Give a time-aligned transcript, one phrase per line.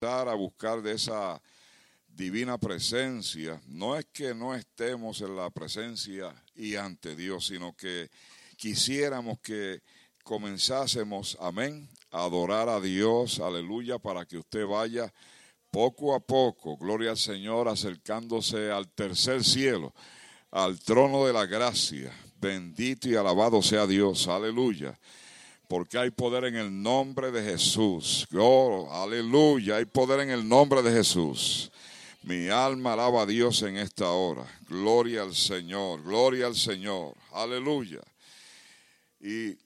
[0.00, 1.42] a buscar de esa
[2.06, 8.08] divina presencia, no es que no estemos en la presencia y ante Dios, sino que
[8.56, 9.82] quisiéramos que
[10.22, 15.12] comenzásemos, amén, a adorar a Dios, aleluya, para que usted vaya
[15.72, 19.92] poco a poco, gloria al Señor, acercándose al tercer cielo,
[20.52, 22.12] al trono de la gracia.
[22.36, 24.96] Bendito y alabado sea Dios, aleluya.
[25.68, 28.26] Porque hay poder en el nombre de Jesús.
[28.34, 31.70] Oh, aleluya, hay poder en el nombre de Jesús.
[32.22, 34.46] Mi alma alaba a Dios en esta hora.
[34.66, 37.14] Gloria al Señor, gloria al Señor.
[37.32, 38.00] Aleluya.
[39.20, 39.56] Y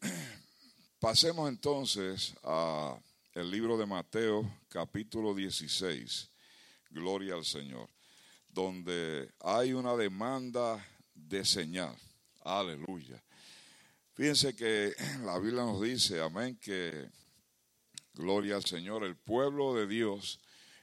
[0.99, 2.99] pasemos entonces a
[3.35, 6.29] el libro de Mateo, capítulo 16.
[6.91, 7.89] Gloria al Señor.
[8.49, 11.97] Donde hay una demanda de señal.
[12.45, 13.23] Aleluya.
[14.23, 14.95] Fíjense que
[15.25, 17.11] la Biblia nos dice, amén, que
[18.15, 20.39] gloria al Señor, el pueblo de Dios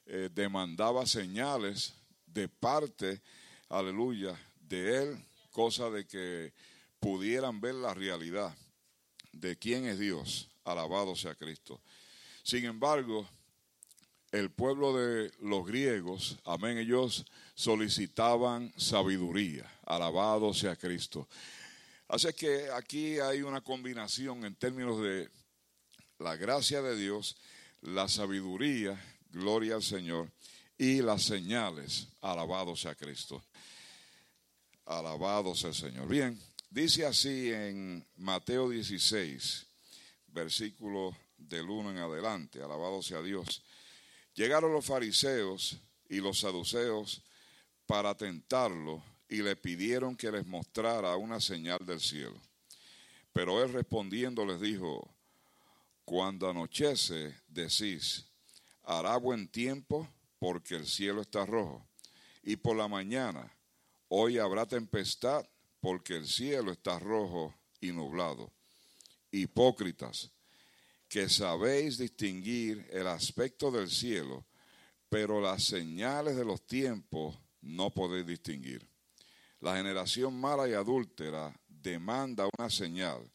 [0.08, 1.94] eh, demandaba señales
[2.26, 3.22] de parte,
[3.70, 6.52] aleluya, de Él, cosa de que
[7.00, 8.54] pudieran ver la realidad
[9.32, 10.50] de quién es Dios.
[10.66, 11.80] Alabado sea Cristo.
[12.44, 13.26] Sin embargo,
[14.34, 19.66] el pueblo de los griegos, amén, ellos solicitaban sabiduría.
[19.86, 21.30] Alabado sea Cristo.
[22.10, 25.30] Así que aquí hay una combinación en términos de
[26.18, 27.38] la gracia de Dios,
[27.82, 30.32] la sabiduría, gloria al Señor,
[30.76, 33.44] y las señales, alabado sea Cristo.
[34.86, 36.08] Alabado sea el Señor.
[36.08, 39.68] Bien, dice así en Mateo 16,
[40.30, 43.62] versículo del 1 en adelante, alabado sea Dios.
[44.34, 45.78] Llegaron los fariseos
[46.10, 47.22] y los saduceos
[47.86, 52.42] para tentarlo y le pidieron que les mostrara una señal del cielo.
[53.32, 55.16] Pero él respondiendo les dijo,
[56.04, 58.26] cuando anochece decís,
[58.84, 61.88] hará buen tiempo porque el cielo está rojo,
[62.42, 63.56] y por la mañana,
[64.08, 65.46] hoy habrá tempestad
[65.80, 68.52] porque el cielo está rojo y nublado.
[69.32, 70.32] Hipócritas,
[71.08, 74.46] que sabéis distinguir el aspecto del cielo,
[75.10, 78.88] pero las señales de los tiempos no podéis distinguir.
[79.62, 83.30] La generación mala y adúltera demanda una señal,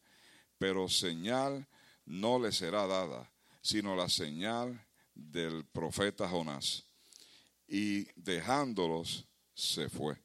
[0.58, 1.66] pero señal
[2.06, 3.30] no le será dada,
[3.60, 6.84] sino la señal del profeta Jonás.
[7.68, 10.16] Y dejándolos, se fue.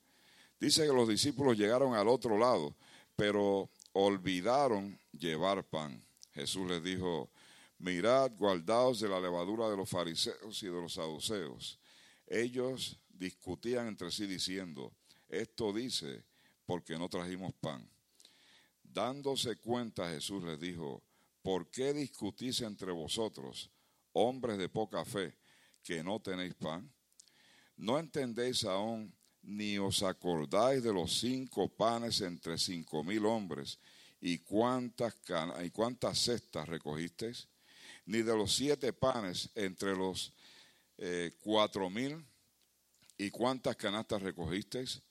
[0.60, 2.76] Dice que los discípulos llegaron al otro lado,
[3.16, 6.04] pero olvidaron llevar pan.
[6.34, 7.30] Jesús les dijo,
[7.78, 11.80] mirad, guardaos de la levadura de los fariseos y de los saduceos.
[12.28, 14.94] Ellos discutían entre sí diciendo,
[15.30, 16.26] esto dice,
[16.66, 17.88] porque no trajimos pan.
[18.84, 21.04] Dándose cuenta Jesús les dijo,
[21.42, 23.70] ¿por qué discutís entre vosotros,
[24.14, 25.38] hombres de poca fe,
[25.84, 26.92] que no tenéis pan?
[27.78, 33.80] ¿No entendéis aún, ni os acordáis de los cinco panes entre cinco mil hombres,
[34.20, 35.16] y cuántas,
[35.64, 37.48] y cuántas cestas recogisteis?
[38.06, 40.34] Ni de los siete panes entre los
[40.98, 42.26] eh, cuatro mil,
[43.18, 45.02] y cuántas canastas recogisteis?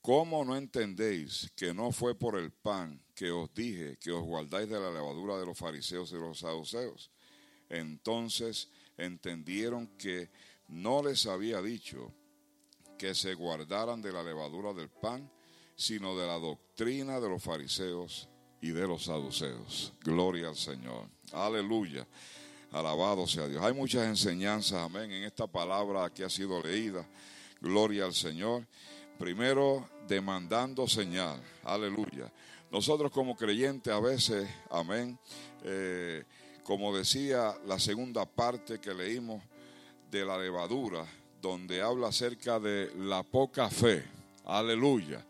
[0.00, 4.68] ¿Cómo no entendéis que no fue por el pan que os dije que os guardáis
[4.68, 7.10] de la levadura de los fariseos y de los saduceos?
[7.68, 10.30] Entonces entendieron que
[10.68, 12.12] no les había dicho
[12.98, 15.30] que se guardaran de la levadura del pan,
[15.76, 18.28] sino de la doctrina de los fariseos
[18.60, 19.92] y de los saduceos.
[20.00, 21.08] Gloria al Señor.
[21.32, 22.06] Aleluya.
[22.72, 23.62] Alabado sea Dios.
[23.64, 27.06] Hay muchas enseñanzas, amén, en esta palabra que ha sido leída.
[27.60, 28.66] Gloria al Señor.
[29.18, 31.42] Primero, demandando señal.
[31.64, 32.32] Aleluya.
[32.70, 35.18] Nosotros como creyentes a veces, amén,
[35.64, 36.22] eh,
[36.62, 39.42] como decía la segunda parte que leímos
[40.08, 41.04] de la levadura,
[41.42, 44.04] donde habla acerca de la poca fe.
[44.44, 45.26] Aleluya.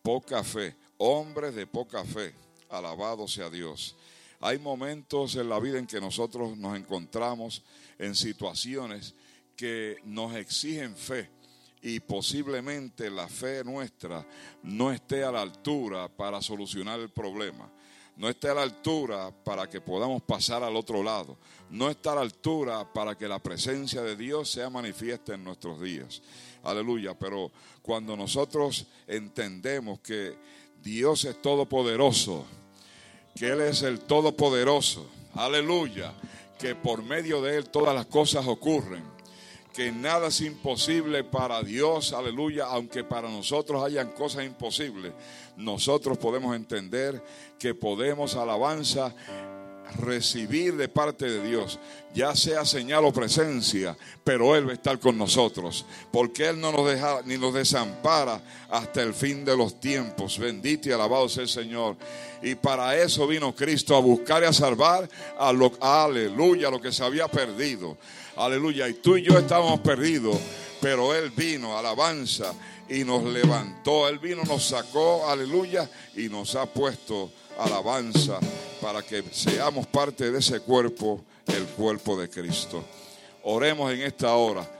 [0.00, 0.74] Poca fe.
[0.96, 2.32] Hombres de poca fe.
[2.70, 3.96] Alabado sea Dios.
[4.40, 7.62] Hay momentos en la vida en que nosotros nos encontramos
[7.98, 9.14] en situaciones
[9.54, 11.35] que nos exigen fe
[11.82, 14.26] y posiblemente la fe nuestra
[14.62, 17.70] no esté a la altura para solucionar el problema.
[18.16, 21.36] No esté a la altura para que podamos pasar al otro lado.
[21.70, 25.80] No está a la altura para que la presencia de Dios sea manifiesta en nuestros
[25.80, 26.22] días.
[26.62, 27.16] Aleluya.
[27.18, 27.52] Pero
[27.82, 30.34] cuando nosotros entendemos que
[30.82, 32.46] Dios es todopoderoso,
[33.34, 36.14] que Él es el todopoderoso, aleluya,
[36.58, 39.15] que por medio de Él todas las cosas ocurren
[39.76, 45.12] que nada es imposible para Dios, aleluya, aunque para nosotros hayan cosas imposibles,
[45.58, 47.22] nosotros podemos entender
[47.58, 49.14] que podemos alabanza
[49.98, 51.78] recibir de parte de Dios,
[52.14, 53.94] ya sea señal o presencia,
[54.24, 58.40] pero Él va a estar con nosotros, porque Él no nos deja ni nos desampara
[58.70, 60.38] hasta el fin de los tiempos.
[60.38, 61.96] Bendito y alabado sea el Señor.
[62.42, 65.06] Y para eso vino Cristo, a buscar y a salvar
[65.38, 67.98] a lo, aleluya, lo que se había perdido.
[68.36, 68.88] Aleluya.
[68.88, 70.36] Y tú y yo estábamos perdidos,
[70.80, 72.52] pero Él vino, alabanza,
[72.88, 74.08] y nos levantó.
[74.08, 78.38] Él vino, nos sacó, aleluya, y nos ha puesto alabanza
[78.80, 82.84] para que seamos parte de ese cuerpo, el cuerpo de Cristo.
[83.44, 84.70] Oremos en esta hora.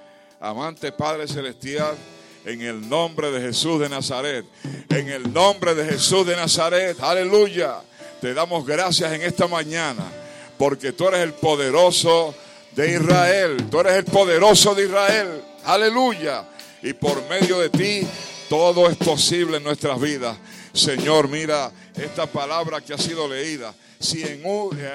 [0.40, 1.96] Amante Padre Celestial,
[2.44, 4.44] en el nombre de Jesús de Nazaret,
[4.90, 7.80] en el nombre de Jesús de Nazaret, aleluya.
[8.20, 10.04] Te damos gracias en esta mañana,
[10.58, 12.34] porque tú eres el poderoso
[12.76, 16.46] de Israel, tú eres el poderoso de Israel, aleluya.
[16.82, 18.06] Y por medio de ti
[18.50, 20.36] todo es posible en nuestras vidas.
[20.74, 23.74] Señor, mira esta palabra que ha sido leída.
[23.98, 24.42] Si en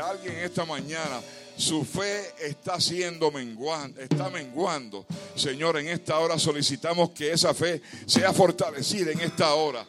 [0.07, 1.21] alguien esta mañana
[1.57, 5.05] su fe está siendo menguando, está menguando,
[5.35, 9.83] Señor, en esta hora solicitamos que esa fe sea fortalecida en esta hora.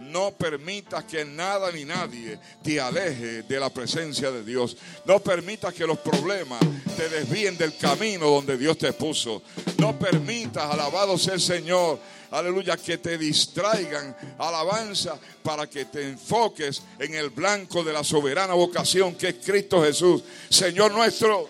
[0.00, 4.76] No permitas que nada ni nadie te aleje de la presencia de Dios.
[5.04, 6.60] No permitas que los problemas
[6.96, 9.42] te desvíen del camino donde Dios te puso.
[9.78, 11.98] No permitas, alabado sea el Señor,
[12.30, 18.54] aleluya, que te distraigan, alabanza, para que te enfoques en el blanco de la soberana
[18.54, 20.22] vocación que es Cristo Jesús.
[20.48, 21.48] Señor nuestro,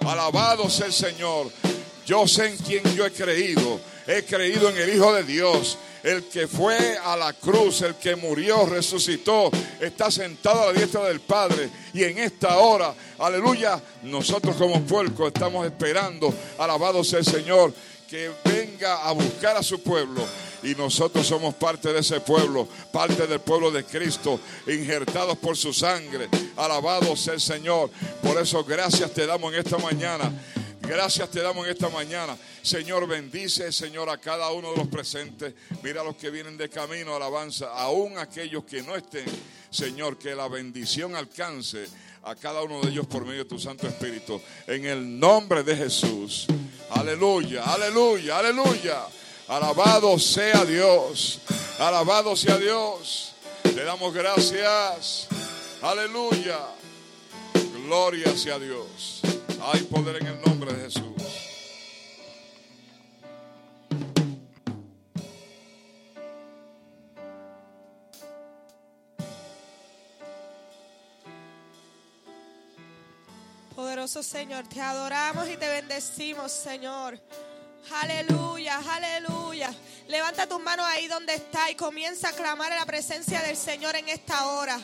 [0.00, 1.50] alabado sea el Señor.
[2.06, 3.91] Yo sé en quién yo he creído.
[4.06, 8.16] He creído en el Hijo de Dios el que fue a la cruz, el que
[8.16, 9.50] murió, resucitó,
[9.80, 11.70] está sentado a la diestra del Padre.
[11.94, 17.72] Y en esta hora, aleluya, nosotros como puerco estamos esperando, alabado sea el Señor,
[18.08, 20.22] que venga a buscar a su pueblo.
[20.64, 25.72] Y nosotros somos parte de ese pueblo, parte del pueblo de Cristo, injertados por su
[25.72, 26.28] sangre.
[26.56, 27.90] Alabado sea el Señor.
[28.22, 30.32] Por eso gracias te damos en esta mañana.
[30.82, 32.36] Gracias te damos en esta mañana.
[32.62, 35.54] Señor, bendice, Señor, a cada uno de los presentes.
[35.82, 37.70] Mira a los que vienen de camino, alabanza.
[37.72, 39.24] Aún aquellos que no estén,
[39.70, 41.86] Señor, que la bendición alcance
[42.24, 44.40] a cada uno de ellos por medio de tu Santo Espíritu.
[44.66, 46.46] En el nombre de Jesús.
[46.90, 49.06] Aleluya, aleluya, aleluya.
[49.48, 51.40] Alabado sea Dios.
[51.78, 53.34] Alabado sea Dios.
[53.74, 55.28] Le damos gracias.
[55.80, 56.58] Aleluya.
[57.86, 59.20] Gloria sea Dios.
[59.64, 61.04] Hay poder en el nombre de Jesús.
[73.76, 77.20] Poderoso Señor, te adoramos y te bendecimos, Señor.
[78.02, 79.72] Aleluya, aleluya.
[80.08, 84.08] Levanta tus manos ahí donde está y comienza a clamar la presencia del Señor en
[84.08, 84.80] esta hora.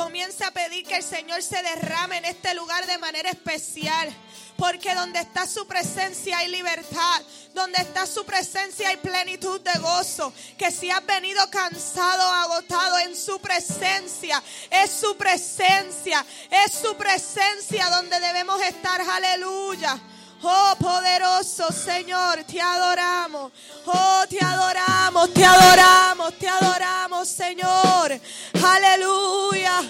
[0.00, 4.10] Comienza a pedir que el Señor se derrame en este lugar de manera especial.
[4.56, 7.22] Porque donde está su presencia hay libertad.
[7.52, 10.32] Donde está su presencia hay plenitud de gozo.
[10.56, 16.24] Que si has venido cansado agotado en su presencia, es su presencia,
[16.64, 19.02] es su presencia donde debemos estar.
[19.02, 20.00] Aleluya.
[20.42, 23.52] Oh poderoso Señor, te adoramos.
[23.84, 28.18] Oh, te adoramos, te adoramos, te adoramos, Señor.
[28.64, 29.82] Aleluya.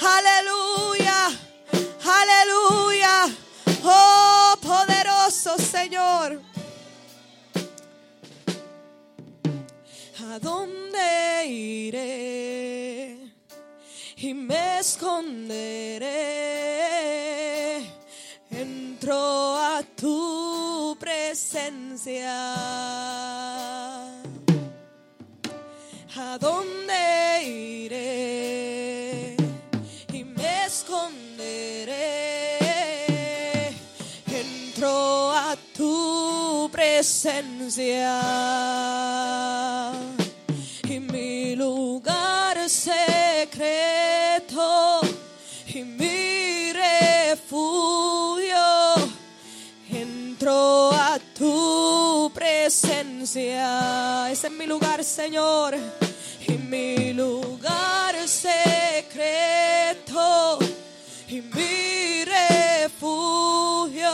[0.00, 1.28] Aleluya.
[2.02, 3.28] Aleluya.
[3.84, 6.40] Oh, poderoso Señor.
[10.30, 13.18] ¿A dónde iré?
[14.16, 16.08] Y me esconderé
[19.08, 22.28] entro a tu presencia.
[26.14, 29.34] ¿A dónde iré?
[30.12, 32.58] Y me esconderé.
[34.26, 38.20] Entro a tu presencia.
[40.86, 43.87] Y mi lugar secreto.
[53.28, 54.30] Presencia.
[54.30, 55.76] Ese es mi lugar, Señor.
[56.46, 59.38] Y mi lugar secreto.
[61.28, 64.10] Y mi refugio.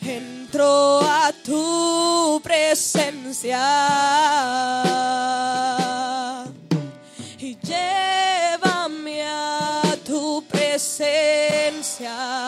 [0.00, 3.60] Entro a tu presencia.
[7.38, 12.46] Y llévame a tu presencia.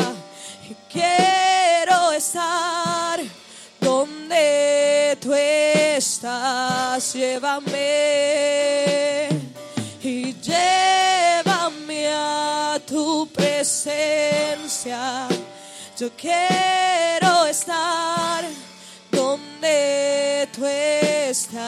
[6.24, 7.68] Llévame
[10.02, 15.28] y llévame a tu presencia.
[15.98, 18.42] Yo quiero estar
[19.10, 21.58] donde tú estás.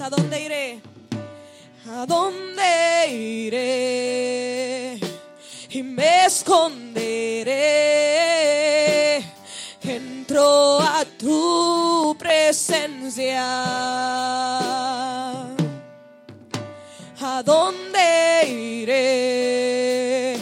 [0.00, 0.80] ¿A dónde iré?
[1.90, 4.98] ¿A dónde iré?
[5.68, 7.85] Y me esconderé.
[12.56, 13.44] Presencia.
[17.20, 20.36] ¿A dónde iré?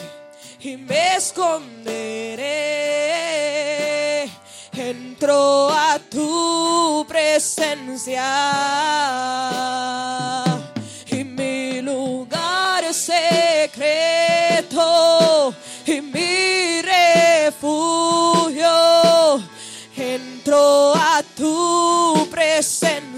[0.61, 2.45] Y me esconderé.
[4.77, 8.23] Entro a tu presencia.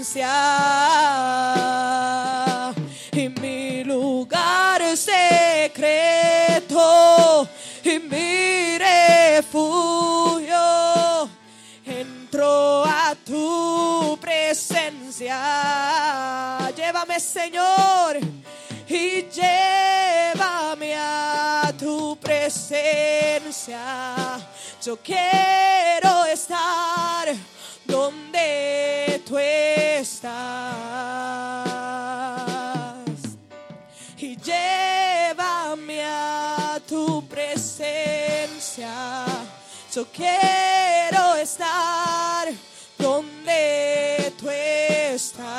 [0.07, 0.31] Presencia
[3.11, 6.79] y mi lugar secreto
[7.83, 10.55] y mi refugio.
[11.85, 15.37] Entro a tu presencia.
[16.75, 18.17] Llévame, Señor,
[18.87, 23.81] y llévame a tu presencia.
[24.81, 27.56] Yo quiero estar
[27.87, 30.27] donde tú estás
[34.17, 38.91] y llévame a tu presencia.
[39.93, 42.49] Yo quiero estar
[42.97, 45.57] donde tú estás.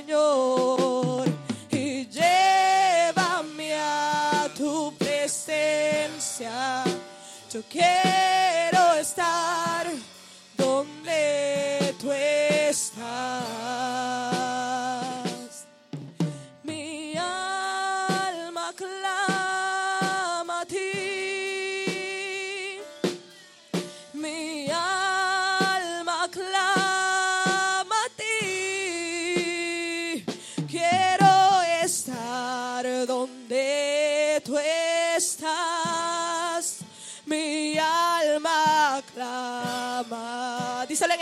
[0.00, 1.26] Señor,
[1.70, 6.84] y llévame a tu presencia.
[7.52, 9.86] Yo quiero estar
[10.56, 13.00] donde tú estás.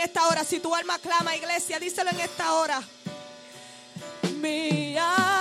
[0.09, 0.43] Esta hora.
[0.43, 2.81] Si tu alma clama, iglesia, díselo en esta hora.
[4.41, 5.38] Mi alma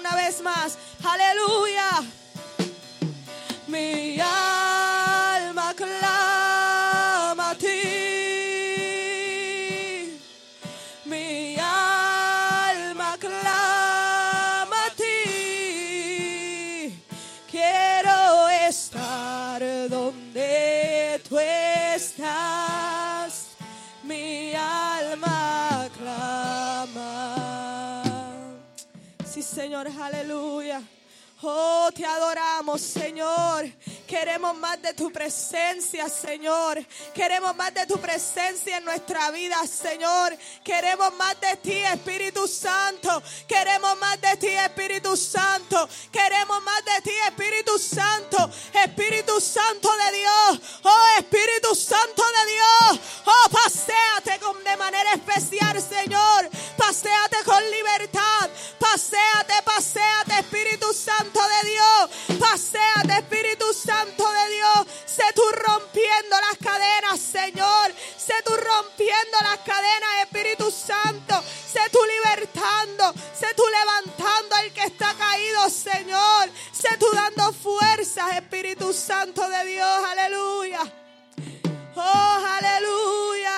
[0.00, 0.78] una vez más.
[1.04, 2.19] Aleluya.
[29.32, 30.82] Sí, Señor, aleluya.
[31.40, 33.64] Oh, te adoramos, Señor.
[34.10, 36.84] Queremos más de tu presencia, Señor.
[37.14, 40.36] Queremos más de tu presencia en nuestra vida, Señor.
[40.64, 43.22] Queremos más de ti, Espíritu Santo.
[43.46, 45.88] Queremos más de ti, Espíritu Santo.
[46.10, 48.50] Queremos más de ti, Espíritu Santo.
[48.84, 50.60] Espíritu Santo de Dios.
[50.82, 53.00] Oh, Espíritu Santo de Dios.
[53.26, 56.50] Oh, paséate con, de manera especial, Señor.
[56.76, 58.50] Paséate con libertad.
[58.76, 62.40] Paséate, paséate, Espíritu Santo de Dios.
[62.40, 64.86] Paséate, Espíritu Santo de Dios.
[65.06, 67.92] Sé tú rompiendo las cadenas, Señor.
[68.16, 71.42] Sé tú rompiendo las cadenas, Espíritu Santo.
[71.44, 73.12] Sé tú libertando.
[73.38, 76.50] Sé tú levantando al que está caído, Señor.
[76.72, 80.04] Sé tú dando fuerzas, Espíritu Santo de Dios.
[80.10, 80.80] Aleluya.
[81.96, 83.56] Oh, aleluya.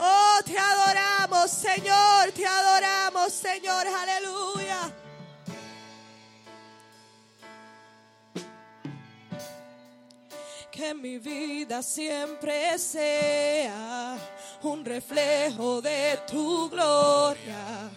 [0.00, 2.32] Oh, te adoramos, Señor.
[2.32, 3.86] Te adoramos, Señor.
[3.86, 5.05] Aleluya.
[10.76, 14.14] Que mi vida siempre sea
[14.62, 17.88] un reflejo de tu gloria.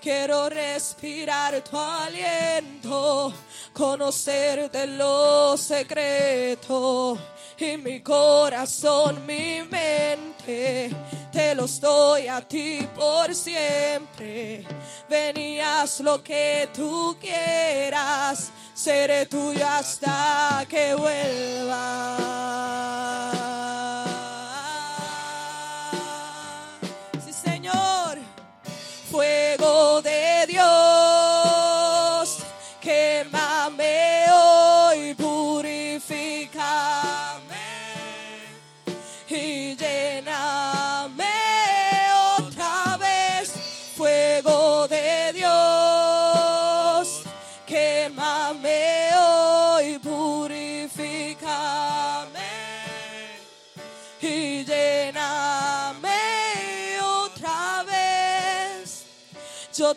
[0.00, 3.32] Quiero respirar tu aliento,
[3.72, 7.18] conocer de los secretos
[7.58, 10.90] y mi corazón, mi mente,
[11.32, 14.64] te los doy a ti por siempre.
[15.08, 22.28] Venías lo que tú quieras, seré tuyo hasta que vuelva.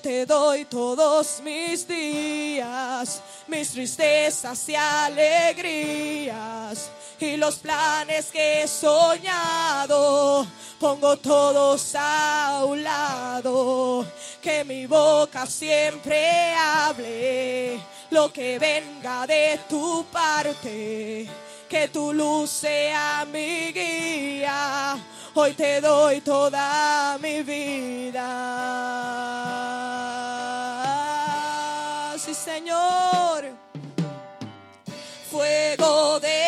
[0.02, 6.90] Te doy todos mis días, mis tristezas y alegrías
[7.20, 10.48] y los planes que he soñado.
[10.80, 14.04] Pongo todos a un lado,
[14.42, 17.80] que mi boca siempre hable
[18.10, 21.30] lo que venga de tu parte.
[21.72, 24.98] Que tu luz sea mi guía.
[25.34, 28.28] Hoy te doy toda mi vida.
[32.18, 33.46] Sí, Señor.
[35.32, 36.41] Fuego de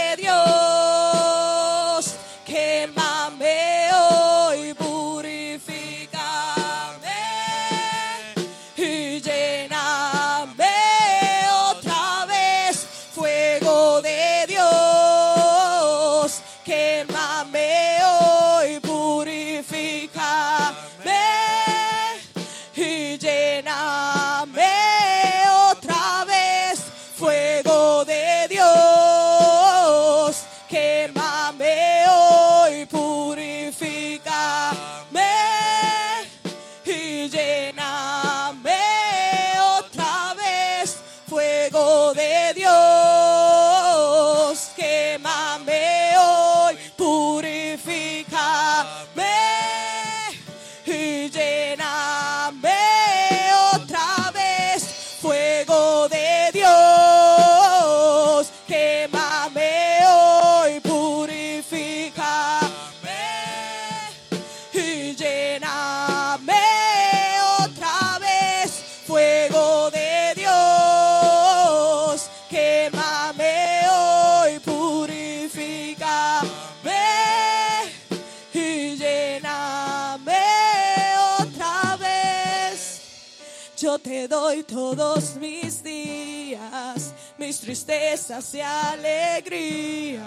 [84.95, 90.21] todos mis días, mis tristezas y alegrías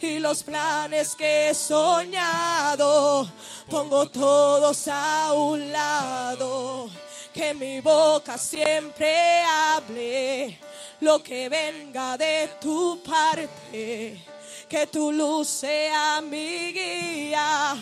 [0.00, 3.30] y los planes que he soñado.
[3.68, 6.88] Pongo todos a un lado,
[7.34, 10.58] que mi boca siempre hable
[11.00, 14.24] lo que venga de tu parte.
[14.68, 17.76] Que tu luz sea mi guía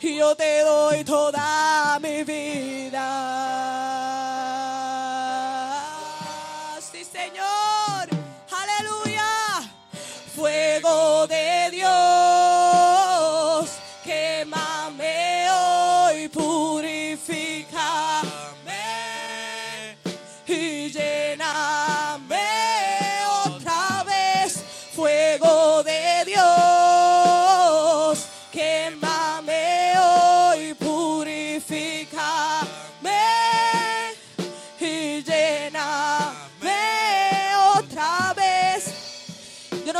[0.00, 3.06] y yo te doy toda mi vida.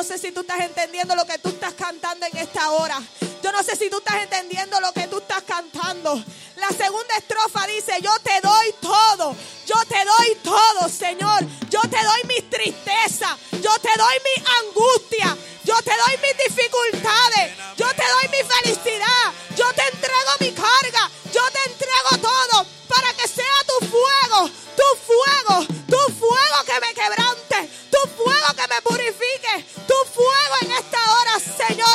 [0.07, 3.03] Sé si tú estás entendiendo lo que tú estás cantando en esta hora.
[3.43, 6.23] Yo no sé si tú estás entendiendo lo que tú estás cantando.
[6.57, 9.35] La segunda estrofa dice, yo te doy todo,
[9.67, 11.45] yo te doy todo, Señor.
[11.69, 17.53] Yo te doy mis tristezas, yo te doy mi angustia, yo te doy mis dificultades,
[17.77, 23.13] yo te doy mi felicidad, yo te entrego mi carga, yo te entrego todo para
[23.15, 25.86] que sea tu fuego, tu fuego, tu fuego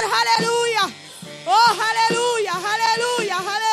[0.05, 0.83] aleluya.
[1.45, 3.70] Oh, aleluya, aleluya, aleluya,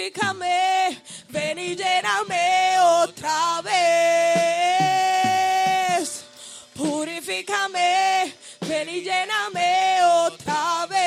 [0.00, 3.74] Purifícame, ven y lléname otra vez.
[6.74, 8.32] Purifícame,
[8.62, 11.00] ven y lléname otra vez.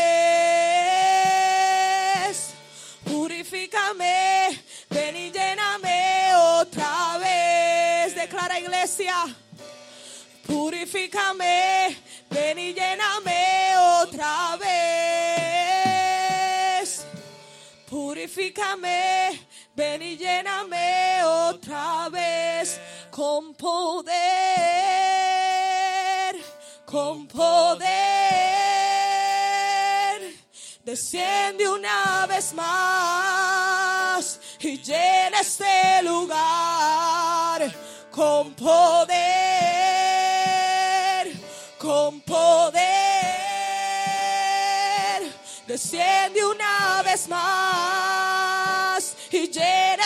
[3.03, 8.13] Purifícame, ven y lléname otra vez.
[8.13, 9.25] Declara iglesia.
[10.45, 11.97] Purifícame,
[12.29, 15.42] ven y lléname otra vez.
[18.43, 19.39] Purifícame,
[19.73, 22.77] ven y lléname otra vez
[23.09, 24.11] con poder,
[26.85, 27.87] con poder.
[30.83, 37.73] Desciende una vez más y llena este lugar
[38.11, 39.23] con poder,
[41.77, 42.83] con poder.
[45.65, 48.32] Desciende una vez más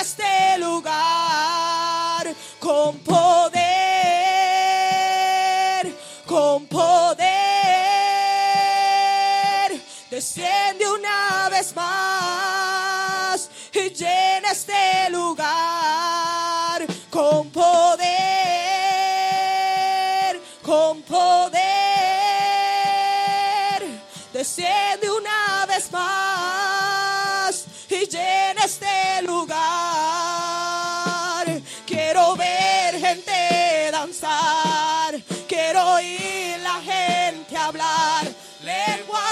[0.02, 2.28] este lugar
[2.60, 3.57] con poder,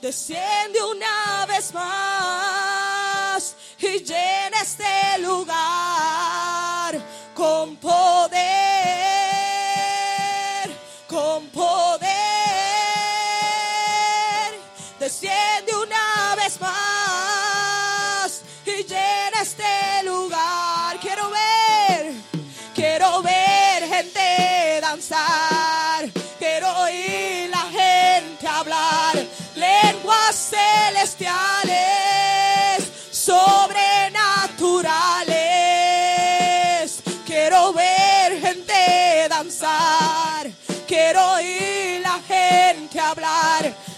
[0.00, 5.62] desciende una vez más y llena este lugar.
[7.34, 8.21] Con poder,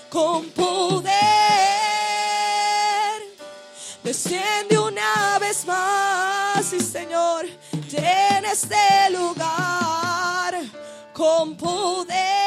[0.08, 1.12] con poder.
[4.02, 7.46] Desciende una vez más, sí Señor,
[7.90, 10.54] llena este lugar
[11.12, 12.41] con poder,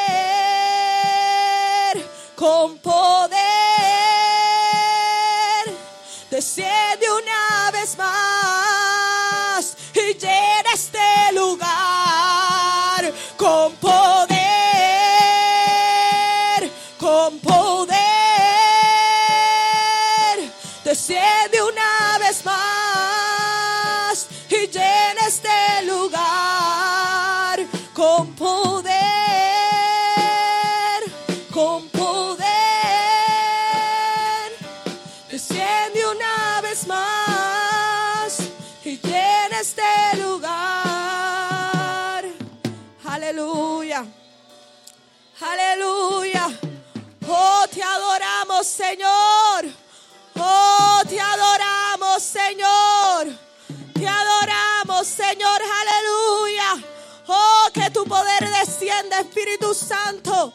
[48.66, 49.66] Señor.
[50.38, 53.28] Oh, te adoramos, Señor.
[53.94, 55.62] Te adoramos, Señor.
[55.62, 56.84] Aleluya.
[57.28, 60.54] Oh, que tu poder descienda, Espíritu Santo.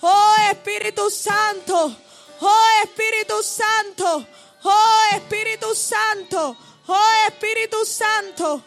[0.00, 1.94] Oh, Espíritu Santo.
[2.40, 4.26] Oh, Espíritu Santo.
[4.64, 6.56] Oh, Espíritu Santo.
[6.86, 8.62] Oh, Espíritu Santo.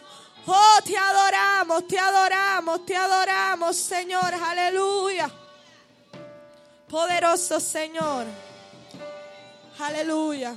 [0.46, 4.34] Oh, te adoramos, te adoramos, te adoramos, Señor.
[4.34, 5.30] Aleluya.
[6.88, 8.53] Poderoso Señor.
[9.78, 10.54] Aleluya.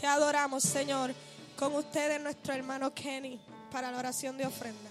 [0.00, 1.14] Te adoramos, Señor.
[1.58, 3.40] Con ustedes nuestro hermano Kenny
[3.72, 4.90] para la oración de ofrenda.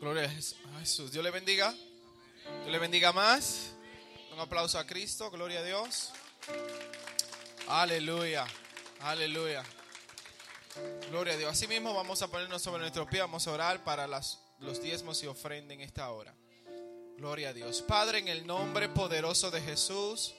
[0.00, 1.12] Gloria a Jes- a Jesús.
[1.12, 1.72] Dios le bendiga.
[2.62, 3.72] Dios le bendiga más.
[4.32, 5.30] Un aplauso a Cristo.
[5.30, 6.10] Gloria a Dios.
[7.68, 8.46] Aleluya.
[9.00, 9.62] Aleluya.
[11.10, 11.52] Gloria a Dios.
[11.52, 13.20] Así mismo vamos a ponernos sobre nuestro pie.
[13.20, 16.34] Vamos a orar para las, los diezmos y ofrenda en esta hora.
[17.16, 17.82] Gloria a Dios.
[17.82, 20.32] Padre, en el nombre poderoso de Jesús,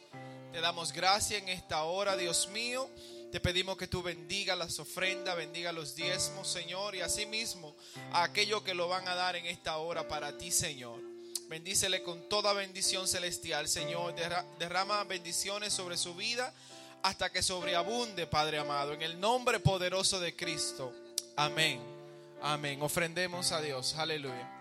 [0.52, 2.90] te damos gracias en esta hora, Dios mío.
[3.32, 7.76] Te pedimos que tú bendiga las ofrendas, bendiga los diezmos, Señor, y asimismo
[8.12, 11.00] a aquellos que lo van a dar en esta hora para ti, Señor.
[11.48, 14.16] Bendícele con toda bendición celestial, Señor.
[14.16, 16.54] Derra- Derrama bendiciones sobre su vida
[17.04, 20.94] hasta que sobreabunde, Padre amado, en el nombre poderoso de Cristo.
[21.36, 21.80] Amén.
[22.42, 22.82] Amén.
[22.82, 23.96] Ofrendemos a Dios.
[23.98, 24.61] Aleluya.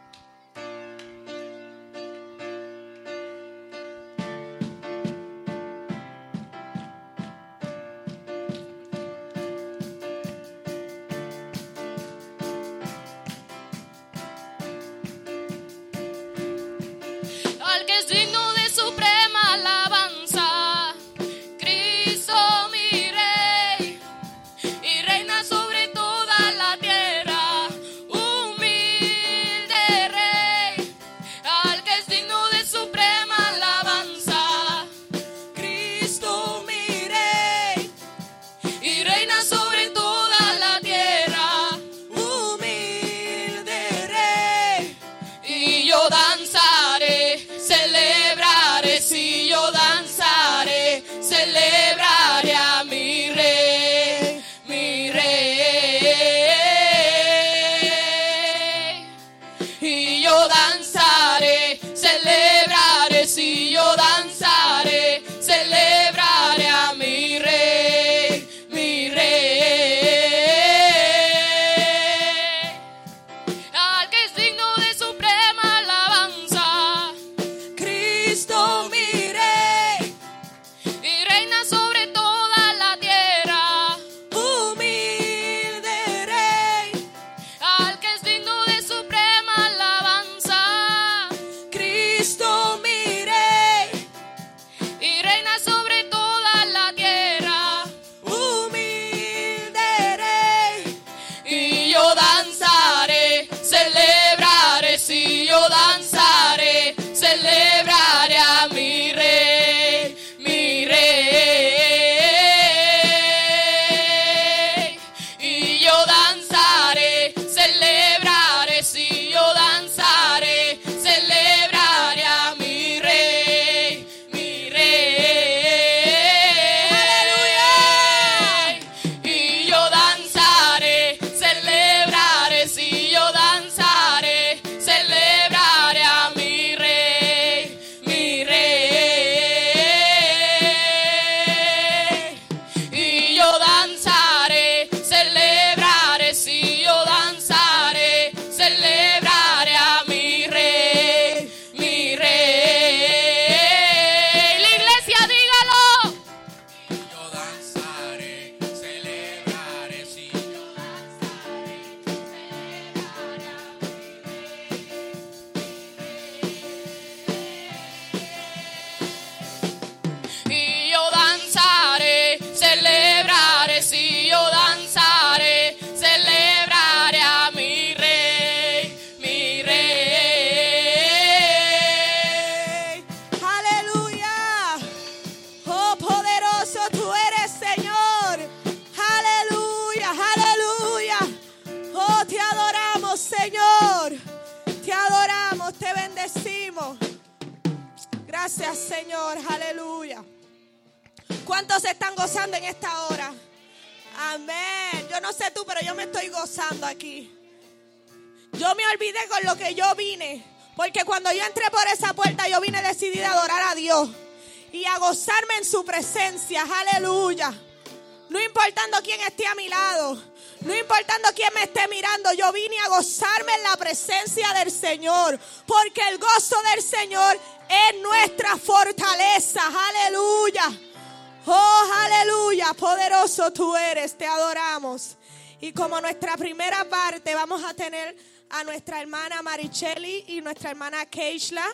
[235.81, 238.15] Como nuestra primera parte vamos a tener
[238.51, 241.67] a nuestra hermana Marichelli y nuestra hermana Keishla,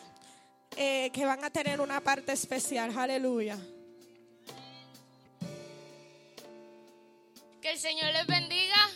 [0.77, 2.97] eh, que van a tener una parte especial.
[2.97, 3.59] Aleluya.
[7.61, 8.91] Que el Señor les bendiga.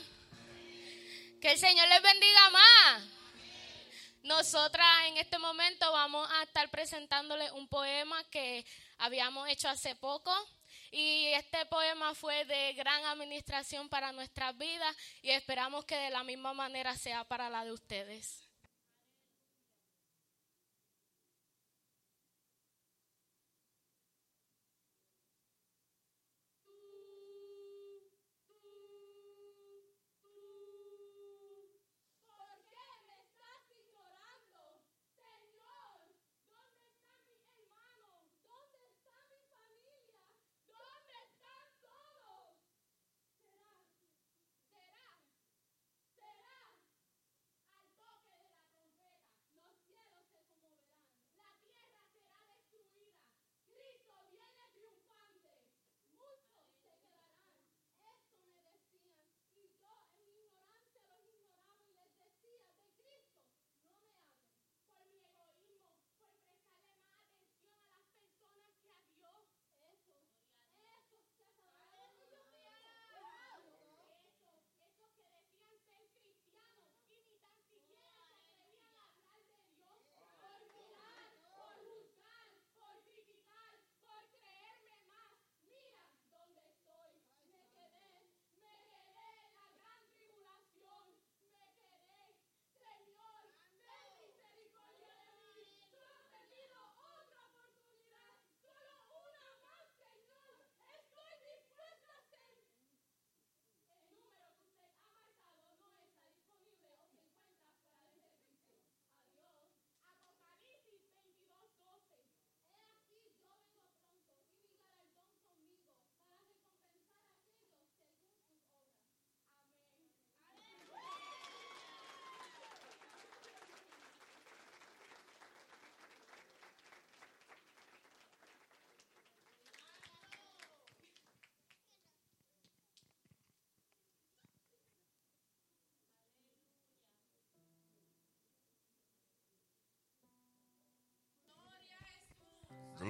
[1.41, 3.03] Que el Señor les bendiga más.
[4.23, 8.65] Nosotras en este momento vamos a estar presentándoles un poema que
[8.99, 10.33] habíamos hecho hace poco.
[10.91, 16.25] Y este poema fue de gran administración para nuestras vidas y esperamos que de la
[16.25, 18.50] misma manera sea para la de ustedes.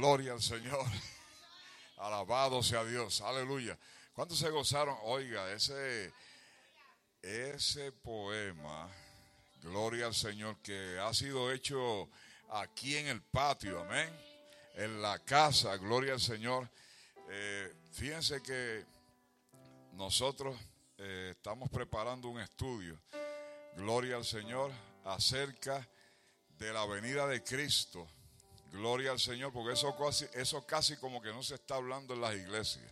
[0.01, 0.86] Gloria al Señor.
[1.98, 3.20] Alabado sea Dios.
[3.20, 3.78] Aleluya.
[4.14, 4.96] ¿Cuántos se gozaron?
[5.03, 6.11] Oiga, ese,
[7.20, 8.88] ese poema,
[9.61, 12.09] Gloria al Señor, que ha sido hecho
[12.48, 14.09] aquí en el patio, amén.
[14.76, 16.70] En la casa, Gloria al Señor.
[17.28, 18.86] Eh, fíjense que
[19.92, 20.57] nosotros
[20.96, 22.98] eh, estamos preparando un estudio,
[23.76, 24.72] Gloria al Señor,
[25.05, 25.86] acerca
[26.57, 28.09] de la venida de Cristo.
[28.73, 32.21] Gloria al Señor, porque eso casi, eso casi como que no se está hablando en
[32.21, 32.85] las iglesias.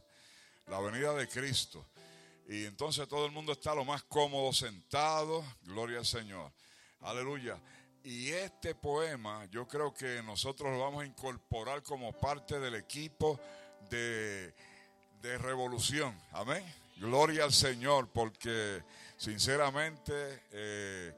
[0.67, 1.87] La venida de Cristo.
[2.49, 5.45] Y entonces todo el mundo está lo más cómodo sentado.
[5.63, 6.51] Gloria al Señor.
[7.01, 7.59] Aleluya.
[8.03, 13.39] Y este poema yo creo que nosotros lo vamos a incorporar como parte del equipo
[13.91, 14.55] de,
[15.21, 16.19] de revolución.
[16.33, 16.65] Amén.
[16.97, 18.83] Gloria al Señor, porque
[19.17, 21.15] sinceramente eh,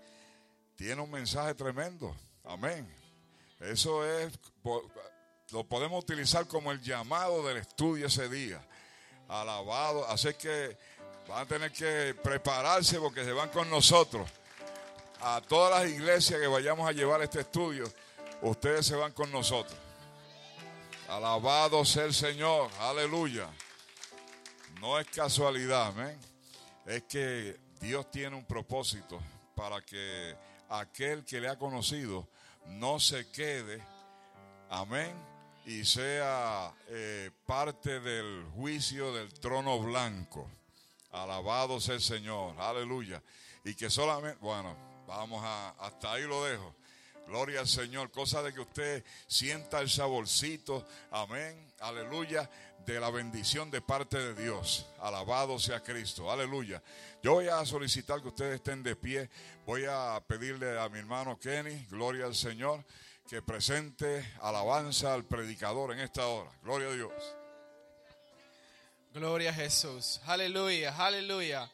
[0.76, 2.14] tiene un mensaje tremendo.
[2.44, 2.99] Amén.
[3.60, 4.32] Eso es,
[5.50, 8.60] lo podemos utilizar como el llamado del estudio ese día.
[9.28, 10.06] Alabado.
[10.08, 10.76] Así que
[11.28, 14.28] van a tener que prepararse porque se van con nosotros.
[15.20, 17.84] A todas las iglesias que vayamos a llevar este estudio,
[18.40, 19.78] ustedes se van con nosotros.
[21.08, 22.70] Alabado sea el Señor.
[22.80, 23.48] Aleluya.
[24.80, 26.18] No es casualidad, amén.
[26.86, 29.20] Es que Dios tiene un propósito
[29.54, 30.34] para que
[30.70, 32.26] aquel que le ha conocido
[32.66, 33.82] no se quede,
[34.68, 35.14] amén,
[35.66, 40.50] y sea eh, parte del juicio del trono blanco.
[41.12, 43.22] Alabado sea el Señor, aleluya.
[43.64, 46.74] Y que solamente, bueno, vamos a, hasta ahí lo dejo.
[47.30, 48.10] Gloria al Señor.
[48.10, 50.84] Cosa de que usted sienta el saborcito.
[51.12, 51.72] Amén.
[51.78, 52.50] Aleluya.
[52.84, 54.86] De la bendición de parte de Dios.
[54.98, 56.28] Alabado sea Cristo.
[56.28, 56.82] Aleluya.
[57.22, 59.30] Yo voy a solicitar que ustedes estén de pie.
[59.64, 62.84] Voy a pedirle a mi hermano Kenny, gloria al Señor,
[63.28, 66.50] que presente alabanza al predicador en esta hora.
[66.64, 67.12] Gloria a Dios.
[69.14, 70.20] Gloria a Jesús.
[70.26, 71.70] Aleluya, aleluya.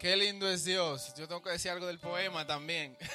[0.00, 1.14] Qué lindo es Dios.
[1.14, 2.98] Yo tengo que decir algo del poema también.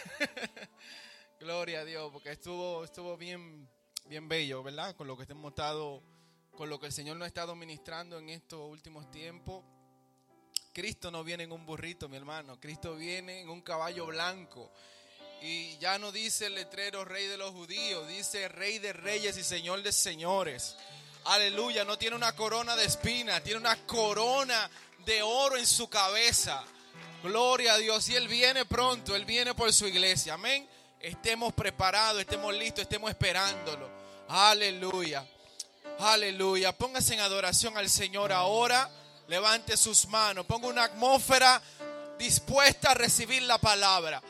[1.39, 3.69] Gloria a Dios, porque estuvo, estuvo bien,
[4.05, 4.95] bien bello, ¿verdad?
[4.95, 6.01] Con lo que hemos estado,
[6.55, 9.63] con lo que el Señor nos ha estado ministrando en estos últimos tiempos.
[10.73, 12.59] Cristo no viene en un burrito, mi hermano.
[12.59, 14.71] Cristo viene en un caballo blanco.
[15.43, 19.43] Y ya no dice el letrero rey de los judíos, dice rey de reyes y
[19.43, 20.75] señor de señores.
[21.25, 24.71] Aleluya, no tiene una corona de espina, tiene una corona
[25.05, 26.63] de oro en su cabeza.
[27.21, 28.09] Gloria a Dios.
[28.09, 30.33] Y Él viene pronto, Él viene por su iglesia.
[30.33, 30.67] Amén.
[30.99, 33.89] Estemos preparados, estemos listos, estemos esperándolo.
[34.27, 35.25] Aleluya.
[35.99, 36.71] Aleluya.
[36.71, 38.89] Póngase en adoración al Señor ahora.
[39.27, 40.45] Levante sus manos.
[40.45, 41.61] Ponga una atmósfera
[42.17, 44.21] dispuesta a recibir la palabra.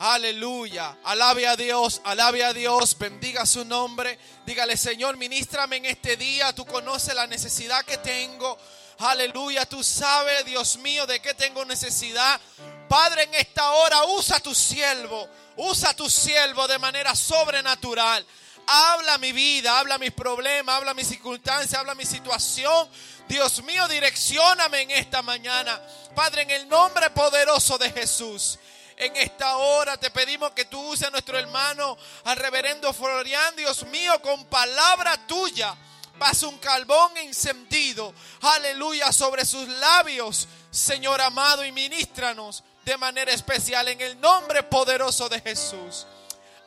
[0.00, 0.98] Aleluya.
[1.04, 4.18] Alabe a Dios, alabe a Dios, bendiga su nombre.
[4.46, 6.52] Dígale, Señor, ministrame en este día.
[6.52, 8.58] Tú conoces la necesidad que tengo.
[8.98, 12.40] Aleluya, tú sabes, Dios mío, de qué tengo necesidad.
[12.88, 18.24] Padre, en esta hora usa tu siervo, usa tu siervo de manera sobrenatural.
[18.66, 22.88] Habla mi vida, habla mis problemas, habla mis circunstancias, habla mi situación.
[23.28, 25.80] Dios mío, direccioname en esta mañana.
[26.14, 28.58] Padre, en el nombre poderoso de Jesús.
[28.96, 33.84] En esta hora te pedimos que tú uses a nuestro hermano, al reverendo Florian, Dios
[33.86, 35.76] mío, con palabra tuya.
[36.18, 43.86] Pasa un carbón encendido, aleluya, sobre sus labios, Señor amado, y ministranos de manera especial
[43.88, 46.06] en el nombre poderoso de Jesús.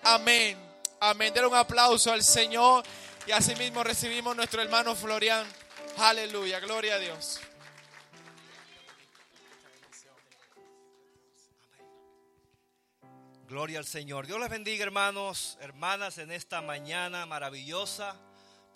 [0.04, 0.56] Amén.
[1.00, 1.34] Amén.
[1.34, 2.84] Den un aplauso al Señor
[3.26, 5.48] y asimismo recibimos nuestro hermano Florian.
[5.98, 7.40] Aleluya, gloria a Dios.
[13.48, 14.28] Gloria al Señor.
[14.28, 18.16] Dios les bendiga, hermanos, hermanas, en esta mañana maravillosa.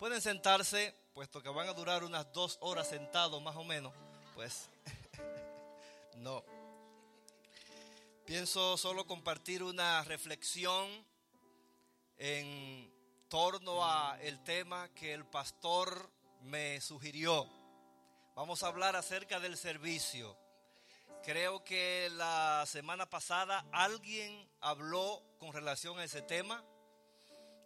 [0.00, 3.94] Pueden sentarse, puesto que van a durar unas dos horas sentados más o menos.
[4.34, 4.68] Pues
[6.16, 6.55] no.
[8.26, 10.88] Pienso solo compartir una reflexión
[12.18, 12.92] en
[13.28, 16.10] torno a el tema que el pastor
[16.40, 17.48] me sugirió.
[18.34, 20.36] Vamos a hablar acerca del servicio.
[21.22, 26.64] Creo que la semana pasada alguien habló con relación a ese tema.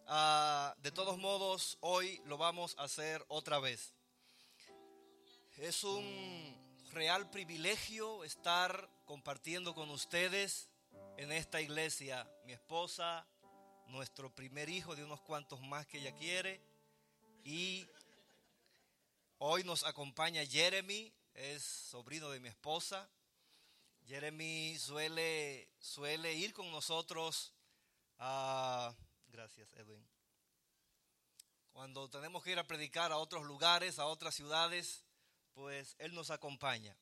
[0.08, 3.94] Ah, de todos modos, hoy lo vamos a hacer otra vez.
[5.56, 10.68] Es un real privilegio estar compartiendo con ustedes
[11.16, 12.30] en esta iglesia.
[12.44, 13.26] Mi esposa,
[13.88, 16.60] nuestro primer hijo de unos cuantos más que ella quiere.
[17.42, 17.88] Y
[19.38, 23.10] hoy nos acompaña Jeremy, es sobrino de mi esposa.
[24.06, 27.52] Jeremy suele, suele ir con nosotros
[28.16, 28.94] a...
[29.26, 30.08] Gracias, Edwin.
[31.72, 35.04] Cuando tenemos que ir a predicar a otros lugares, a otras ciudades,
[35.52, 36.96] pues él nos acompaña.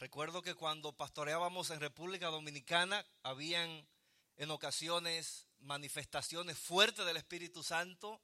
[0.00, 3.86] Recuerdo que cuando pastoreábamos en República Dominicana, habían
[4.38, 8.18] en ocasiones manifestaciones fuertes del Espíritu Santo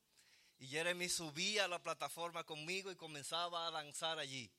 [0.58, 4.50] y Jeremy subía a la plataforma conmigo y comenzaba a danzar allí.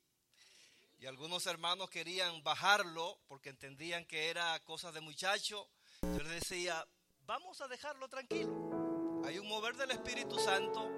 [1.00, 5.68] Y algunos hermanos querían bajarlo porque entendían que era cosa de muchacho.
[6.02, 6.86] Yo les decía,
[7.26, 9.22] vamos a dejarlo tranquilo.
[9.26, 10.88] Hay un mover del Espíritu Santo,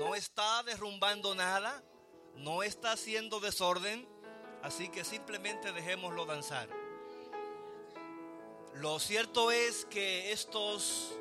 [0.00, 1.84] no está derrumbando nada,
[2.34, 4.08] no está haciendo desorden,
[4.62, 6.68] así que simplemente dejémoslo danzar.
[8.74, 11.12] Lo cierto es que estos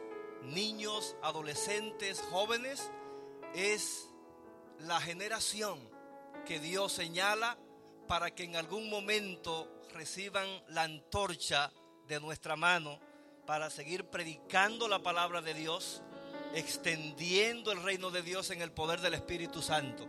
[0.44, 2.90] niños, adolescentes, jóvenes,
[3.54, 4.08] es
[4.80, 5.80] la generación
[6.46, 7.58] que Dios señala
[8.08, 11.72] para que en algún momento reciban la antorcha
[12.08, 13.00] de nuestra mano
[13.46, 16.02] para seguir predicando la palabra de Dios,
[16.54, 20.08] extendiendo el reino de Dios en el poder del Espíritu Santo.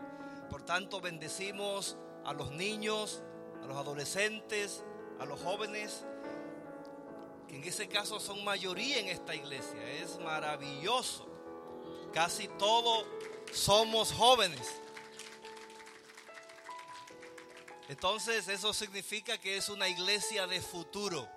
[0.49, 3.23] Por tanto, bendecimos a los niños,
[3.63, 4.85] a los adolescentes,
[5.19, 6.05] a los jóvenes,
[7.49, 9.91] que en ese caso son mayoría en esta iglesia.
[10.01, 11.29] Es maravilloso.
[12.13, 13.07] Casi todos
[13.53, 14.83] somos jóvenes.
[17.89, 21.29] Entonces eso significa que es una iglesia de futuro.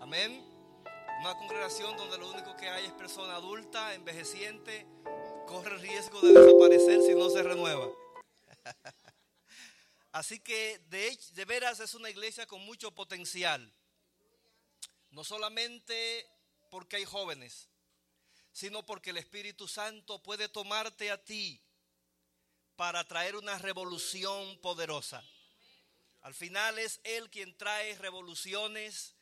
[0.00, 0.44] Amén.
[1.20, 4.86] Una congregación donde lo único que hay es persona adulta, envejeciente,
[5.46, 7.88] corre riesgo de desaparecer si no se renueva.
[10.16, 13.70] Así que de, de veras es una iglesia con mucho potencial.
[15.10, 16.26] No solamente
[16.70, 17.68] porque hay jóvenes,
[18.50, 21.60] sino porque el Espíritu Santo puede tomarte a ti
[22.76, 25.22] para traer una revolución poderosa.
[26.22, 29.16] Al final es Él quien trae revoluciones,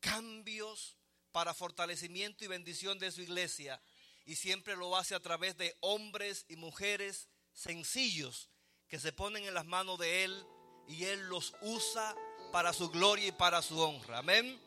[0.00, 0.98] cambios
[1.32, 3.80] para fortalecimiento y bendición de su iglesia.
[4.26, 8.49] Y siempre lo hace a través de hombres y mujeres sencillos
[8.90, 10.46] que se ponen en las manos de Él
[10.88, 12.16] y Él los usa
[12.52, 14.18] para su gloria y para su honra.
[14.18, 14.60] Amén.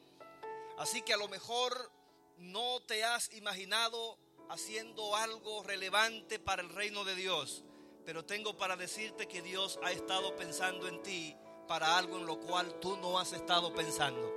[0.77, 1.91] Así que a lo mejor
[2.37, 4.17] no te has imaginado
[4.49, 7.63] haciendo algo relevante para el reino de Dios,
[8.05, 11.35] pero tengo para decirte que Dios ha estado pensando en ti
[11.67, 14.33] para algo en lo cual tú no has estado pensando.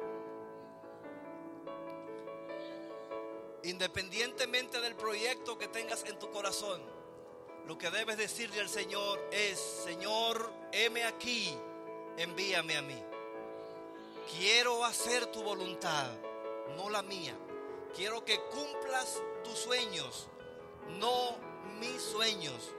[3.62, 6.95] Independientemente del proyecto que tengas en tu corazón,
[7.66, 11.52] lo que debes decirle al Señor es, Señor, heme aquí,
[12.16, 13.02] envíame a mí.
[14.38, 16.10] Quiero hacer tu voluntad,
[16.76, 17.36] no la mía.
[17.94, 20.28] Quiero que cumplas tus sueños,
[21.00, 21.36] no
[21.80, 22.72] mis sueños.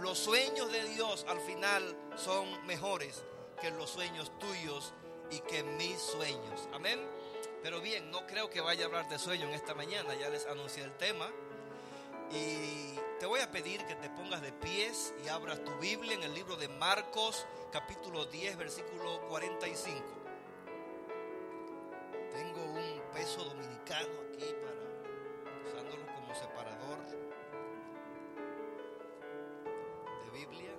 [0.00, 3.24] Los sueños de Dios al final son mejores
[3.60, 4.92] que los sueños tuyos
[5.30, 6.68] y que mis sueños.
[6.72, 7.00] Amén.
[7.62, 10.44] Pero bien, no creo que vaya a hablar de sueño en esta mañana, ya les
[10.46, 11.32] anuncié el tema.
[12.30, 16.22] Y te voy a pedir que te pongas de pies y abras tu Biblia en
[16.24, 20.02] el libro de Marcos, capítulo 10, versículo 45.
[22.32, 26.98] Tengo un peso dominicano aquí para usándolo como separador
[30.24, 30.72] de Biblia.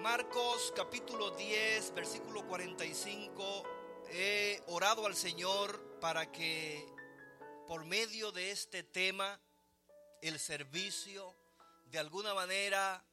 [0.00, 3.62] Marcos capítulo 10, versículo 45.
[4.10, 6.92] He orado al Señor para que
[7.66, 9.40] por medio de este tema,
[10.22, 11.34] el servicio,
[11.90, 13.04] de alguna manera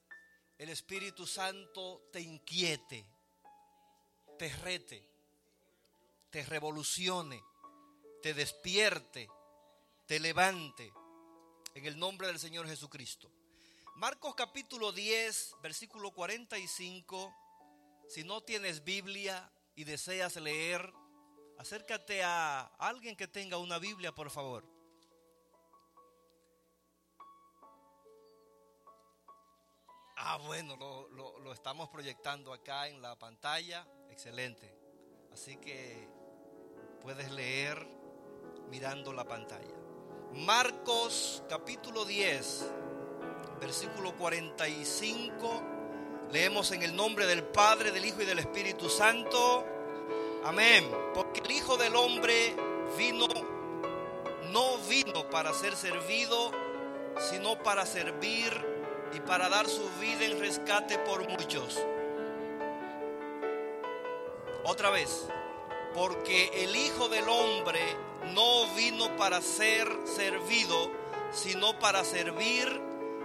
[0.57, 3.05] el Espíritu Santo te inquiete,
[4.37, 5.03] te rete,
[6.29, 7.43] te revolucione,
[8.21, 9.27] te despierte,
[10.05, 10.93] te levante,
[11.73, 13.31] en el nombre del Señor Jesucristo.
[13.95, 17.35] Marcos capítulo 10, versículo 45.
[18.07, 20.93] Si no tienes Biblia y deseas leer,
[21.57, 24.78] acércate a alguien que tenga una Biblia, por favor.
[30.45, 33.85] Bueno, lo, estamos proyectando acá en la pantalla.
[34.09, 34.73] Excelente.
[35.33, 36.07] Así que
[37.01, 37.87] puedes leer
[38.69, 39.73] mirando la pantalla.
[40.33, 42.71] Marcos capítulo 10,
[43.59, 45.63] versículo 45.
[46.31, 49.65] Leemos en el nombre del Padre, del Hijo y del Espíritu Santo.
[50.43, 50.89] Amén.
[51.13, 52.55] Porque el Hijo del Hombre
[52.97, 53.27] vino,
[54.51, 56.51] no vino para ser servido,
[57.31, 58.68] sino para servir
[59.13, 61.79] y para dar su vida en rescate por muchos.
[64.63, 65.27] Otra vez,
[65.93, 67.81] porque el Hijo del Hombre
[68.33, 70.91] no vino para ser servido,
[71.31, 72.81] sino para servir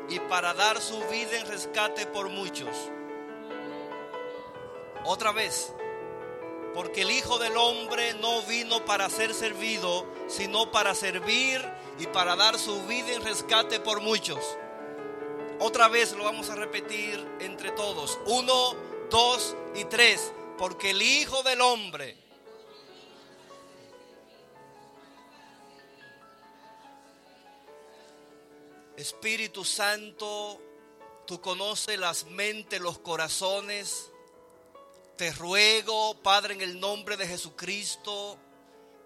[0.08, 2.90] y para dar su vida en rescate por muchos.
[5.04, 5.72] Otra vez,
[6.74, 11.62] porque el Hijo del Hombre no vino para ser servido, sino para servir
[11.98, 14.38] y para dar su vida en rescate por muchos.
[15.66, 18.18] Otra vez lo vamos a repetir entre todos.
[18.26, 18.76] Uno,
[19.08, 20.30] dos y tres.
[20.58, 22.18] Porque el Hijo del Hombre
[28.98, 30.60] Espíritu Santo,
[31.26, 34.10] tú conoces las mentes, los corazones.
[35.16, 38.36] Te ruego, Padre, en el nombre de Jesucristo,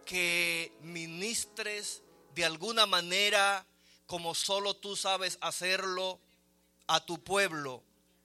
[0.04, 2.02] que ministres
[2.34, 3.64] de alguna manera,
[4.08, 6.18] como solo tú sabes hacerlo,
[6.88, 7.82] a tu pueblo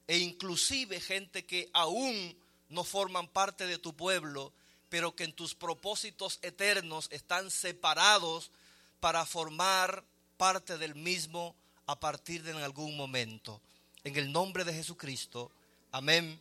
[0.08, 2.36] e inclusive gente que aún
[2.70, 4.52] no forman parte de tu pueblo,
[4.90, 8.52] pero que en tus propósitos eternos están separados
[9.00, 10.04] para formar
[10.38, 11.56] parte del mismo
[11.86, 13.62] a partir de algún momento.
[14.04, 15.52] En el nombre de Jesucristo.
[15.92, 16.40] Amén.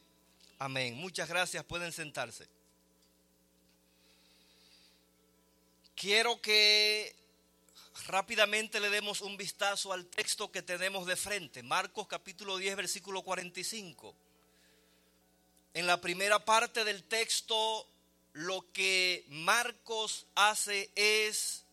[0.58, 0.96] Amén.
[0.96, 1.64] Muchas gracias.
[1.64, 2.46] Pueden sentarse.
[5.94, 7.14] Quiero que
[8.06, 11.62] rápidamente le demos un vistazo al texto que tenemos de frente.
[11.62, 14.14] Marcos capítulo 10, versículo 45.
[15.74, 17.86] En la primera parte del texto,
[18.34, 21.64] lo que Marcos hace es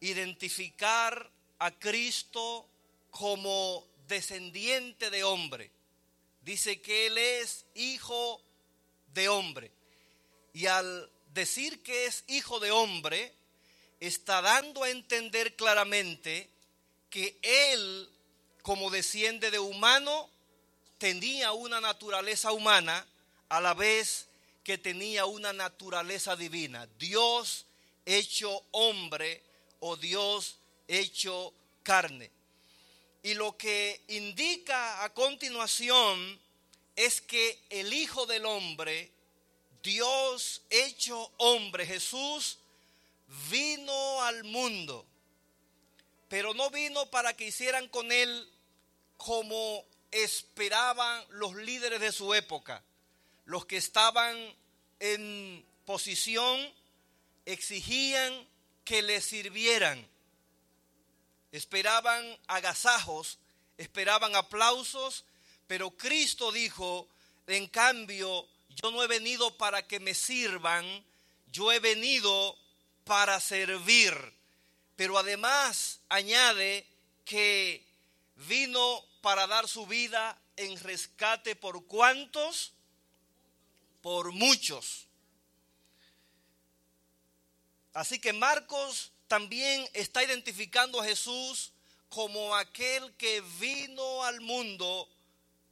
[0.00, 2.68] identificar a Cristo
[3.10, 5.70] como descendiente de hombre.
[6.42, 8.40] Dice que Él es hijo
[9.14, 9.70] de hombre.
[10.52, 13.34] Y al decir que es hijo de hombre,
[14.00, 16.48] está dando a entender claramente
[17.10, 18.08] que Él,
[18.62, 20.30] como desciende de humano,
[20.98, 23.06] tenía una naturaleza humana
[23.48, 24.26] a la vez
[24.64, 26.88] que tenía una naturaleza divina.
[26.98, 27.66] Dios
[28.06, 29.42] hecho hombre
[29.80, 30.56] o Dios
[30.88, 32.30] hecho carne.
[33.22, 36.40] Y lo que indica a continuación
[36.96, 39.10] es que el Hijo del Hombre,
[39.82, 42.58] Dios hecho hombre, Jesús,
[43.48, 45.06] vino al mundo,
[46.28, 48.48] pero no vino para que hicieran con él
[49.16, 52.82] como esperaban los líderes de su época,
[53.44, 54.36] los que estaban
[54.98, 56.72] en posición,
[57.46, 58.48] exigían
[58.84, 60.06] que le sirvieran,
[61.52, 63.38] esperaban agasajos,
[63.78, 65.24] esperaban aplausos,
[65.66, 67.08] pero Cristo dijo,
[67.46, 71.04] en cambio, yo no he venido para que me sirvan,
[71.52, 72.56] yo he venido
[73.04, 74.14] para servir.
[74.96, 76.86] Pero además añade
[77.24, 77.84] que
[78.48, 82.72] vino para dar su vida en rescate por cuántos?
[84.02, 85.06] Por muchos.
[87.92, 91.72] Así que Marcos también está identificando a Jesús
[92.08, 95.08] como aquel que vino al mundo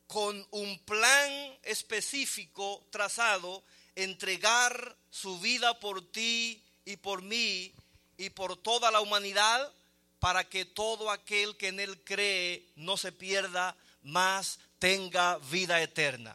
[0.07, 3.63] con un plan específico trazado,
[3.95, 7.71] entregar su vida por ti y por mí
[8.17, 9.71] y por toda la humanidad,
[10.21, 16.35] para que todo aquel que en él cree no se pierda, más tenga vida eterna.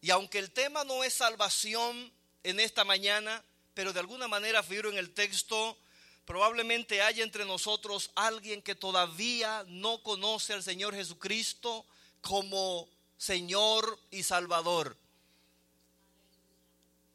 [0.00, 2.10] Y aunque el tema no es salvación
[2.44, 5.76] en esta mañana, pero de alguna manera figuro en el texto,
[6.24, 11.84] probablemente haya entre nosotros alguien que todavía no conoce al Señor Jesucristo
[12.22, 14.96] como Señor y Salvador.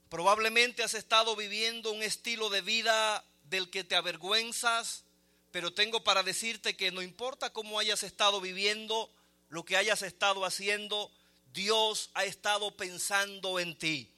[0.09, 5.03] Probablemente has estado viviendo un estilo de vida del que te avergüenzas,
[5.51, 9.11] pero tengo para decirte que no importa cómo hayas estado viviendo,
[9.49, 11.11] lo que hayas estado haciendo,
[11.53, 14.11] Dios ha estado pensando en ti.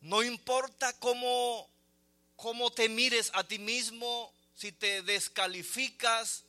[0.00, 1.68] No importa cómo,
[2.36, 6.44] cómo te mires a ti mismo, si te descalificas,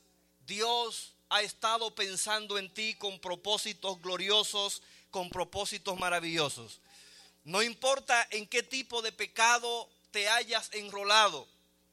[0.46, 6.80] Dios ha estado pensando en ti con propósitos gloriosos, con propósitos maravillosos.
[7.46, 11.46] No importa en qué tipo de pecado te hayas enrolado,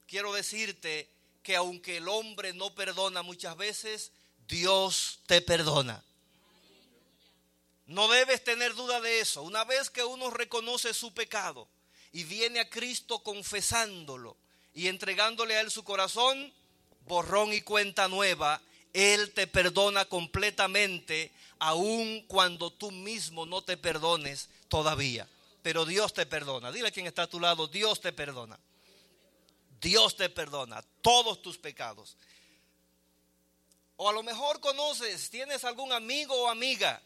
[0.07, 1.07] quiero decirte
[1.43, 4.11] que aunque el hombre no perdona muchas veces,
[4.47, 6.03] Dios te perdona.
[7.85, 9.43] No debes tener duda de eso.
[9.43, 11.67] Una vez que uno reconoce su pecado
[12.11, 14.35] y viene a Cristo confesándolo
[14.73, 16.51] y entregándole a Él su corazón,
[17.05, 18.59] borrón y cuenta nueva,
[18.91, 25.27] Él te perdona completamente, aun cuando tú mismo no te perdones todavía.
[25.63, 26.71] Pero Dios te perdona.
[26.71, 28.59] Dile a quien está a tu lado, Dios te perdona.
[29.81, 32.15] Dios te perdona todos tus pecados.
[33.95, 37.01] O a lo mejor conoces, tienes algún amigo o amiga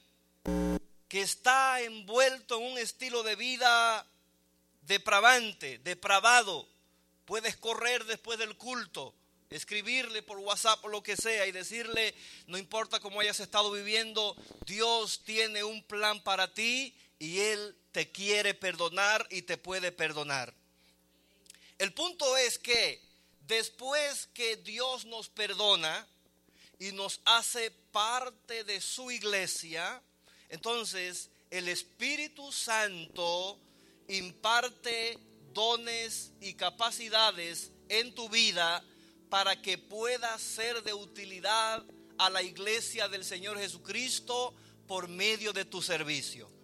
[1.08, 4.06] que está envuelto en un estilo de vida
[4.82, 6.68] depravante, depravado.
[7.26, 9.14] Puedes correr después del culto,
[9.50, 12.16] escribirle por WhatsApp o lo que sea y decirle,
[12.48, 14.36] no importa cómo hayas estado viviendo,
[14.66, 20.54] Dios tiene un plan para ti y Él te quiere perdonar y te puede perdonar.
[21.80, 23.02] El punto es que
[23.48, 26.08] después que Dios nos perdona
[26.78, 30.00] y nos hace parte de su iglesia,
[30.50, 33.60] entonces el Espíritu Santo
[34.10, 35.18] imparte
[35.52, 38.84] dones y capacidades en tu vida
[39.32, 41.84] para que puedas ser de utilidad
[42.20, 44.54] a la iglesia del Señor Jesucristo
[44.86, 46.57] por medio de tu servicio.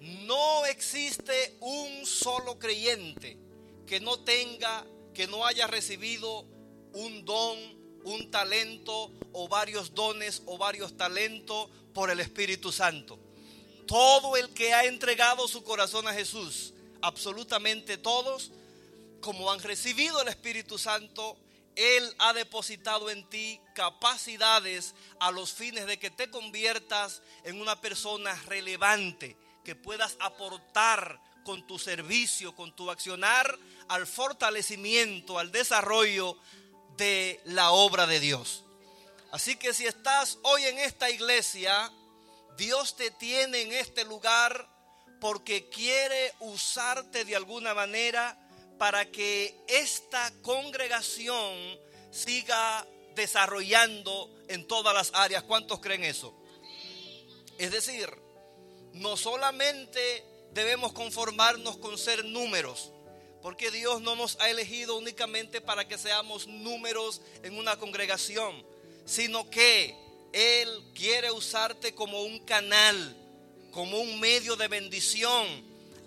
[0.00, 3.38] No existe un solo creyente
[3.86, 4.84] que no tenga,
[5.14, 6.46] que no haya recibido
[6.92, 7.58] un don,
[8.04, 13.18] un talento o varios dones o varios talentos por el Espíritu Santo.
[13.86, 18.50] Todo el que ha entregado su corazón a Jesús, absolutamente todos,
[19.20, 21.36] como han recibido el Espíritu Santo,
[21.74, 27.80] Él ha depositado en ti capacidades a los fines de que te conviertas en una
[27.80, 29.36] persona relevante,
[29.66, 33.58] que puedas aportar con tu servicio, con tu accionar
[33.88, 36.38] al fortalecimiento, al desarrollo
[36.96, 38.62] de la obra de Dios.
[39.32, 41.90] Así que si estás hoy en esta iglesia,
[42.56, 44.68] Dios te tiene en este lugar
[45.20, 48.38] porque quiere usarte de alguna manera
[48.78, 51.52] para que esta congregación
[52.12, 52.86] siga
[53.16, 55.42] desarrollando en todas las áreas.
[55.42, 56.40] ¿Cuántos creen eso?
[57.58, 58.25] Es decir,
[58.96, 62.90] no solamente debemos conformarnos con ser números,
[63.42, 68.64] porque Dios no nos ha elegido únicamente para que seamos números en una congregación,
[69.04, 69.94] sino que
[70.32, 73.16] Él quiere usarte como un canal,
[73.70, 75.46] como un medio de bendición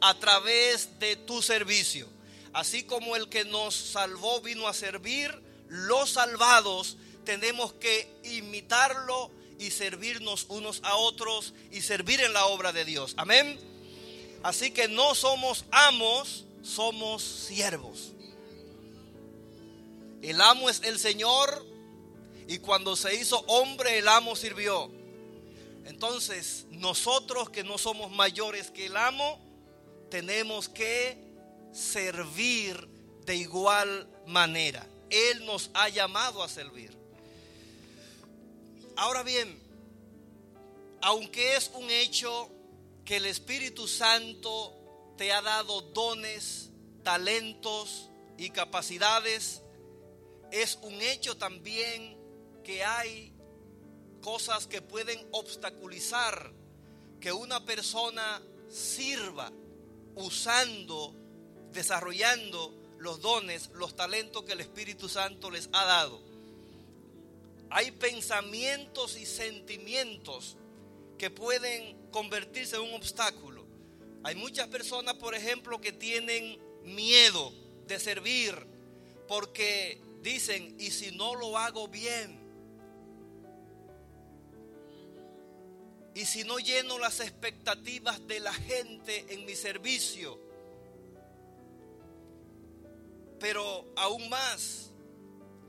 [0.01, 2.07] a través de tu servicio.
[2.53, 5.31] Así como el que nos salvó vino a servir,
[5.67, 9.29] los salvados tenemos que imitarlo
[9.59, 13.13] y servirnos unos a otros y servir en la obra de Dios.
[13.17, 13.59] Amén.
[14.41, 18.13] Así que no somos amos, somos siervos.
[20.21, 21.65] El amo es el Señor
[22.47, 24.91] y cuando se hizo hombre el amo sirvió.
[25.85, 29.39] Entonces nosotros que no somos mayores que el amo,
[30.09, 31.17] tenemos que
[31.73, 32.87] servir
[33.25, 34.87] de igual manera.
[35.09, 36.98] Él nos ha llamado a servir.
[38.95, 39.61] Ahora bien,
[41.01, 42.49] aunque es un hecho
[43.05, 44.75] que el Espíritu Santo
[45.17, 46.69] te ha dado dones,
[47.03, 49.61] talentos y capacidades,
[50.51, 52.17] es un hecho también
[52.63, 53.33] que hay
[54.21, 56.53] cosas que pueden obstaculizar
[57.19, 59.51] que una persona sirva
[60.15, 61.15] usando,
[61.71, 66.28] desarrollando los dones, los talentos que el Espíritu Santo les ha dado.
[67.69, 70.57] Hay pensamientos y sentimientos
[71.17, 73.65] que pueden convertirse en un obstáculo.
[74.23, 77.53] Hay muchas personas, por ejemplo, que tienen miedo
[77.87, 78.55] de servir
[79.27, 82.39] porque dicen, ¿y si no lo hago bien?
[86.15, 90.39] ¿Y si no lleno las expectativas de la gente en mi servicio?
[93.39, 94.91] Pero aún más,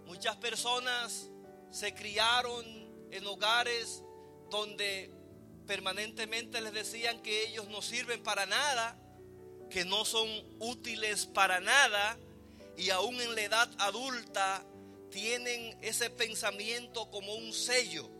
[0.06, 1.30] muchas personas
[1.70, 2.64] se criaron
[3.10, 4.02] en hogares
[4.50, 5.10] donde
[5.66, 8.96] permanentemente les decían que ellos no sirven para nada,
[9.70, 12.18] que no son útiles para nada,
[12.76, 14.64] y aún en la edad adulta
[15.10, 18.10] tienen ese pensamiento como un sello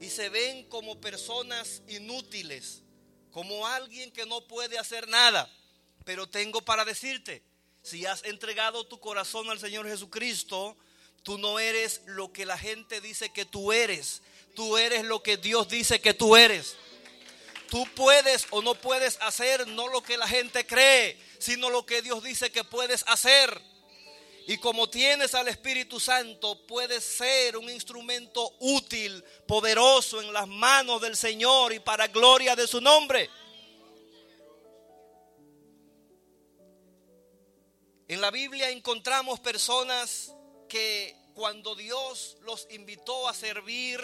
[0.00, 2.82] y se ven como personas inútiles,
[3.30, 5.50] como alguien que no puede hacer nada.
[6.04, 7.42] Pero tengo para decirte,
[7.82, 10.76] si has entregado tu corazón al Señor Jesucristo,
[11.26, 14.22] tú no eres lo que la gente dice que tú eres.
[14.54, 16.76] Tú eres lo que Dios dice que tú eres.
[17.68, 22.00] Tú puedes o no puedes hacer no lo que la gente cree, sino lo que
[22.00, 23.60] Dios dice que puedes hacer.
[24.46, 31.02] Y como tienes al Espíritu Santo, puedes ser un instrumento útil, poderoso en las manos
[31.02, 33.28] del Señor y para gloria de su nombre.
[38.06, 40.35] En la Biblia encontramos personas
[40.68, 44.00] que cuando Dios los invitó a servir,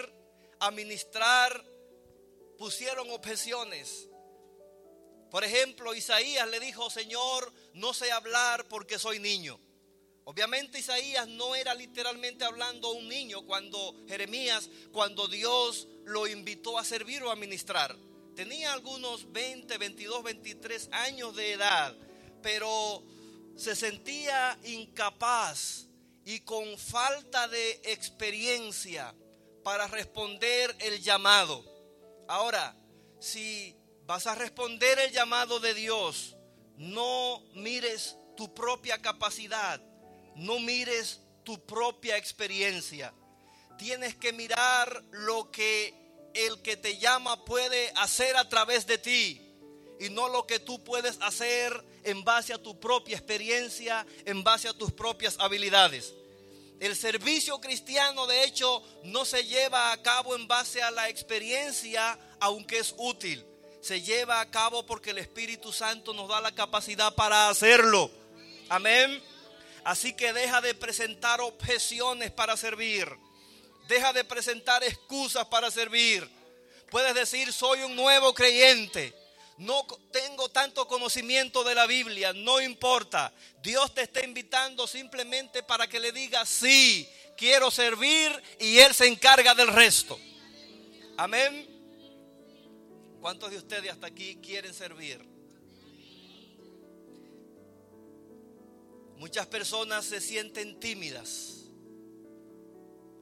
[0.59, 1.63] a ministrar,
[2.57, 4.07] pusieron objeciones.
[5.31, 9.59] Por ejemplo, Isaías le dijo, Señor, no sé hablar porque soy niño.
[10.25, 16.77] Obviamente Isaías no era literalmente hablando a un niño cuando Jeremías, cuando Dios lo invitó
[16.77, 17.97] a servir o a ministrar.
[18.35, 21.95] Tenía algunos 20, 22, 23 años de edad,
[22.41, 23.03] pero
[23.55, 25.87] se sentía incapaz
[26.25, 29.13] y con falta de experiencia
[29.63, 31.63] para responder el llamado.
[32.27, 32.75] Ahora,
[33.19, 36.35] si vas a responder el llamado de Dios,
[36.77, 39.81] no mires tu propia capacidad,
[40.35, 43.13] no mires tu propia experiencia.
[43.77, 45.93] Tienes que mirar lo que
[46.33, 49.42] el que te llama puede hacer a través de ti
[49.99, 54.67] y no lo que tú puedes hacer en base a tu propia experiencia, en base
[54.67, 56.13] a tus propias habilidades.
[56.79, 62.19] El servicio cristiano, de hecho, no se lleva a cabo en base a la experiencia,
[62.39, 63.45] aunque es útil.
[63.81, 68.11] Se lleva a cabo porque el Espíritu Santo nos da la capacidad para hacerlo.
[68.69, 69.21] Amén.
[69.83, 73.07] Así que deja de presentar objeciones para servir.
[73.87, 76.29] Deja de presentar excusas para servir.
[76.89, 79.13] Puedes decir, soy un nuevo creyente.
[79.63, 83.33] No tengo tanto conocimiento de la Biblia, no importa.
[83.61, 87.07] Dios te está invitando simplemente para que le digas, sí,
[87.37, 90.19] quiero servir y Él se encarga del resto.
[91.17, 91.69] Amén.
[93.21, 95.23] ¿Cuántos de ustedes hasta aquí quieren servir?
[99.17, 101.63] Muchas personas se sienten tímidas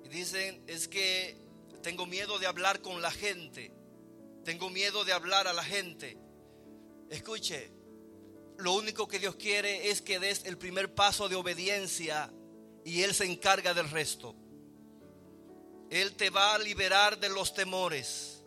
[0.03, 1.37] y dicen, es que
[1.83, 3.71] tengo miedo de hablar con la gente,
[4.43, 6.17] tengo miedo de hablar a la gente.
[7.11, 7.69] Escuche,
[8.57, 12.31] lo único que Dios quiere es que des el primer paso de obediencia
[12.85, 14.33] y Él se encarga del resto.
[15.89, 18.41] Él te va a liberar de los temores.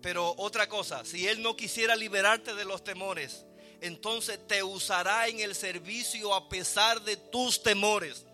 [0.00, 3.46] Pero otra cosa, si Él no quisiera liberarte de los temores,
[3.80, 8.24] entonces te usará en el servicio a pesar de tus temores.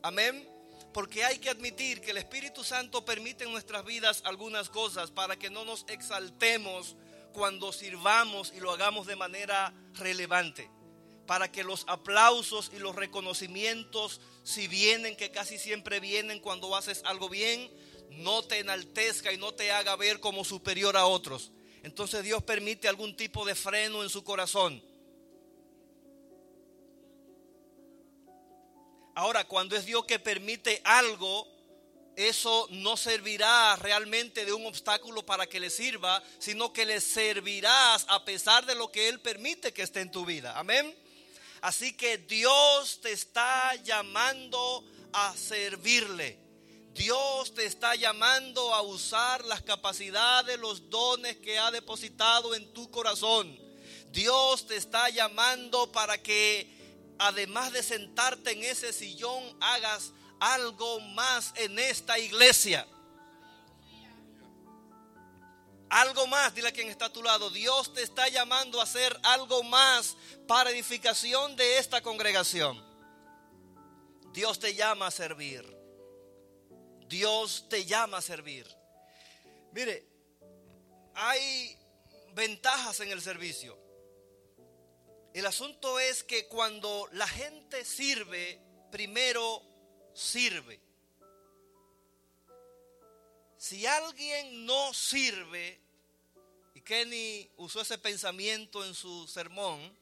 [0.00, 0.48] Amén.
[0.94, 5.38] Porque hay que admitir que el Espíritu Santo permite en nuestras vidas algunas cosas para
[5.38, 6.96] que no nos exaltemos
[7.38, 10.68] cuando sirvamos y lo hagamos de manera relevante.
[11.24, 17.02] para que los aplausos y los reconocimientos, si vienen, que casi siempre vienen cuando haces
[17.04, 17.70] algo bien,
[18.12, 21.52] no te enaltezca y no te haga ver como superior a otros.
[21.82, 24.82] Entonces Dios permite algún tipo de freno en su corazón.
[29.14, 31.46] Ahora, cuando es Dios que permite algo,
[32.18, 38.06] eso no servirá realmente de un obstáculo para que le sirva, sino que le servirás
[38.08, 40.58] a pesar de lo que Él permite que esté en tu vida.
[40.58, 40.92] Amén.
[41.60, 46.40] Así que Dios te está llamando a servirle.
[46.92, 52.90] Dios te está llamando a usar las capacidades, los dones que ha depositado en tu
[52.90, 53.56] corazón.
[54.10, 56.68] Dios te está llamando para que
[57.16, 62.86] además de sentarte en ese sillón hagas algo más en esta iglesia.
[65.90, 67.48] Algo más, dile a quien está a tu lado.
[67.50, 70.16] Dios te está llamando a hacer algo más
[70.46, 72.84] para edificación de esta congregación.
[74.32, 75.64] Dios te llama a servir.
[77.06, 78.66] Dios te llama a servir.
[79.72, 80.06] Mire,
[81.14, 81.78] hay
[82.34, 83.78] ventajas en el servicio.
[85.32, 88.60] El asunto es que cuando la gente sirve,
[88.90, 89.62] primero
[90.18, 90.80] sirve.
[93.56, 95.78] Si alguien no sirve,
[96.74, 99.96] y Kenny usó ese pensamiento en su sermón,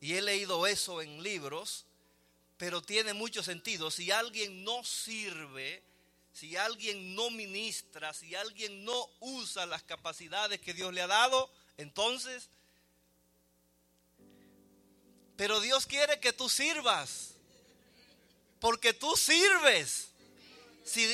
[0.00, 1.84] y he leído eso en libros,
[2.56, 3.90] pero tiene mucho sentido.
[3.90, 5.82] Si alguien no sirve,
[6.32, 11.50] si alguien no ministra, si alguien no usa las capacidades que Dios le ha dado,
[11.76, 12.48] entonces,
[15.36, 17.29] pero Dios quiere que tú sirvas,
[18.60, 20.08] porque tú sirves.
[20.84, 21.06] Si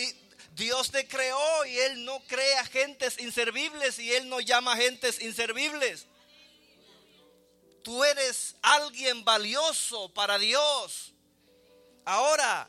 [0.53, 6.07] Dios te creó y Él no crea gentes inservibles y Él no llama gentes inservibles.
[7.83, 11.13] Tú eres alguien valioso para Dios.
[12.05, 12.69] Ahora,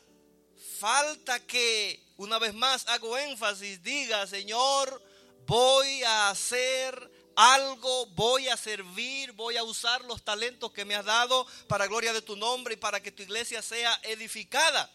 [0.78, 5.02] falta que, una vez más hago énfasis, diga, Señor,
[5.46, 11.04] voy a hacer algo, voy a servir, voy a usar los talentos que me has
[11.04, 14.90] dado para gloria de tu nombre y para que tu iglesia sea edificada.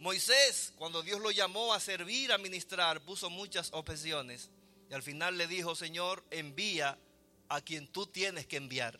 [0.00, 4.50] Moisés, cuando Dios lo llamó a servir, a ministrar, puso muchas objeciones.
[4.90, 6.98] Y al final le dijo, Señor, envía
[7.48, 8.98] a quien tú tienes que enviar.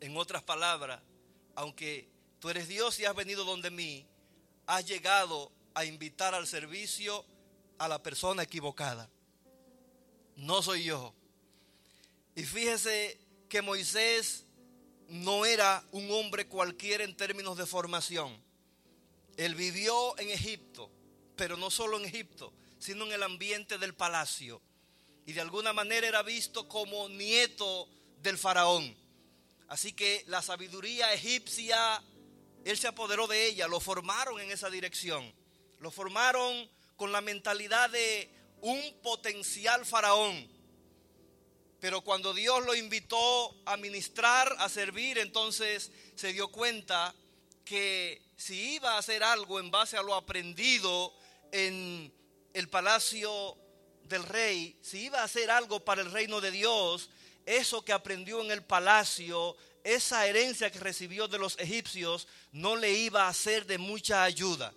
[0.00, 1.00] En otras palabras,
[1.54, 2.08] aunque
[2.40, 4.08] tú eres Dios y has venido donde mí,
[4.66, 7.24] has llegado a invitar al servicio
[7.78, 9.08] a la persona equivocada.
[10.36, 11.14] No soy yo.
[12.34, 13.18] Y fíjese
[13.48, 14.44] que Moisés
[15.08, 18.42] no era un hombre cualquiera en términos de formación.
[19.36, 20.90] Él vivió en Egipto,
[21.36, 24.60] pero no solo en Egipto, sino en el ambiente del palacio.
[25.26, 27.88] Y de alguna manera era visto como nieto
[28.22, 28.94] del faraón.
[29.68, 32.02] Así que la sabiduría egipcia,
[32.64, 35.32] él se apoderó de ella, lo formaron en esa dirección.
[35.80, 38.30] Lo formaron con la mentalidad de
[38.64, 40.48] un potencial faraón.
[41.80, 47.14] Pero cuando Dios lo invitó a ministrar, a servir, entonces se dio cuenta
[47.62, 51.12] que si iba a hacer algo en base a lo aprendido
[51.52, 52.10] en
[52.54, 53.54] el palacio
[54.04, 57.10] del rey, si iba a hacer algo para el reino de Dios,
[57.44, 62.92] eso que aprendió en el palacio, esa herencia que recibió de los egipcios, no le
[62.94, 64.72] iba a ser de mucha ayuda.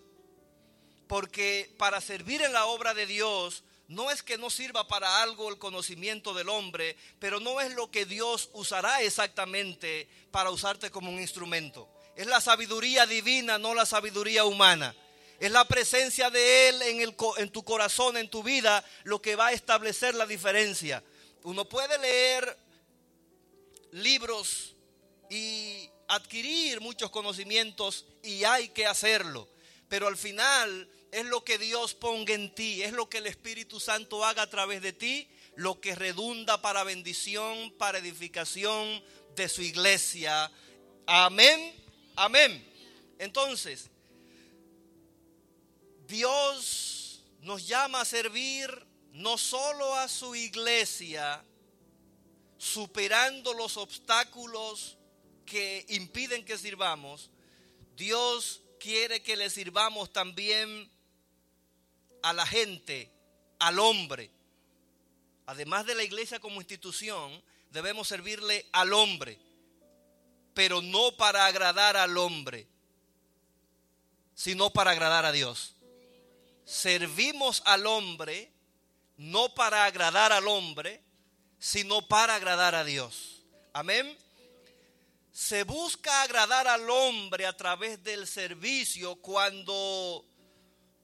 [1.08, 5.50] Porque para servir en la obra de Dios, no es que no sirva para algo
[5.50, 11.10] el conocimiento del hombre, pero no es lo que Dios usará exactamente para usarte como
[11.10, 11.90] un instrumento.
[12.16, 14.94] Es la sabiduría divina, no la sabiduría humana.
[15.40, 19.36] Es la presencia de Él en, el, en tu corazón, en tu vida, lo que
[19.36, 21.04] va a establecer la diferencia.
[21.44, 22.58] Uno puede leer
[23.92, 24.76] libros
[25.30, 29.48] y adquirir muchos conocimientos y hay que hacerlo.
[29.88, 33.80] Pero al final es lo que Dios ponga en ti, es lo que el Espíritu
[33.80, 39.04] Santo haga a través de ti, lo que redunda para bendición, para edificación
[39.36, 40.52] de su iglesia.
[41.08, 41.74] Amén,
[42.16, 42.64] amén.
[43.18, 43.90] Entonces,
[46.06, 48.70] Dios nos llama a servir
[49.14, 51.44] no solo a su iglesia,
[52.60, 55.00] superando los obstáculos
[55.48, 57.32] que impiden que sirvamos,
[57.96, 60.96] Dios quiere que le sirvamos también
[62.30, 63.12] a la gente,
[63.60, 64.32] al hombre.
[65.46, 69.40] Además de la iglesia como institución, debemos servirle al hombre,
[70.54, 72.68] pero no para agradar al hombre,
[74.34, 75.76] sino para agradar a Dios.
[76.66, 78.52] Servimos al hombre
[79.18, 81.02] no para agradar al hombre,
[81.60, 83.44] sino para agradar a Dios.
[83.74, 84.18] Amén.
[85.32, 90.26] se busca agradar al hombre a través del servicio cuando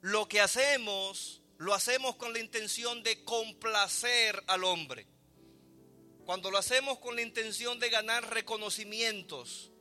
[0.03, 5.07] lo que hacemos lo hacemos con la intención de complacer al hombre.
[6.25, 9.71] Cuando lo hacemos con la intención de ganar reconocimientos.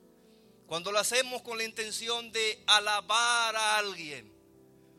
[0.68, 4.32] Cuando lo hacemos con la intención de alabar a alguien.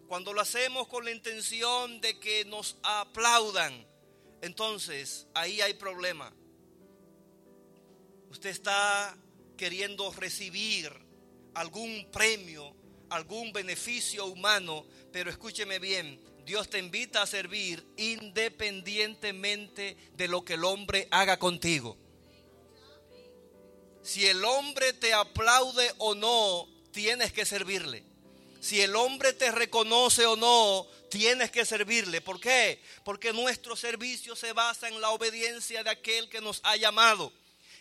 [0.09, 3.87] Cuando lo hacemos con la intención de que nos aplaudan.
[4.41, 6.33] Entonces, ahí hay problema.
[8.29, 9.17] Usted está
[9.55, 10.91] queriendo recibir
[11.53, 12.75] algún premio,
[13.13, 20.55] algún beneficio humano, pero escúcheme bien, Dios te invita a servir independientemente de lo que
[20.55, 21.97] el hombre haga contigo.
[24.03, 28.03] Si el hombre te aplaude o no, tienes que servirle.
[28.59, 32.21] Si el hombre te reconoce o no, tienes que servirle.
[32.21, 32.81] ¿Por qué?
[33.05, 37.31] Porque nuestro servicio se basa en la obediencia de aquel que nos ha llamado.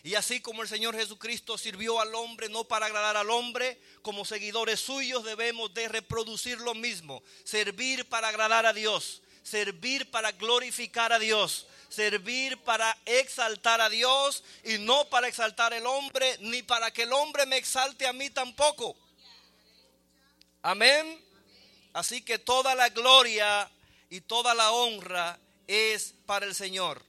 [0.05, 4.25] Y así como el Señor Jesucristo sirvió al hombre no para agradar al hombre, como
[4.25, 7.23] seguidores suyos debemos de reproducir lo mismo.
[7.45, 14.43] Servir para agradar a Dios, servir para glorificar a Dios, servir para exaltar a Dios
[14.65, 18.29] y no para exaltar al hombre, ni para que el hombre me exalte a mí
[18.29, 18.97] tampoco.
[20.63, 21.23] Amén.
[21.93, 23.71] Así que toda la gloria
[24.09, 27.01] y toda la honra es para el Señor.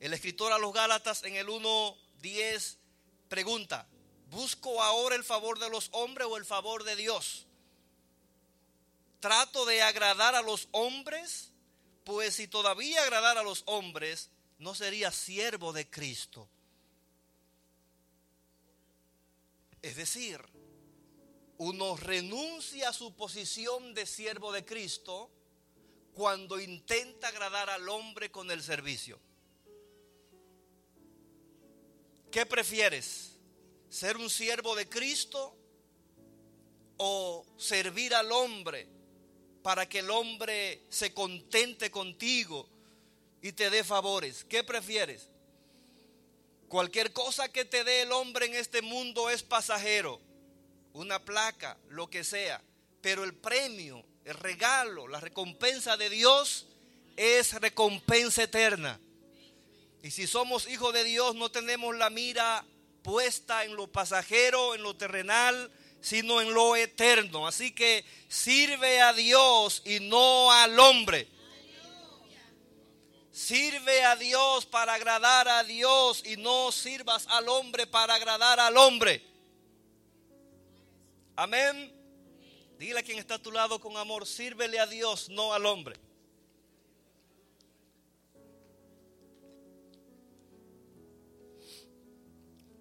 [0.00, 2.78] El escritor a los Gálatas en el 1 10
[3.28, 3.86] pregunta,
[4.30, 7.46] ¿busco ahora el favor de los hombres o el favor de Dios?
[9.20, 11.52] ¿Trato de agradar a los hombres?
[12.02, 16.48] Pues si todavía agradar a los hombres, no sería siervo de Cristo.
[19.82, 20.40] Es decir,
[21.58, 25.30] uno renuncia a su posición de siervo de Cristo
[26.14, 29.20] cuando intenta agradar al hombre con el servicio.
[32.34, 33.30] ¿Qué prefieres?
[33.88, 35.56] ¿Ser un siervo de Cristo
[36.96, 38.88] o servir al hombre
[39.62, 42.68] para que el hombre se contente contigo
[43.40, 44.44] y te dé favores?
[44.46, 45.28] ¿Qué prefieres?
[46.66, 50.20] Cualquier cosa que te dé el hombre en este mundo es pasajero,
[50.92, 52.60] una placa, lo que sea,
[53.00, 56.66] pero el premio, el regalo, la recompensa de Dios
[57.16, 58.98] es recompensa eterna.
[60.04, 62.62] Y si somos hijos de Dios, no tenemos la mira
[63.02, 67.46] puesta en lo pasajero, en lo terrenal, sino en lo eterno.
[67.46, 71.26] Así que sirve a Dios y no al hombre.
[73.32, 78.76] Sirve a Dios para agradar a Dios y no sirvas al hombre para agradar al
[78.76, 79.24] hombre.
[81.34, 81.90] Amén.
[82.78, 86.03] Dile a quien está a tu lado con amor, sírvele a Dios, no al hombre.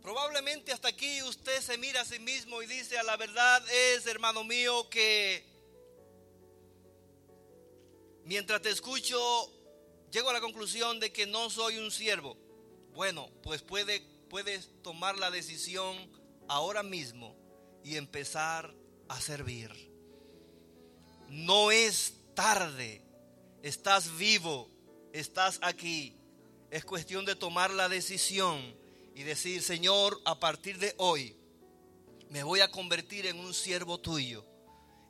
[0.04, 4.06] Probablemente hasta aquí usted se mira a sí mismo y dice, a la verdad es,
[4.06, 5.46] hermano mío, que
[8.26, 9.18] mientras te escucho,
[10.12, 12.36] llego a la conclusión de que no soy un siervo.
[12.94, 15.96] Bueno, pues puede, puedes tomar la decisión
[16.50, 17.38] ahora mismo
[17.82, 18.76] y empezar
[19.08, 19.72] a servir.
[21.30, 23.02] No es tarde,
[23.62, 24.70] estás vivo,
[25.14, 26.18] estás aquí.
[26.72, 28.83] Es cuestión de tomar la decisión
[29.16, 31.36] y decir, Señor, a partir de hoy
[32.30, 34.46] me voy a convertir en un siervo tuyo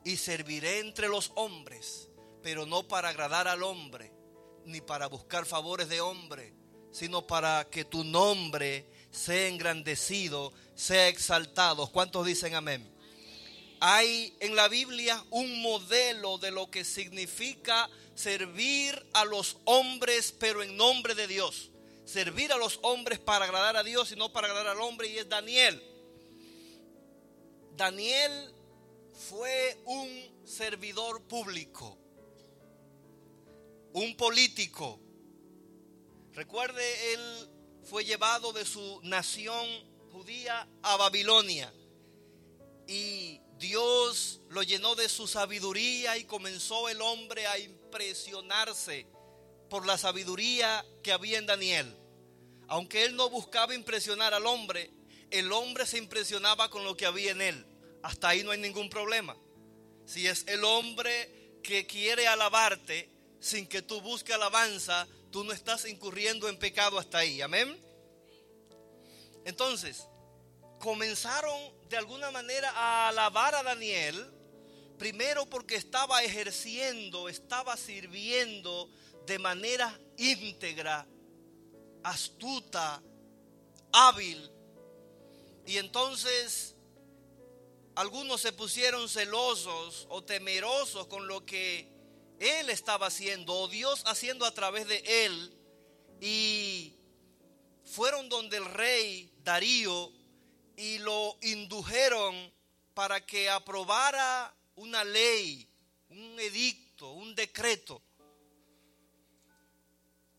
[0.04, 2.10] y serviré entre los hombres,
[2.42, 4.12] pero no para agradar al hombre,
[4.66, 6.54] ni para buscar favores de hombre,
[6.92, 11.90] sino para que tu nombre sea engrandecido, sea exaltado.
[11.92, 12.90] ¿Cuántos dicen amén?
[13.80, 20.62] Hay en la Biblia un modelo de lo que significa servir a los hombres, pero
[20.62, 21.72] en nombre de Dios
[22.06, 25.18] servir a los hombres para agradar a Dios y no para agradar al hombre, y
[25.18, 25.82] es Daniel.
[27.76, 28.54] Daniel
[29.14, 31.98] fue un servidor público,
[33.94, 35.00] un político.
[36.34, 37.50] Recuerde, él
[37.84, 39.68] fue llevado de su nación
[40.12, 41.74] judía a Babilonia
[42.88, 49.08] y Dios lo llenó de su sabiduría y comenzó el hombre a impresionarse
[49.74, 51.98] por la sabiduría que había en Daniel.
[52.68, 54.92] Aunque él no buscaba impresionar al hombre,
[55.32, 57.66] el hombre se impresionaba con lo que había en él.
[58.04, 59.36] Hasta ahí no hay ningún problema.
[60.06, 63.10] Si es el hombre que quiere alabarte
[63.40, 67.42] sin que tú busques alabanza, tú no estás incurriendo en pecado hasta ahí.
[67.42, 67.76] Amén.
[69.44, 70.08] Entonces,
[70.78, 71.60] comenzaron
[71.90, 74.24] de alguna manera a alabar a Daniel,
[75.00, 78.88] primero porque estaba ejerciendo, estaba sirviendo
[79.26, 81.08] de manera íntegra,
[82.04, 83.02] astuta,
[83.92, 84.50] hábil.
[85.66, 86.76] Y entonces
[87.96, 91.92] algunos se pusieron celosos o temerosos con lo que
[92.40, 95.58] él estaba haciendo o Dios haciendo a través de él
[96.20, 96.94] y
[97.86, 100.12] fueron donde el rey Darío
[100.76, 102.52] y lo indujeron
[102.94, 105.68] para que aprobara una ley,
[106.10, 108.02] un edicto, un decreto.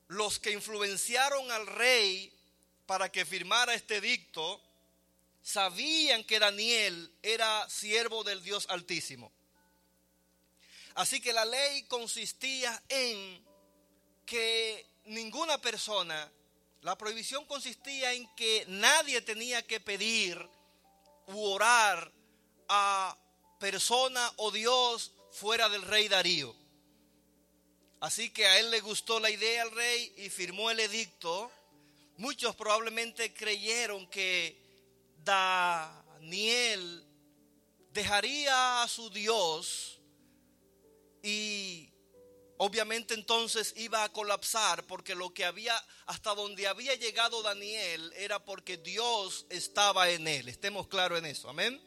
[0.09, 2.33] Los que influenciaron al rey
[2.87, 4.61] para que firmara este edicto
[5.43, 9.31] sabían que Daniel era siervo del Dios Altísimo.
[10.95, 13.45] Así que la ley consistía en
[14.25, 16.31] que ninguna persona,
[16.83, 20.39] la prohibición consistía en que nadie tenía que pedir
[21.27, 22.13] u orar
[22.69, 23.17] a
[23.59, 26.55] persona o Dios fuera del rey Darío.
[28.05, 31.51] Así que a él le gustó la idea al rey y firmó el edicto.
[32.19, 34.61] Muchos probablemente creyeron que
[35.25, 37.03] Daniel
[37.93, 40.03] dejaría a su Dios
[41.23, 41.89] y
[42.59, 45.75] obviamente entonces iba a colapsar porque lo que había,
[46.05, 50.51] hasta donde había llegado Daniel era porque Dios estaba en él.
[50.51, 51.81] Estemos claros en eso, amén.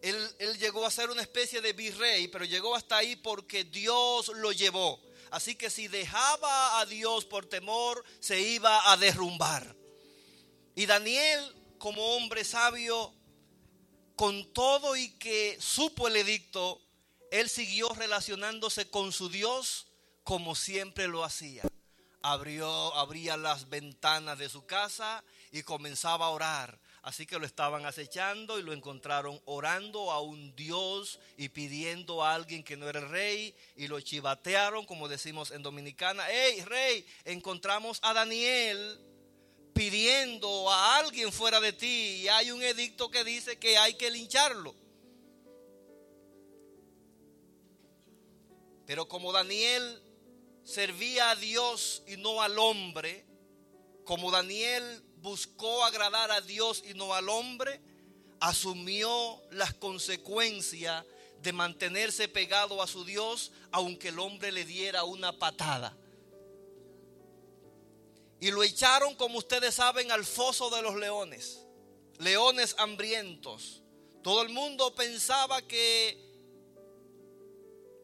[0.00, 4.28] Él, él llegó a ser una especie de virrey, pero llegó hasta ahí porque Dios
[4.28, 5.06] lo llevó.
[5.30, 9.76] Así que si dejaba a Dios por temor, se iba a derrumbar.
[10.74, 13.14] Y Daniel, como hombre sabio,
[14.16, 16.80] con todo y que supo el edicto,
[17.30, 19.86] él siguió relacionándose con su Dios
[20.24, 21.62] como siempre lo hacía.
[22.20, 26.78] Abrió, abría las ventanas de su casa y comenzaba a orar.
[27.08, 32.34] Así que lo estaban acechando y lo encontraron orando a un Dios y pidiendo a
[32.34, 36.22] alguien que no era el rey y lo chivatearon, como decimos en Dominicana.
[36.28, 39.00] Hey, rey, encontramos a Daniel
[39.72, 44.10] pidiendo a alguien fuera de ti y hay un edicto que dice que hay que
[44.10, 44.74] lincharlo.
[48.84, 50.02] Pero como Daniel
[50.62, 53.24] servía a Dios y no al hombre,
[54.04, 57.80] como Daniel buscó agradar a Dios y no al hombre,
[58.40, 61.04] asumió las consecuencias
[61.42, 65.96] de mantenerse pegado a su Dios aunque el hombre le diera una patada.
[68.40, 71.64] Y lo echaron, como ustedes saben, al foso de los leones,
[72.18, 73.82] leones hambrientos.
[74.22, 76.16] Todo el mundo pensaba que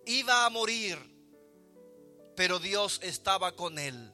[0.07, 0.99] iba a morir,
[2.37, 4.14] pero Dios estaba con él.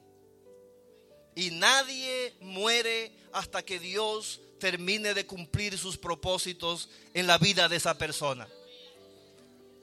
[1.35, 7.77] Y nadie muere hasta que Dios termine de cumplir sus propósitos en la vida de
[7.77, 8.47] esa persona.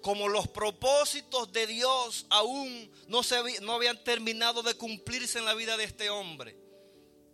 [0.02, 5.54] Como los propósitos de Dios aún no, se, no habían terminado de cumplirse en la
[5.54, 6.56] vida de este hombre,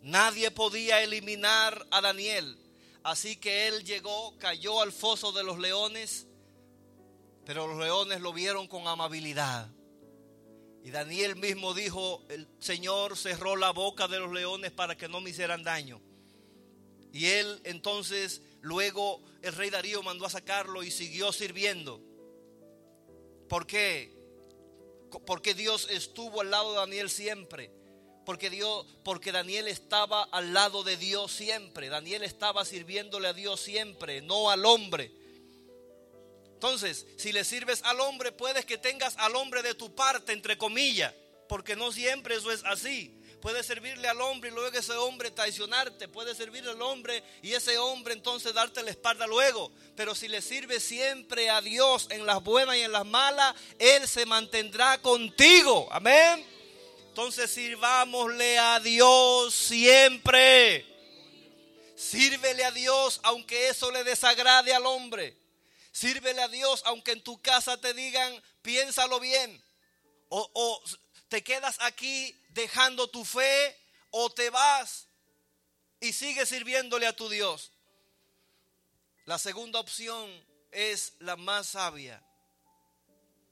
[0.00, 2.58] nadie podía eliminar a Daniel.
[3.02, 6.26] Así que él llegó, cayó al foso de los leones,
[7.44, 9.68] pero los leones lo vieron con amabilidad.
[10.84, 15.22] Y Daniel mismo dijo, el Señor cerró la boca de los leones para que no
[15.22, 15.98] me hicieran daño.
[17.10, 22.02] Y él entonces, luego el rey Darío mandó a sacarlo y siguió sirviendo.
[23.48, 24.12] ¿Por qué?
[25.24, 27.70] Porque Dios estuvo al lado de Daniel siempre.
[28.26, 31.88] Porque Dios, porque Daniel estaba al lado de Dios siempre.
[31.88, 35.23] Daniel estaba sirviéndole a Dios siempre, no al hombre.
[36.64, 40.56] Entonces, si le sirves al hombre, puedes que tengas al hombre de tu parte, entre
[40.56, 41.12] comillas,
[41.46, 43.14] porque no siempre eso es así.
[43.42, 46.08] Puedes servirle al hombre y luego ese hombre traicionarte.
[46.08, 49.72] Puedes servirle al hombre y ese hombre entonces darte la espalda luego.
[49.94, 54.08] Pero si le sirves siempre a Dios en las buenas y en las malas, Él
[54.08, 55.86] se mantendrá contigo.
[55.90, 56.46] Amén.
[57.08, 60.86] Entonces sirvámosle a Dios siempre.
[61.94, 65.43] Sírvele a Dios aunque eso le desagrade al hombre.
[65.94, 69.62] Sírvele a Dios aunque en tu casa te digan, piénsalo bien.
[70.28, 70.82] O, o
[71.28, 73.78] te quedas aquí dejando tu fe
[74.10, 75.06] o te vas
[76.00, 77.70] y sigues sirviéndole a tu Dios.
[79.24, 80.28] La segunda opción
[80.72, 82.20] es la más sabia.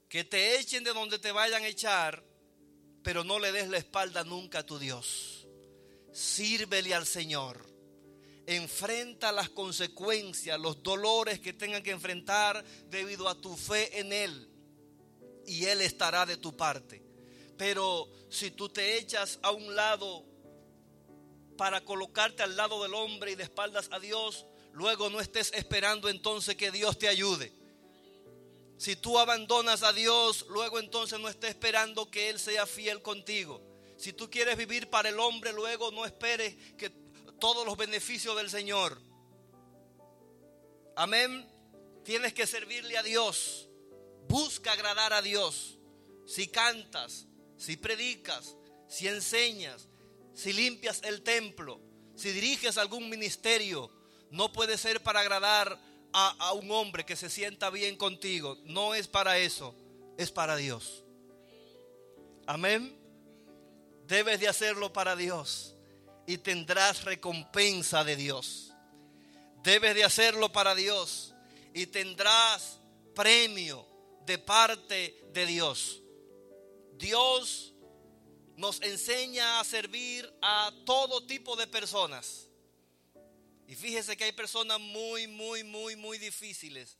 [0.09, 2.21] Que te echen de donde te vayan a echar,
[3.03, 5.47] pero no le des la espalda nunca a tu Dios.
[6.11, 7.72] Sírvele al Señor.
[8.45, 14.49] Enfrenta las consecuencias, los dolores que tengan que enfrentar debido a tu fe en Él.
[15.45, 17.03] Y Él estará de tu parte.
[17.57, 20.25] Pero si tú te echas a un lado
[21.57, 26.09] para colocarte al lado del hombre y de espaldas a Dios, luego no estés esperando
[26.09, 27.53] entonces que Dios te ayude.
[28.77, 33.61] Si tú abandonas a Dios, luego entonces no estés esperando que Él sea fiel contigo.
[33.97, 36.89] Si tú quieres vivir para el hombre, luego no esperes que
[37.43, 38.97] todos los beneficios del Señor.
[40.95, 41.45] Amén.
[42.05, 43.67] Tienes que servirle a Dios.
[44.29, 45.77] Busca agradar a Dios.
[46.25, 48.55] Si cantas, si predicas,
[48.87, 49.89] si enseñas,
[50.33, 51.81] si limpias el templo,
[52.15, 53.91] si diriges algún ministerio,
[54.31, 55.77] no puede ser para agradar
[56.13, 58.57] a, a un hombre que se sienta bien contigo.
[58.63, 59.75] No es para eso,
[60.17, 61.03] es para Dios.
[62.47, 62.97] Amén.
[64.07, 65.73] Debes de hacerlo para Dios
[66.25, 68.73] y tendrás recompensa de Dios.
[69.63, 71.33] Debes de hacerlo para Dios
[71.73, 72.79] y tendrás
[73.15, 73.87] premio
[74.25, 76.01] de parte de Dios.
[76.93, 77.73] Dios
[78.55, 82.47] nos enseña a servir a todo tipo de personas.
[83.67, 86.97] Y fíjese que hay personas muy, muy, muy, muy difíciles.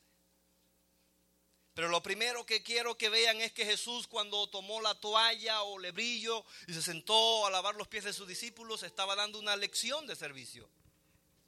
[1.73, 5.79] Pero lo primero que quiero que vean es que Jesús cuando tomó la toalla o
[5.79, 10.05] lebrillo y se sentó a lavar los pies de sus discípulos, estaba dando una lección
[10.05, 10.69] de servicio.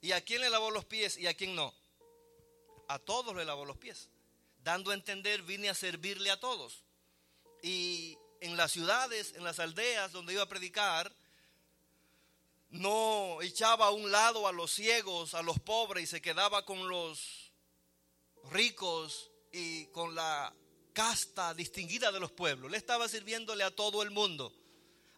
[0.00, 1.72] ¿Y a quién le lavó los pies y a quién no?
[2.88, 4.10] A todos le lavó los pies.
[4.64, 6.82] Dando a entender, vine a servirle a todos.
[7.62, 11.14] Y en las ciudades, en las aldeas donde iba a predicar,
[12.70, 16.88] no echaba a un lado a los ciegos, a los pobres y se quedaba con
[16.88, 17.52] los
[18.50, 20.54] ricos y con la
[20.92, 22.70] casta distinguida de los pueblos.
[22.70, 24.52] Le estaba sirviéndole a todo el mundo.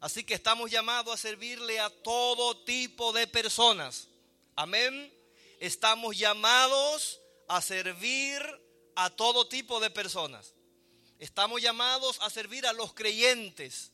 [0.00, 4.08] Así que estamos llamados a servirle a todo tipo de personas.
[4.56, 5.12] Amén.
[5.60, 8.42] Estamos llamados a servir
[8.94, 10.54] a todo tipo de personas.
[11.18, 13.92] Estamos llamados a servir a los creyentes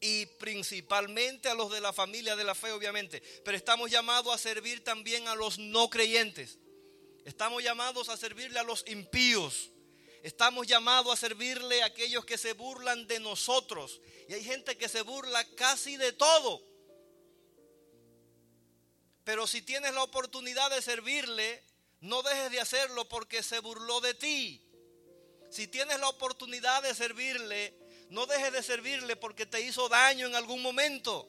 [0.00, 3.20] y principalmente a los de la familia de la fe, obviamente.
[3.44, 6.58] Pero estamos llamados a servir también a los no creyentes.
[7.28, 9.70] Estamos llamados a servirle a los impíos.
[10.22, 14.00] Estamos llamados a servirle a aquellos que se burlan de nosotros.
[14.30, 16.62] Y hay gente que se burla casi de todo.
[19.24, 21.62] Pero si tienes la oportunidad de servirle,
[22.00, 24.66] no dejes de hacerlo porque se burló de ti.
[25.50, 27.76] Si tienes la oportunidad de servirle,
[28.08, 31.28] no dejes de servirle porque te hizo daño en algún momento.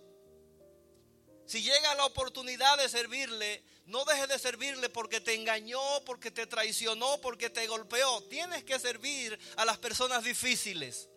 [1.46, 6.46] Si llega la oportunidad de servirle, no dejes de servirle porque te engañó, porque te
[6.46, 8.24] traicionó, porque te golpeó.
[8.24, 11.10] Tienes que servir a las personas difíciles.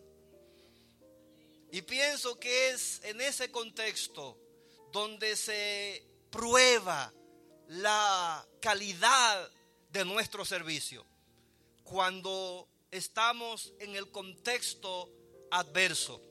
[1.71, 4.39] Y pienso que es en ese contexto
[4.91, 7.13] donde se prueba
[7.69, 9.51] la calidad
[9.91, 11.07] de nuestro servicio.
[11.85, 15.11] Cuando estamos en el contexto
[15.51, 16.23] adverso.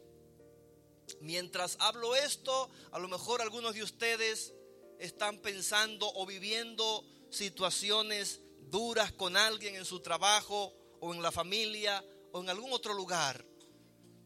[1.19, 4.53] Mientras hablo esto, a lo mejor algunos de ustedes
[5.01, 12.05] están pensando o viviendo situaciones duras con alguien en su trabajo o en la familia
[12.31, 13.43] o en algún otro lugar.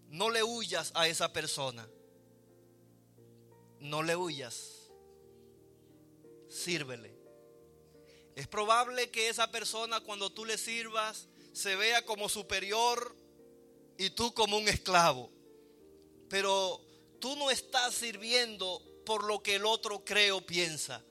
[0.09, 1.89] No le huyas a esa persona.
[3.79, 4.91] No le huyas.
[6.49, 7.15] Sírvele.
[8.35, 13.15] Es probable que esa persona cuando tú le sirvas se vea como superior
[13.97, 15.31] y tú como un esclavo.
[16.29, 16.81] Pero
[17.19, 21.01] tú no estás sirviendo por lo que el otro cree o piensa,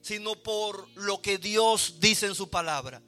[0.00, 3.02] sino por lo que Dios dice en su palabra.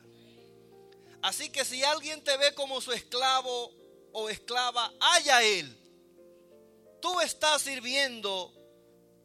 [1.22, 3.72] Así que si alguien te ve como su esclavo
[4.12, 5.76] o esclava, haya él.
[7.00, 8.52] Tú estás sirviendo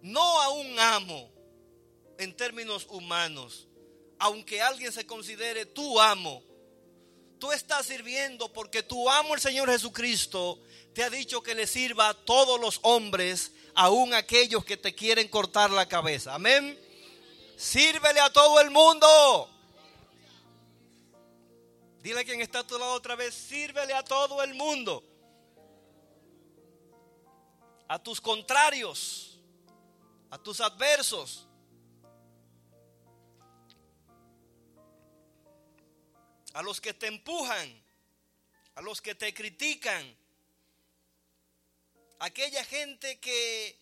[0.01, 1.29] no a un amo
[2.17, 3.67] en términos humanos,
[4.17, 6.41] aunque alguien se considere tu amo.
[7.37, 10.61] Tú estás sirviendo porque tu amo el Señor Jesucristo
[10.93, 15.29] te ha dicho que le sirva a todos los hombres, aun aquellos que te quieren
[15.29, 16.35] cortar la cabeza.
[16.35, 16.77] Amén.
[17.55, 19.49] Sírvele a todo el mundo.
[22.01, 25.01] Dile a quien está a tu lado otra vez, sírvele a todo el mundo.
[27.87, 29.39] A tus contrarios,
[30.29, 31.47] a tus adversos.
[36.53, 37.81] A los que te empujan,
[38.75, 40.18] a los que te critican,
[42.19, 43.79] aquella gente que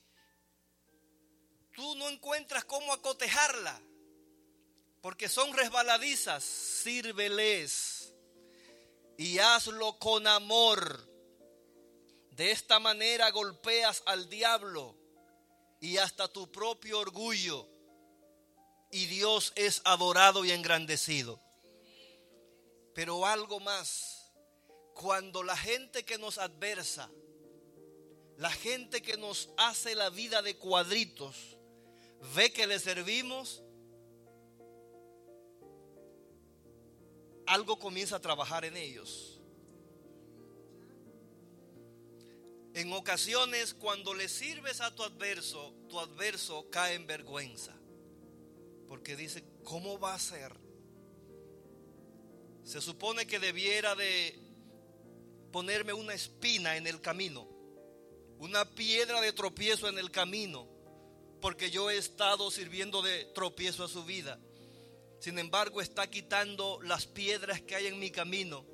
[1.76, 3.82] tú no encuentras cómo acotejarla,
[5.02, 8.14] porque son resbaladizas, sírveles
[9.18, 11.06] y hazlo con amor.
[12.32, 14.96] De esta manera golpeas al diablo
[15.80, 17.68] y hasta tu propio orgullo,
[18.92, 21.42] y Dios es adorado y engrandecido.
[22.94, 24.32] Pero algo más,
[24.94, 27.10] cuando la gente que nos adversa,
[28.38, 31.58] la gente que nos hace la vida de cuadritos
[32.36, 33.64] ve que le servimos,
[37.46, 39.40] algo comienza a trabajar en ellos.
[42.74, 47.76] En ocasiones cuando le sirves a tu adverso, tu adverso cae en vergüenza.
[48.88, 50.68] Porque dice, ¿cómo va a ser
[52.68, 54.38] se supone que debiera de
[55.54, 57.48] ponerme una espina en el camino,
[58.40, 60.68] una piedra de tropiezo en el camino,
[61.42, 64.40] porque yo he estado sirviendo de tropiezo a su vida.
[65.20, 68.66] Sin embargo, está quitando las piedras que hay en mi camino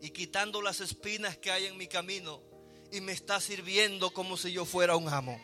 [0.00, 2.42] y quitando las espinas que hay en mi camino
[2.90, 5.40] y me está sirviendo como si yo fuera un amo.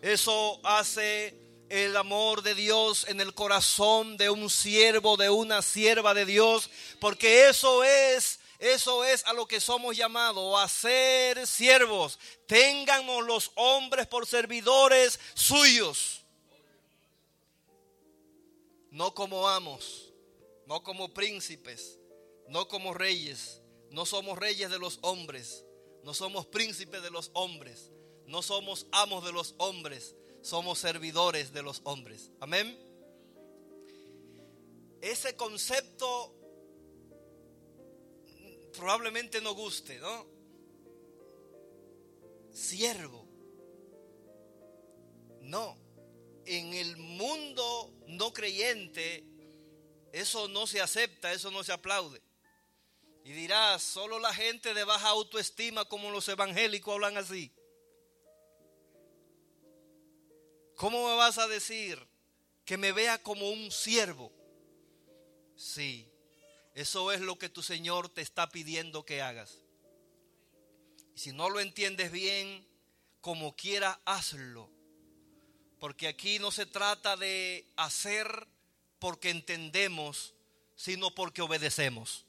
[0.00, 1.34] Eso hace
[1.68, 6.70] el amor de Dios en el corazón de un siervo, de una sierva de Dios,
[7.00, 12.18] porque eso es eso es a lo que somos llamados, a ser siervos.
[12.46, 16.22] Ténganos los hombres por servidores suyos.
[18.90, 20.12] No como amos,
[20.66, 21.98] no como príncipes,
[22.48, 23.60] no como reyes.
[23.90, 25.64] No somos reyes de los hombres,
[26.02, 27.90] no somos príncipes de los hombres,
[28.26, 32.30] no somos amos de los hombres, somos servidores de los hombres.
[32.40, 32.78] Amén.
[35.00, 36.34] Ese concepto
[38.78, 40.24] probablemente no guste, ¿no?
[42.52, 43.26] Siervo.
[45.40, 45.76] No.
[46.46, 49.24] En el mundo no creyente,
[50.12, 52.22] eso no se acepta, eso no se aplaude.
[53.24, 57.52] Y dirás, solo la gente de baja autoestima como los evangélicos hablan así.
[60.76, 61.98] ¿Cómo me vas a decir
[62.64, 64.32] que me vea como un siervo?
[65.56, 66.08] Sí,
[66.80, 69.58] eso es lo que tu Señor te está pidiendo que hagas.
[71.16, 72.64] Y si no lo entiendes bien,
[73.20, 74.70] como quiera, hazlo.
[75.80, 78.46] Porque aquí no se trata de hacer
[79.00, 80.34] porque entendemos,
[80.76, 82.26] sino porque obedecemos.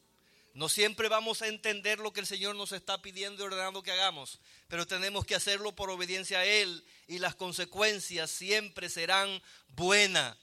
[0.55, 3.91] No siempre vamos a entender lo que el Señor nos está pidiendo y ordenando que
[3.91, 10.35] hagamos, pero tenemos que hacerlo por obediencia a Él y las consecuencias siempre serán buenas.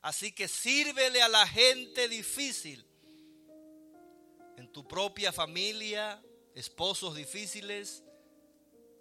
[0.00, 2.87] Así que sírvele a la gente difícil
[4.58, 6.20] en tu propia familia,
[6.52, 8.02] esposos difíciles,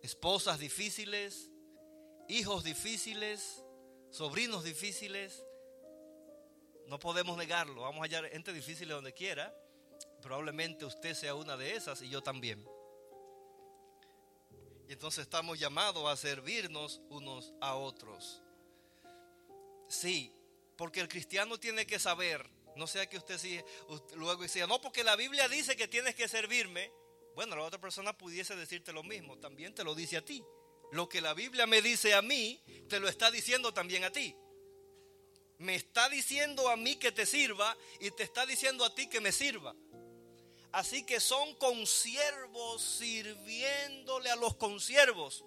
[0.04, 1.50] esposas difíciles,
[2.30, 3.64] hijos difíciles,
[4.12, 5.44] sobrinos difíciles.
[6.86, 7.82] No podemos negarlo.
[7.82, 9.52] Vamos a hallar gente difícil donde quiera.
[10.22, 12.64] Probablemente usted sea una de esas y yo también.
[14.88, 18.44] Y entonces estamos llamados a servirnos unos a otros.
[19.90, 20.32] Sí,
[20.78, 22.48] porque el cristiano tiene que saber
[22.78, 23.60] no sea que usted sí,
[24.16, 26.92] luego decía, no, porque la Biblia dice que tienes que servirme.
[27.36, 30.44] Bueno, la otra persona pudiese decirte lo mismo, también te lo dice a ti.
[30.92, 34.36] Lo que la Biblia me dice a mí, te lo está diciendo también a ti.
[35.58, 39.20] Me está diciendo a mí que te sirva y te está diciendo a ti que
[39.20, 39.76] me sirva.
[40.72, 45.44] Así que son consiervos sirviéndole a los consiervos.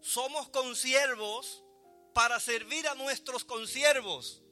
[0.00, 1.64] Somos consiervos
[2.14, 4.42] para servir a nuestros consiervos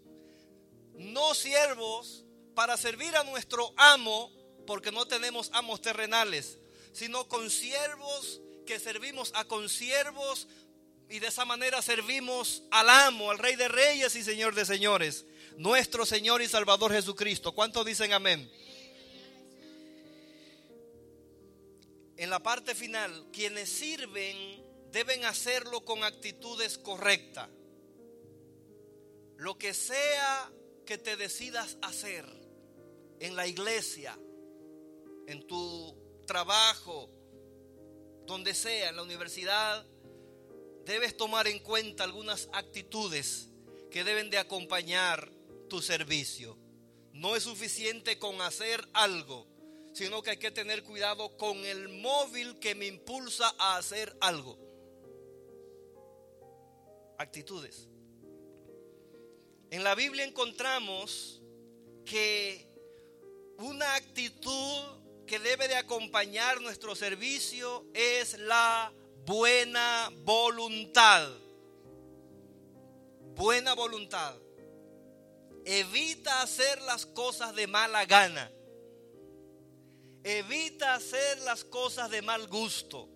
[0.96, 2.24] no siervos
[2.54, 4.32] para servir a nuestro amo,
[4.66, 6.58] porque no tenemos amos terrenales,
[6.92, 10.48] sino consiervos que servimos a consiervos
[11.08, 15.24] y de esa manera servimos al amo, al rey de reyes y señor de señores,
[15.56, 17.52] nuestro Señor y Salvador Jesucristo.
[17.52, 18.50] ¿Cuántos dicen amén?
[22.16, 27.48] En la parte final, quienes sirven deben hacerlo con actitudes correctas.
[29.36, 30.50] Lo que sea
[30.86, 32.24] que te decidas hacer
[33.20, 34.18] en la iglesia,
[35.26, 35.94] en tu
[36.26, 37.10] trabajo,
[38.24, 39.86] donde sea, en la universidad,
[40.84, 43.50] debes tomar en cuenta algunas actitudes
[43.90, 45.30] que deben de acompañar
[45.68, 46.56] tu servicio.
[47.12, 49.46] No es suficiente con hacer algo,
[49.92, 54.58] sino que hay que tener cuidado con el móvil que me impulsa a hacer algo.
[57.18, 57.88] Actitudes.
[59.70, 61.42] En la Biblia encontramos
[62.04, 62.66] que
[63.58, 64.82] una actitud
[65.26, 68.92] que debe de acompañar nuestro servicio es la
[69.24, 71.28] buena voluntad.
[73.34, 74.36] Buena voluntad.
[75.64, 78.52] Evita hacer las cosas de mala gana.
[80.22, 83.08] Evita hacer las cosas de mal gusto.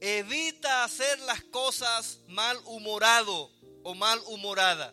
[0.00, 3.50] Evita hacer las cosas mal humorado
[3.84, 4.92] o mal humorada,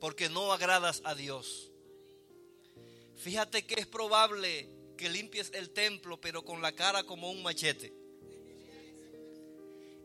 [0.00, 1.70] porque no agradas a Dios.
[3.16, 4.68] Fíjate que es probable
[4.98, 7.94] que limpies el templo, pero con la cara como un machete.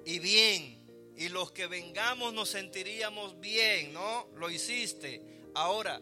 [0.05, 4.27] Y bien, y los que vengamos nos sentiríamos bien, ¿no?
[4.35, 5.21] Lo hiciste.
[5.55, 5.99] Ahora,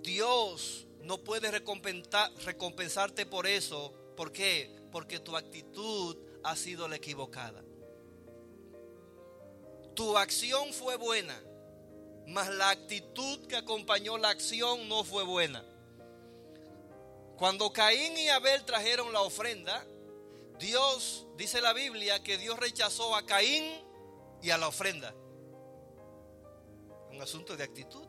[0.00, 3.92] Dios no puede recompensarte por eso.
[4.16, 4.70] ¿Por qué?
[4.92, 7.67] Porque tu actitud ha sido la equivocada
[9.98, 11.36] tu acción fue buena,
[12.28, 15.64] mas la actitud que acompañó la acción no fue buena.
[17.36, 19.84] Cuando Caín y Abel trajeron la ofrenda,
[20.60, 23.64] Dios, dice la Biblia, que Dios rechazó a Caín
[24.40, 25.12] y a la ofrenda.
[27.10, 28.06] Un asunto de actitud.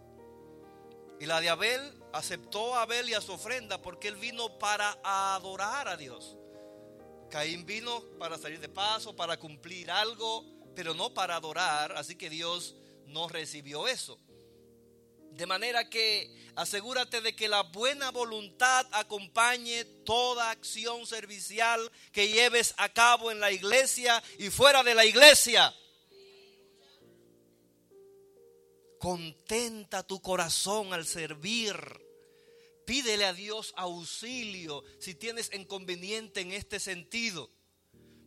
[1.20, 1.82] Y la de Abel
[2.14, 6.38] aceptó a Abel y a su ofrenda porque él vino para adorar a Dios.
[7.32, 12.30] Caín vino para salir de paso, para cumplir algo, pero no para adorar, así que
[12.30, 12.74] Dios
[13.08, 14.18] no recibió eso.
[15.32, 22.74] De manera que asegúrate de que la buena voluntad acompañe toda acción servicial que lleves
[22.78, 25.76] a cabo en la iglesia y fuera de la iglesia.
[29.00, 31.76] Contenta tu corazón al servir.
[32.86, 37.52] Pídele a Dios auxilio si tienes inconveniente en este sentido.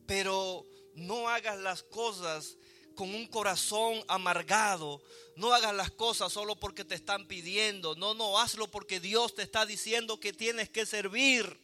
[0.07, 2.57] Pero no hagas las cosas
[2.95, 5.03] con un corazón amargado.
[5.37, 7.95] No hagas las cosas solo porque te están pidiendo.
[7.95, 11.61] No, no, hazlo porque Dios te está diciendo que tienes que servir.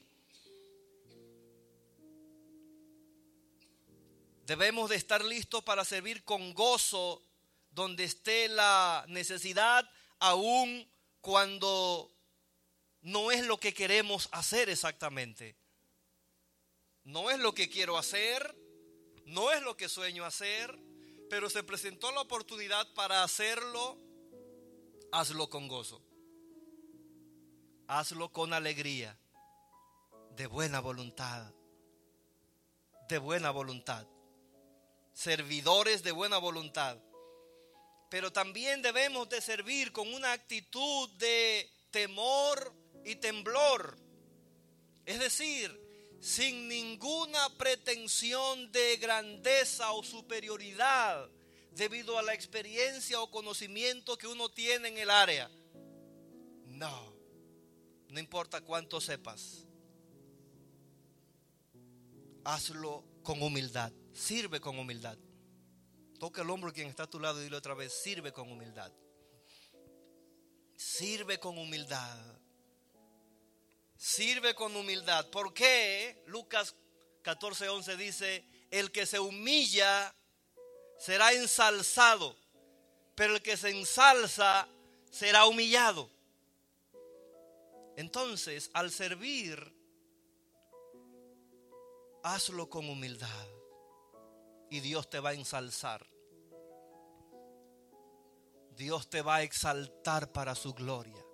[4.46, 7.22] Debemos de estar listos para servir con gozo
[7.70, 9.88] donde esté la necesidad,
[10.18, 10.90] aun
[11.20, 12.10] cuando
[13.02, 15.54] no es lo que queremos hacer exactamente.
[17.04, 18.56] No es lo que quiero hacer,
[19.28, 20.78] no es lo que sueño hacer,
[21.30, 23.98] pero se presentó la oportunidad para hacerlo,
[25.12, 26.02] hazlo con gozo.
[27.86, 29.18] Hazlo con alegría,
[30.36, 31.54] de buena voluntad,
[33.08, 34.06] de buena voluntad.
[35.14, 36.98] Servidores de buena voluntad
[38.08, 42.72] pero también debemos de servir con una actitud de temor
[43.04, 43.98] y temblor.
[45.04, 45.78] Es decir,
[46.20, 51.30] sin ninguna pretensión de grandeza o superioridad
[51.72, 55.50] debido a la experiencia o conocimiento que uno tiene en el área.
[56.64, 57.14] No,
[58.08, 59.64] no importa cuánto sepas.
[62.44, 65.18] Hazlo con humildad, sirve con humildad.
[66.18, 68.92] Toca el hombro quien está a tu lado y dile otra vez, sirve con humildad.
[70.76, 72.37] Sirve con humildad.
[73.98, 75.28] Sirve con humildad.
[75.28, 76.22] ¿Por qué?
[76.26, 76.76] Lucas
[77.24, 80.14] 14:11 dice, el que se humilla
[81.00, 82.36] será ensalzado,
[83.16, 84.68] pero el que se ensalza
[85.10, 86.08] será humillado.
[87.96, 89.74] Entonces, al servir,
[92.22, 93.48] hazlo con humildad
[94.70, 96.06] y Dios te va a ensalzar.
[98.76, 101.27] Dios te va a exaltar para su gloria.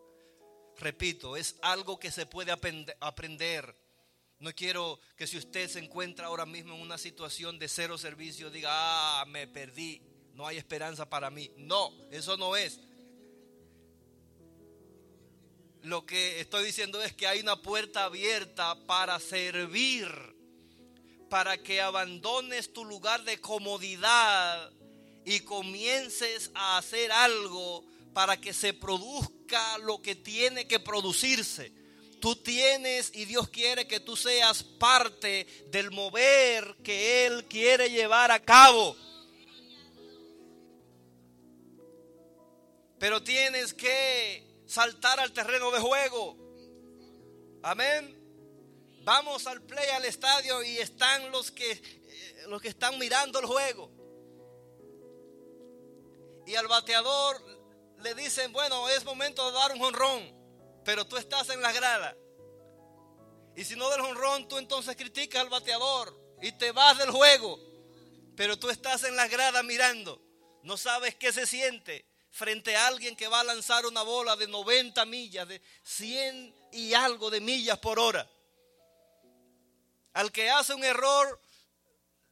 [0.79, 3.77] Repito, es algo que se puede aprender.
[4.39, 8.51] No quiero que si usted se encuentra ahora mismo en una situación de cero servicio,
[8.51, 10.03] diga, ah, me perdí,
[10.35, 11.51] no hay esperanza para mí.
[11.57, 12.81] No, eso no es.
[15.83, 20.35] Lo que estoy diciendo es que hay una puerta abierta para servir
[21.35, 24.71] para que abandones tu lugar de comodidad
[25.25, 29.34] y comiences a hacer algo para que se produzca
[29.83, 31.73] lo que tiene que producirse.
[32.21, 38.31] Tú tienes y Dios quiere que tú seas parte del mover que Él quiere llevar
[38.31, 38.97] a cabo.
[42.99, 46.37] Pero tienes que saltar al terreno de juego.
[47.63, 48.25] Amén.
[49.03, 53.45] Vamos al play, al estadio y están los que, eh, los que están mirando el
[53.45, 53.91] juego.
[56.47, 57.64] Y al bateador
[58.05, 62.15] le dicen, bueno, es momento de dar un jonrón, pero tú estás en la grada.
[63.57, 67.59] Y si no del jonrón, tú entonces criticas al bateador y te vas del juego,
[68.37, 70.21] pero tú estás en la grada mirando.
[70.63, 74.49] No sabes qué se siente frente a alguien que va a lanzar una bola de
[74.49, 78.29] 90 millas, de 100 y algo de millas por hora.
[80.13, 81.41] Al que hace un error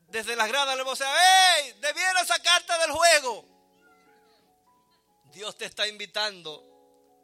[0.09, 1.73] desde las gradas le vocea, ¡Ey!
[1.81, 3.52] Debiera sacarte del juego.
[5.33, 6.63] Dios te está invitando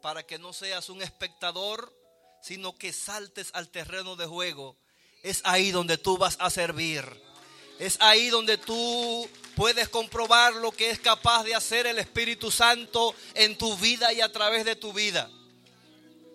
[0.01, 1.93] para que no seas un espectador,
[2.41, 4.75] sino que saltes al terreno de juego.
[5.21, 7.05] Es ahí donde tú vas a servir.
[7.77, 13.13] Es ahí donde tú puedes comprobar lo que es capaz de hacer el Espíritu Santo
[13.35, 15.29] en tu vida y a través de tu vida.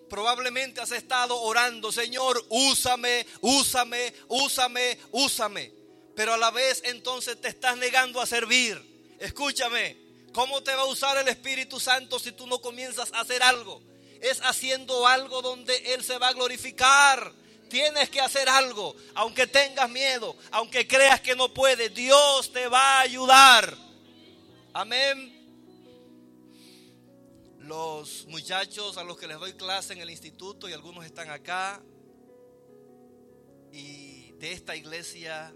[0.09, 5.73] Probablemente has estado orando, Señor, úsame, úsame, úsame, úsame.
[6.15, 9.17] Pero a la vez entonces te estás negando a servir.
[9.19, 10.04] Escúchame,
[10.35, 13.81] ¿cómo te va a usar el Espíritu Santo si tú no comienzas a hacer algo?
[14.21, 17.33] Es haciendo algo donde Él se va a glorificar.
[17.71, 22.99] Tienes que hacer algo, aunque tengas miedo, aunque creas que no puedes, Dios te va
[22.99, 23.75] a ayudar.
[24.75, 25.33] Amén.
[27.61, 31.81] los muchachos a los que les doy clase en el instituto y algunos están acá.
[33.73, 35.55] Y de esta iglesia,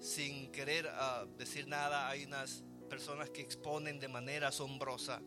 [0.00, 5.20] sin querer ah, decir nada, hay unas personas que exponen de manera asombrosa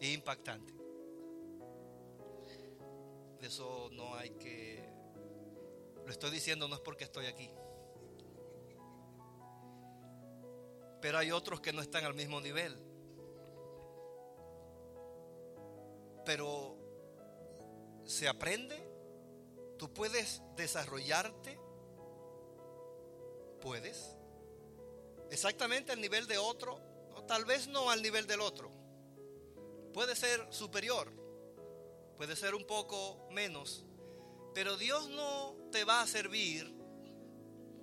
[0.00, 0.72] e impactante.
[3.40, 4.88] De eso no hay que...
[6.04, 7.50] Lo estoy diciendo no es porque estoy aquí.
[11.00, 12.78] Pero hay otros que no están al mismo nivel.
[16.24, 16.78] Pero
[18.04, 18.76] se aprende.
[19.78, 21.58] Tú puedes desarrollarte.
[23.60, 24.16] Puedes.
[25.34, 26.80] Exactamente al nivel de otro.
[27.16, 28.70] O tal vez no al nivel del otro.
[29.92, 31.12] Puede ser superior.
[32.16, 33.84] Puede ser un poco menos.
[34.54, 36.72] Pero Dios no te va a servir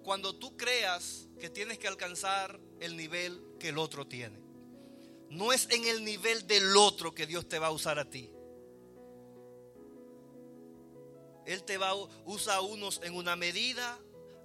[0.02, 4.40] cuando tú creas que tienes que alcanzar el nivel que el otro tiene.
[5.30, 8.32] No es en el nivel del otro que Dios te va a usar a ti.
[11.46, 14.00] Él te va usa a unos en una medida,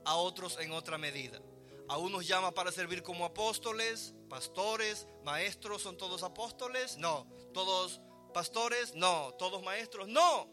[0.04, 1.40] a otros en otra medida.
[1.88, 6.96] A unos llama para servir como apóstoles, pastores, maestros, ¿son todos apóstoles?
[6.96, 7.26] No.
[7.54, 8.00] ¿Todos
[8.34, 8.94] pastores?
[8.94, 9.32] No.
[9.38, 10.08] ¿Todos maestros?
[10.08, 10.50] No.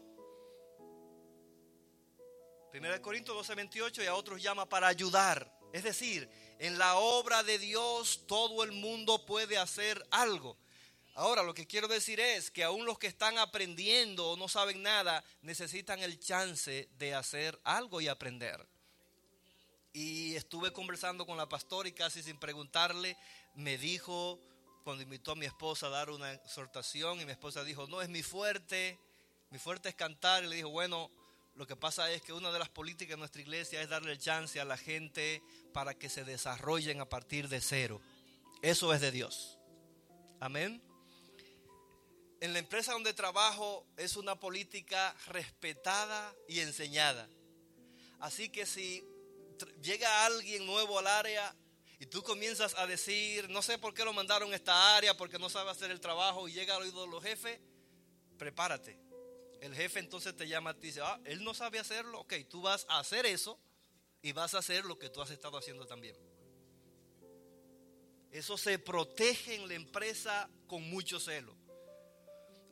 [2.72, 5.52] 1 Corintios 12, 28 y a otros llama para ayudar.
[5.72, 6.28] Es decir,
[6.58, 10.56] en la obra de Dios todo el mundo puede hacer algo.
[11.14, 14.82] Ahora lo que quiero decir es que aún los que están aprendiendo o no saben
[14.82, 18.66] nada necesitan el chance de hacer algo y aprender.
[19.94, 23.16] Y estuve conversando con la pastora y casi sin preguntarle
[23.54, 24.40] me dijo,
[24.82, 28.08] cuando invitó a mi esposa a dar una exhortación y mi esposa dijo, no es
[28.08, 28.98] mi fuerte,
[29.50, 30.42] mi fuerte es cantar.
[30.42, 31.12] Y le dijo, bueno,
[31.54, 34.18] lo que pasa es que una de las políticas de nuestra iglesia es darle el
[34.18, 35.40] chance a la gente
[35.72, 38.00] para que se desarrollen a partir de cero.
[38.62, 39.60] Eso es de Dios.
[40.40, 40.82] Amén.
[42.40, 47.28] En la empresa donde trabajo es una política respetada y enseñada.
[48.18, 49.04] Así que si
[49.82, 51.54] llega alguien nuevo al área
[51.98, 55.38] y tú comienzas a decir, no sé por qué lo mandaron a esta área, porque
[55.38, 57.60] no sabe hacer el trabajo y llega al oído de los jefes,
[58.38, 59.04] prepárate
[59.64, 62.60] el jefe entonces te llama y te dice, ah, él no sabe hacerlo, ok, tú
[62.60, 63.58] vas a hacer eso
[64.20, 66.14] y vas a hacer lo que tú has estado haciendo también.
[68.30, 71.56] Eso se protege en la empresa con mucho celo.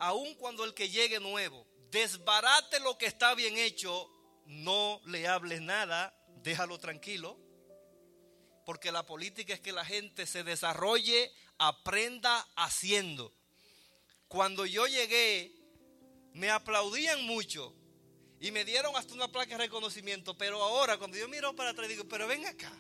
[0.01, 4.11] Aun cuando el que llegue nuevo desbarate lo que está bien hecho,
[4.45, 7.39] no le hables nada, déjalo tranquilo,
[8.65, 13.35] porque la política es que la gente se desarrolle, aprenda haciendo.
[14.29, 15.63] Cuando yo llegué
[16.35, 17.75] me aplaudían mucho
[18.41, 21.89] y me dieron hasta una placa de reconocimiento, pero ahora cuando yo miro para atrás
[21.89, 22.73] digo, pero ven acá,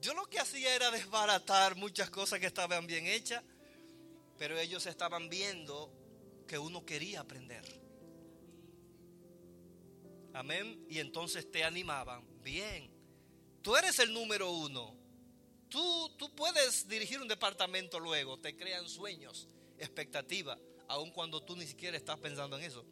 [0.00, 3.42] yo lo que hacía era desbaratar muchas cosas que estaban bien hechas,
[4.38, 5.92] pero ellos estaban viendo
[6.46, 7.64] que uno quería aprender.
[10.34, 10.84] Amén.
[10.88, 12.33] Y entonces te animaban.
[12.44, 12.88] Bien,
[13.62, 14.94] tú eres el número uno.
[15.68, 18.38] Tú, tú puedes dirigir un departamento luego.
[18.38, 19.48] Te crean sueños,
[19.78, 20.58] expectativas
[20.88, 22.84] aun cuando tú ni siquiera estás pensando en eso.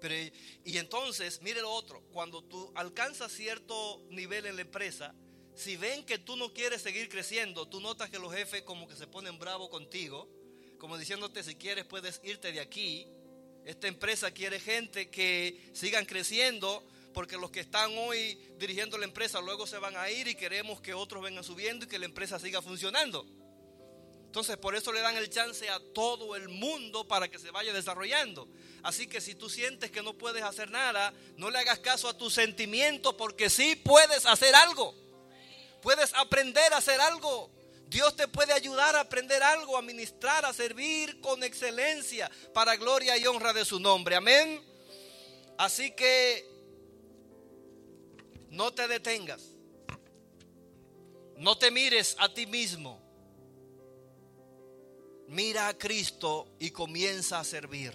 [0.00, 0.14] Pero,
[0.64, 5.14] y entonces, mire lo otro, cuando tú alcanzas cierto nivel en la empresa,
[5.54, 8.94] si ven que tú no quieres seguir creciendo, tú notas que los jefes como que
[8.94, 10.28] se ponen bravos contigo,
[10.78, 13.08] como diciéndote si quieres puedes irte de aquí.
[13.64, 19.40] Esta empresa quiere gente que sigan creciendo, porque los que están hoy dirigiendo la empresa
[19.40, 22.38] luego se van a ir y queremos que otros vengan subiendo y que la empresa
[22.38, 23.26] siga funcionando.
[24.26, 27.72] Entonces por eso le dan el chance a todo el mundo para que se vaya
[27.72, 28.46] desarrollando.
[28.82, 32.16] Así que si tú sientes que no puedes hacer nada, no le hagas caso a
[32.16, 34.94] tus sentimientos porque sí puedes hacer algo.
[35.80, 37.50] Puedes aprender a hacer algo.
[37.88, 43.16] Dios te puede ayudar a aprender algo, a ministrar, a servir con excelencia para gloria
[43.16, 44.14] y honra de su nombre.
[44.14, 44.62] Amén.
[45.56, 46.47] Así que
[48.50, 49.42] no te detengas.
[51.36, 53.08] No te mires a ti mismo
[55.28, 57.92] mira a Cristo y comienza a servir.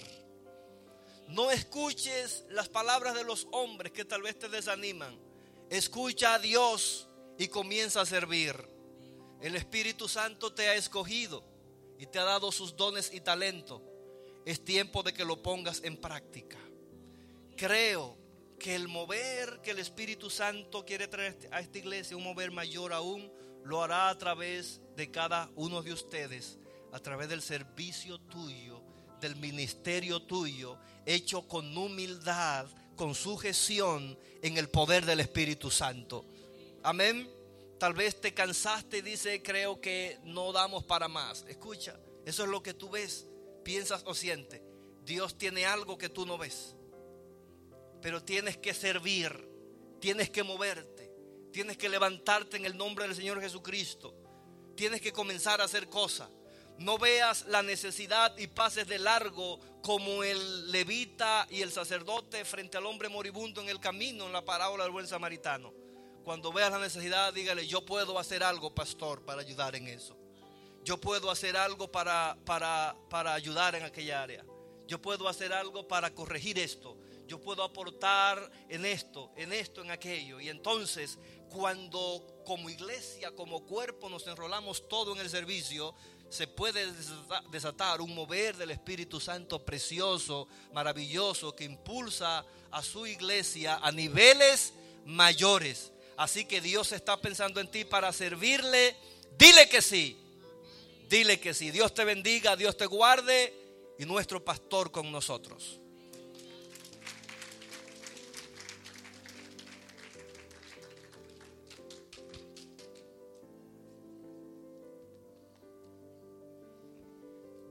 [1.27, 5.19] No escuches las palabras de los hombres que tal vez te desaniman.
[5.69, 8.55] Escucha a Dios y comienza a servir.
[9.41, 11.43] El Espíritu Santo te ha escogido
[11.97, 13.81] y te ha dado sus dones y talento.
[14.45, 16.57] Es tiempo de que lo pongas en práctica.
[17.57, 18.15] Creo
[18.63, 22.93] que el mover que el Espíritu Santo quiere traer a esta iglesia, un mover mayor
[22.93, 23.29] aún,
[23.65, 26.57] lo hará a través de cada uno de ustedes
[26.93, 28.81] a través del servicio tuyo,
[29.19, 36.23] del ministerio tuyo, hecho con humildad, con sujeción en el poder del Espíritu Santo.
[36.83, 37.29] Amén.
[37.79, 41.43] Tal vez te cansaste y dice, creo que no damos para más.
[41.49, 43.25] Escucha, eso es lo que tú ves,
[43.65, 44.61] piensas o sientes.
[45.03, 46.75] Dios tiene algo que tú no ves.
[48.03, 49.47] Pero tienes que servir,
[50.01, 51.09] tienes que moverte,
[51.53, 54.13] tienes que levantarte en el nombre del Señor Jesucristo.
[54.75, 56.29] Tienes que comenzar a hacer cosas.
[56.77, 62.75] No veas la necesidad y pases de largo como el levita y el sacerdote frente
[62.77, 65.73] al hombre moribundo en el camino en la parábola del buen samaritano.
[66.25, 70.17] Cuando veas la necesidad, dígale, yo puedo hacer algo, pastor, para ayudar en eso.
[70.83, 74.43] Yo puedo hacer algo para, para, para ayudar en aquella área.
[74.87, 76.97] Yo puedo hacer algo para corregir esto.
[77.33, 80.39] Yo puedo aportar en esto, en esto, en aquello.
[80.39, 81.17] Y entonces,
[81.49, 85.95] cuando como iglesia, como cuerpo nos enrolamos todo en el servicio,
[86.29, 93.07] se puede desata- desatar un mover del Espíritu Santo precioso, maravilloso, que impulsa a su
[93.07, 94.73] iglesia a niveles
[95.03, 95.91] mayores.
[96.17, 98.95] Así que Dios está pensando en ti para servirle.
[99.39, 100.19] Dile que sí.
[101.09, 101.71] Dile que sí.
[101.71, 103.51] Dios te bendiga, Dios te guarde
[103.97, 105.79] y nuestro pastor con nosotros.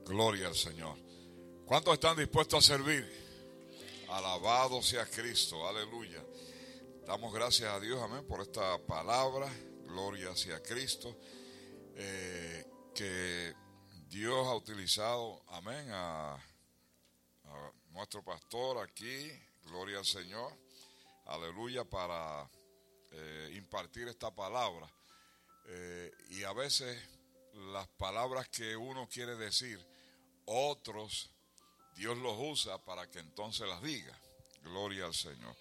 [0.05, 0.97] Gloria al Señor.
[1.65, 3.09] ¿Cuántos están dispuestos a servir?
[4.09, 6.23] Alabado sea Cristo, aleluya.
[7.05, 9.51] Damos gracias a Dios, amén, por esta palabra.
[9.87, 11.15] Gloria sea Cristo.
[11.95, 12.65] eh,
[12.95, 13.53] que
[14.07, 19.31] Dios ha utilizado, amén, a, a nuestro pastor aquí.
[19.65, 20.51] Gloria al Señor.
[21.25, 22.49] Aleluya, para
[23.11, 24.87] eh, impartir esta palabra.
[25.67, 27.01] Eh, y a veces
[27.53, 29.83] las palabras que uno quiere decir,
[30.45, 31.29] otros
[31.95, 34.17] Dios los usa para que entonces las diga.
[34.63, 35.55] Gloria al Señor.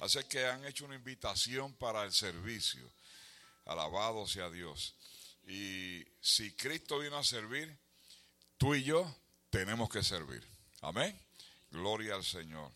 [0.00, 2.90] Así que han hecho una invitación para el servicio.
[3.64, 4.94] Alabado sea Dios.
[5.46, 7.76] Y si Cristo vino a servir,
[8.56, 9.14] tú y yo
[9.50, 10.46] tenemos que servir.
[10.80, 11.18] Amén.
[11.70, 12.70] Gloria al Señor.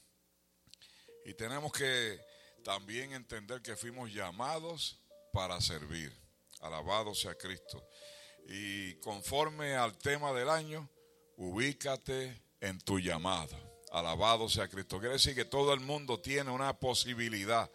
[1.25, 2.21] Y tenemos que
[2.65, 4.99] también entender que fuimos llamados
[5.33, 6.13] para servir.
[6.61, 7.87] Alabado sea Cristo.
[8.49, 10.89] Y conforme al tema del año,
[11.37, 13.57] ubícate en tu llamado.
[13.91, 14.99] Alabado sea Cristo.
[14.99, 17.71] Quiere decir que todo el mundo tiene una posibilidad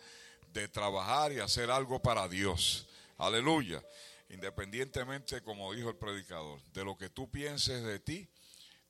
[0.51, 2.88] de trabajar y hacer algo para Dios.
[3.17, 3.84] Aleluya.
[4.29, 8.27] Independientemente, como dijo el predicador, de lo que tú pienses de ti,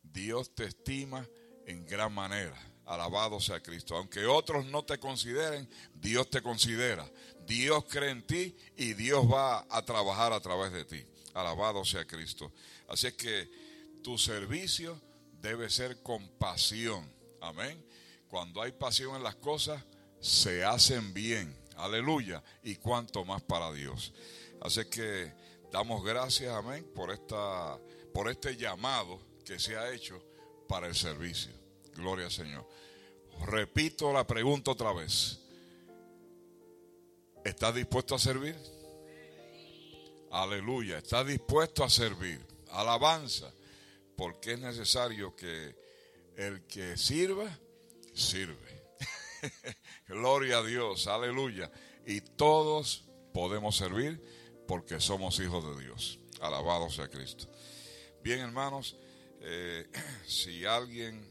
[0.01, 1.27] Dios te estima
[1.65, 2.57] en gran manera.
[2.85, 3.97] Alabado sea Cristo.
[3.97, 7.05] Aunque otros no te consideren, Dios te considera.
[7.45, 11.05] Dios cree en ti y Dios va a trabajar a través de ti.
[11.33, 12.53] Alabado sea Cristo.
[12.87, 13.66] Así es que
[14.03, 14.99] tu servicio
[15.41, 17.09] debe ser con pasión.
[17.41, 17.83] Amén.
[18.27, 19.83] Cuando hay pasión en las cosas,
[20.19, 21.55] se hacen bien.
[21.77, 22.43] Aleluya.
[22.63, 24.13] Y cuanto más para Dios.
[24.61, 25.31] Así que
[25.71, 27.79] damos gracias, amén, por esta
[28.13, 30.19] por este llamado que se ha hecho
[30.67, 31.51] para el servicio.
[31.95, 32.67] Gloria al Señor.
[33.45, 35.39] Repito la pregunta otra vez.
[37.45, 38.55] ¿Estás dispuesto a servir?
[40.31, 40.97] Aleluya.
[40.97, 42.43] ¿Estás dispuesto a servir?
[42.71, 43.53] Alabanza.
[44.17, 45.75] Porque es necesario que
[46.35, 47.57] el que sirva,
[48.13, 48.81] sirve.
[50.07, 51.07] Gloria a Dios.
[51.07, 51.71] Aleluya.
[52.05, 54.19] Y todos podemos servir
[54.67, 56.19] porque somos hijos de Dios.
[56.41, 57.47] Alabado sea Cristo.
[58.23, 58.97] Bien, hermanos,
[59.41, 59.87] eh,
[60.27, 61.23] si alguien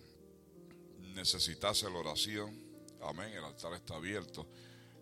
[1.15, 2.57] necesitase la oración,
[3.03, 4.47] amén, el altar está abierto.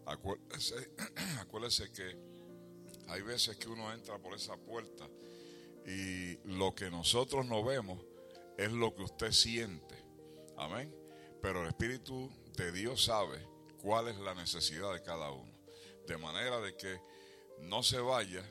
[0.06, 0.90] Acuérdese,
[1.38, 2.16] acuérdese que
[3.08, 5.06] hay veces que uno entra por esa puerta
[5.86, 8.00] y lo que nosotros no vemos
[8.56, 9.94] es lo que usted siente.
[10.56, 10.94] Amén.
[11.42, 13.38] Pero el Espíritu de Dios sabe
[13.82, 15.52] cuál es la necesidad de cada uno.
[16.06, 17.00] De manera de que
[17.60, 18.42] no se vaya,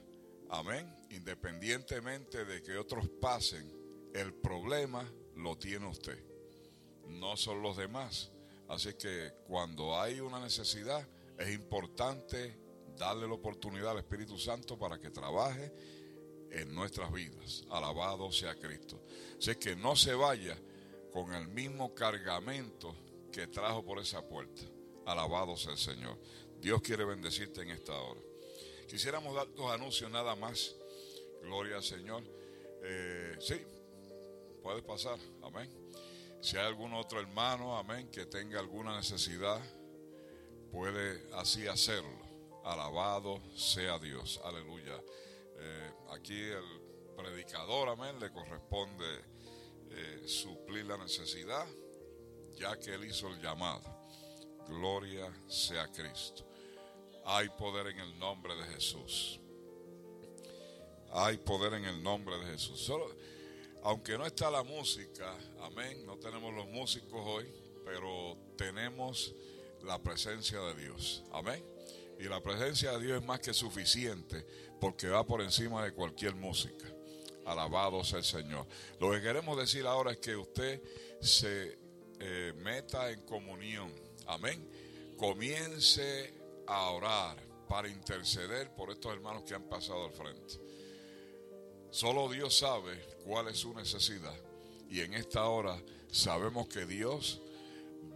[0.50, 3.72] amén, independientemente de que otros pasen,
[4.14, 6.24] el problema lo tiene usted,
[7.08, 8.32] no son los demás.
[8.68, 11.08] Así que cuando hay una necesidad,
[11.38, 12.58] es importante
[12.98, 15.74] darle la oportunidad al Espíritu Santo para que trabaje
[16.54, 17.66] en nuestras vidas.
[17.70, 19.02] Alabado sea Cristo.
[19.38, 20.58] Así que no se vaya
[21.12, 22.96] con el mismo cargamento
[23.32, 24.62] que trajo por esa puerta.
[25.06, 26.18] Alabado sea el Señor.
[26.60, 28.22] Dios quiere bendecirte en esta hora.
[28.88, 30.76] Quisiéramos dar dos anuncios nada más.
[31.42, 32.24] Gloria al Señor.
[32.84, 33.56] Eh, sí,
[34.62, 35.18] puede pasar.
[35.42, 35.70] Amén.
[36.42, 39.62] Si hay algún otro hermano, amén, que tenga alguna necesidad,
[40.72, 42.22] puede así hacerlo.
[42.64, 44.40] Alabado sea Dios.
[44.44, 45.02] Aleluya.
[45.58, 46.82] Eh, aquí el
[47.16, 49.06] predicador, amén, le corresponde
[49.92, 51.66] eh, suplir la necesidad,
[52.54, 54.02] ya que él hizo el llamado.
[54.68, 56.46] Gloria sea Cristo.
[57.26, 59.40] Hay poder en el nombre de Jesús.
[61.12, 62.80] Hay poder en el nombre de Jesús.
[62.80, 63.08] Solo
[63.84, 67.46] Aunque no está la música, amén, no tenemos los músicos hoy,
[67.86, 69.34] pero tenemos
[69.84, 71.73] la presencia de Dios, amén.
[72.24, 74.46] Y la presencia de Dios es más que suficiente
[74.80, 76.88] porque va por encima de cualquier música.
[77.46, 78.66] Alabado sea el Señor.
[79.02, 80.82] Lo que queremos decir ahora es que usted
[81.20, 81.78] se
[82.22, 83.94] eh, meta en comunión,
[84.26, 84.66] amén.
[85.18, 86.34] Comience
[86.66, 90.62] a orar para interceder por estos hermanos que han pasado al frente.
[91.92, 94.40] Solo Dios sabe cuál es su necesidad.
[94.90, 95.78] Y en esta hora
[96.10, 97.42] sabemos que Dios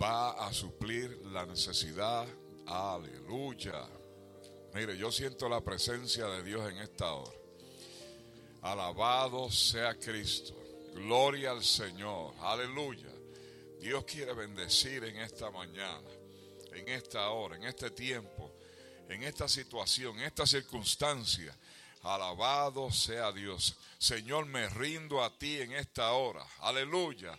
[0.02, 2.26] va a suplir la necesidad.
[2.66, 3.97] Aleluya.
[4.74, 7.38] Mire, yo siento la presencia de Dios en esta hora.
[8.62, 10.56] Alabado sea Cristo.
[10.94, 12.34] Gloria al Señor.
[12.42, 13.10] Aleluya.
[13.80, 16.10] Dios quiere bendecir en esta mañana,
[16.74, 18.52] en esta hora, en este tiempo,
[19.08, 21.56] en esta situación, en esta circunstancia.
[22.02, 23.76] Alabado sea Dios.
[23.98, 26.46] Señor, me rindo a ti en esta hora.
[26.60, 27.38] Aleluya.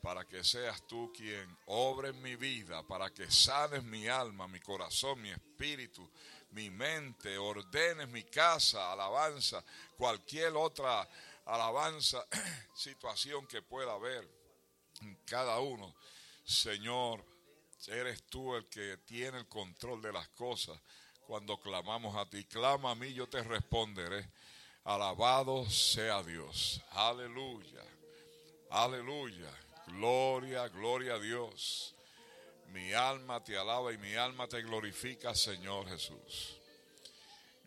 [0.00, 5.20] Para que seas tú quien obre mi vida, para que sanes mi alma, mi corazón,
[5.20, 6.08] mi espíritu,
[6.52, 9.64] mi mente, ordenes mi casa, alabanza,
[9.96, 11.08] cualquier otra
[11.46, 12.24] alabanza,
[12.74, 14.28] situación que pueda haber
[15.00, 15.94] en cada uno.
[16.44, 17.24] Señor,
[17.86, 20.78] eres tú el que tiene el control de las cosas.
[21.26, 24.28] Cuando clamamos a ti, clama a mí, yo te responderé.
[24.84, 26.80] Alabado sea Dios.
[26.90, 27.82] Aleluya.
[28.70, 29.50] Aleluya.
[29.86, 31.94] Gloria, gloria a Dios.
[32.72, 36.56] Mi alma te alaba y mi alma te glorifica, Señor Jesús.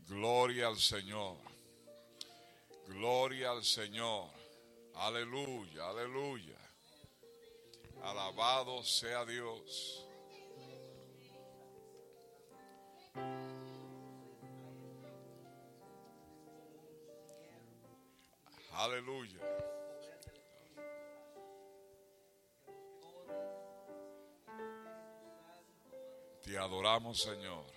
[0.07, 1.37] Gloria al Señor.
[2.87, 4.29] Gloria al Señor.
[4.95, 6.57] Aleluya, aleluya.
[8.03, 10.05] Alabado sea Dios.
[18.73, 19.39] Aleluya.
[26.63, 27.72] Adoramos, Señor.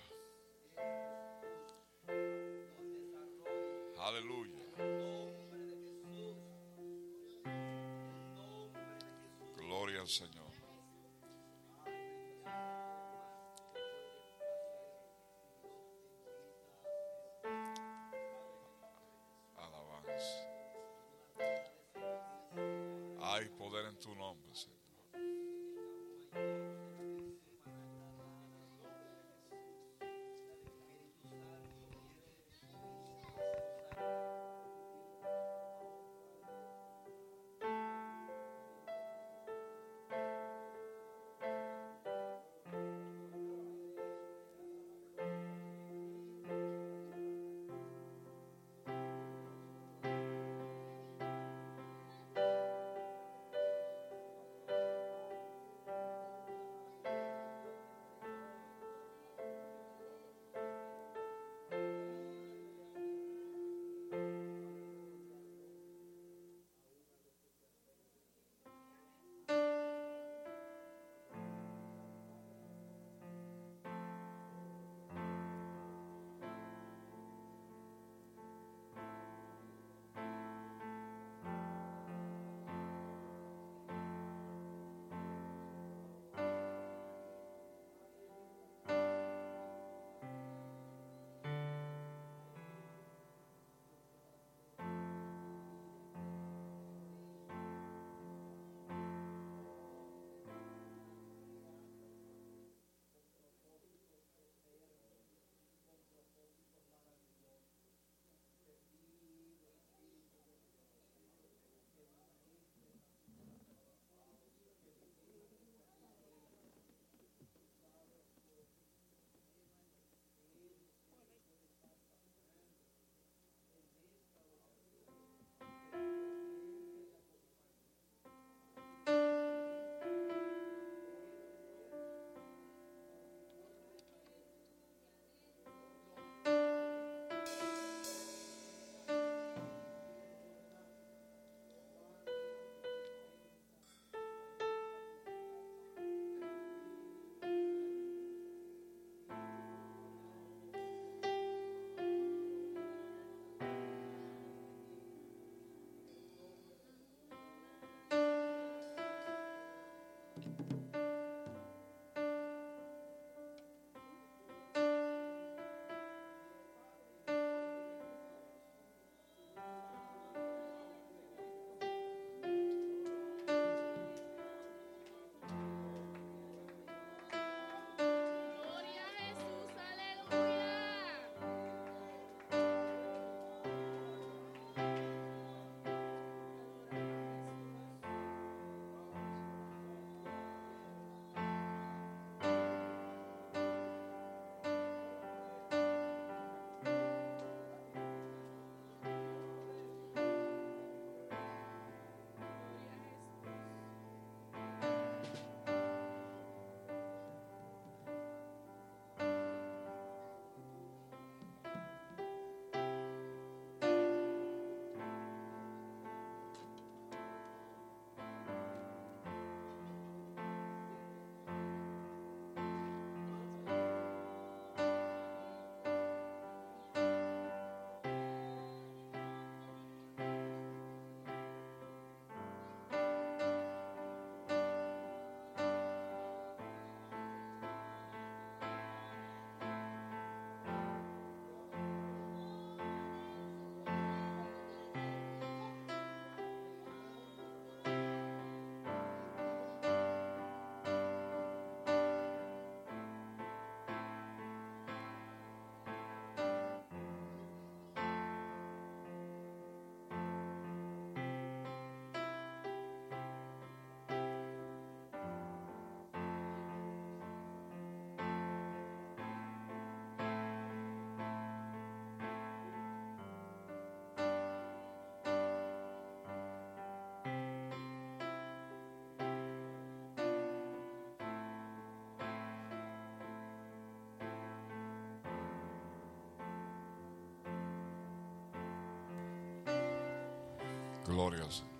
[291.07, 291.76] Gloria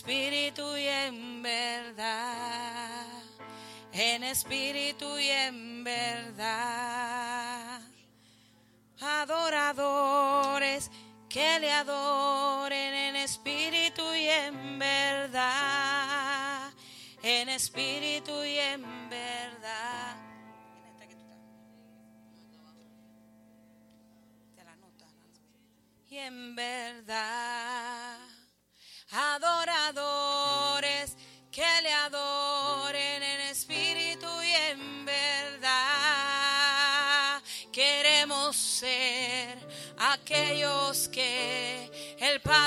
[0.00, 3.04] espíritu y en verdad,
[3.92, 7.82] en espíritu y en verdad.
[8.98, 10.90] Adoradores
[11.28, 16.72] que le adoren en espíritu y en verdad,
[17.22, 20.16] en espíritu y en verdad.
[26.08, 28.18] Y en verdad,
[29.10, 29.49] adoradores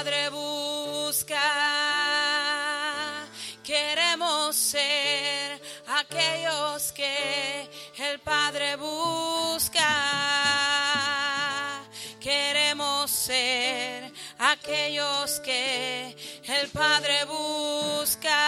[0.04, 1.40] Padre busca.
[3.64, 7.70] Queremos ser aquellos que
[8.00, 9.88] el Padre busca.
[12.20, 16.18] Queremos ser aquellos que
[16.48, 18.42] el Padre busca.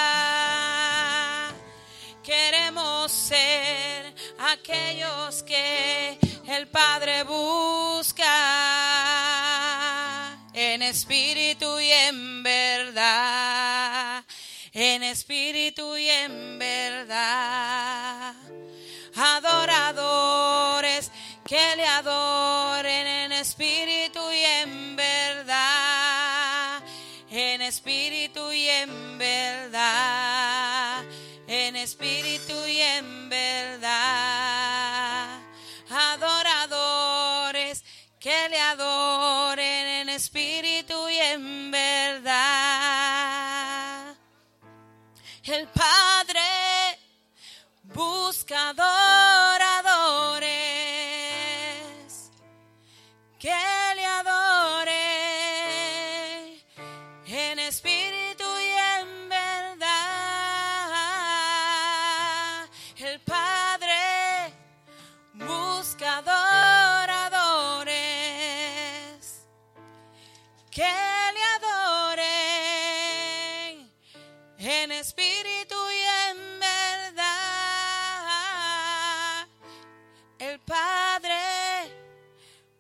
[2.22, 8.25] Queremos ser aquellos que el Padre busca
[10.96, 14.24] espíritu y en verdad,
[14.72, 18.34] en espíritu y en verdad.
[19.14, 21.12] Adoradores
[21.46, 26.82] que le adoren en espíritu y en verdad,
[27.30, 31.04] en espíritu y en verdad,
[31.46, 34.35] en espíritu y en verdad.
[40.56, 42.15] Espíritu y en verdad.
[45.44, 46.41] El Padre
[47.84, 49.91] busca adoradores
[53.38, 53.52] que
[80.66, 81.94] Padre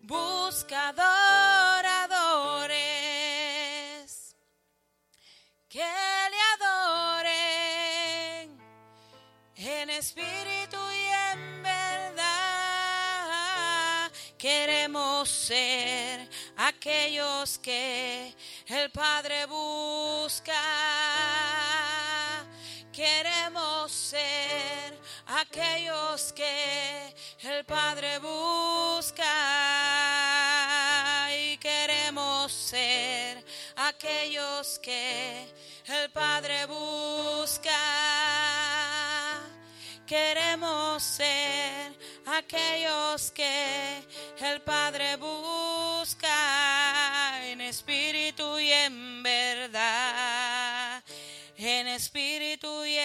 [0.01, 2.75] busca adoradores
[5.69, 8.57] que le adoren
[9.55, 12.25] en espíritu y en verdad.
[14.35, 18.35] Queremos ser aquellos que
[18.65, 20.59] el Padre busca.
[22.91, 29.23] Queremos ser aquellos que el Padre busca.
[31.31, 33.43] Y queremos ser
[33.75, 35.47] aquellos que
[35.87, 37.71] el Padre busca.
[40.05, 41.97] Queremos ser
[42.27, 44.03] aquellos que
[44.39, 46.29] el Padre busca
[47.43, 51.03] en espíritu y en verdad,
[51.57, 52.97] en espíritu y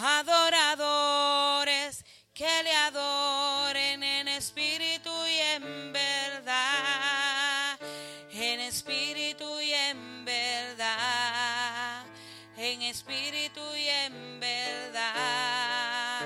[0.00, 7.76] adoradores que le adoren en espíritu y en verdad,
[8.30, 12.04] en espíritu y en verdad,
[12.56, 16.20] en espíritu y en verdad,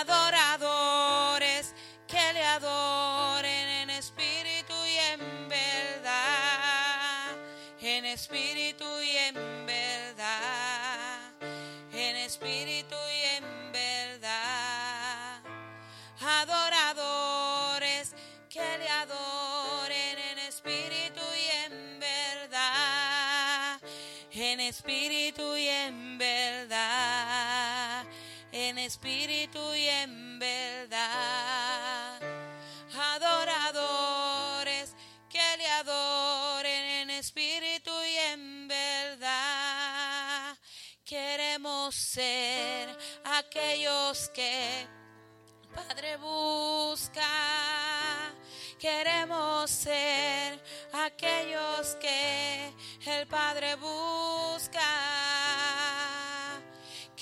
[0.00, 1.74] adoradores
[2.08, 7.36] que le adoren en espíritu y en verdad,
[7.80, 8.91] en espíritu
[28.52, 32.20] En espíritu y en verdad.
[33.14, 34.94] Adoradores
[35.30, 40.54] que le adoren en espíritu y en verdad.
[41.02, 44.86] Queremos ser aquellos que
[45.74, 47.22] Padre busca.
[48.78, 50.62] Queremos ser
[50.92, 52.74] aquellos que
[53.06, 54.82] el Padre busca.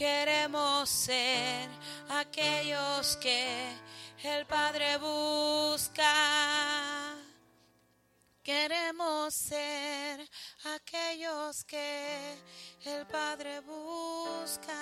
[0.01, 1.69] Queremos ser
[2.09, 3.77] aquellos que
[4.25, 6.15] el Padre busca.
[8.43, 10.27] Queremos ser
[10.75, 12.35] aquellos que
[12.87, 14.73] el Padre busca.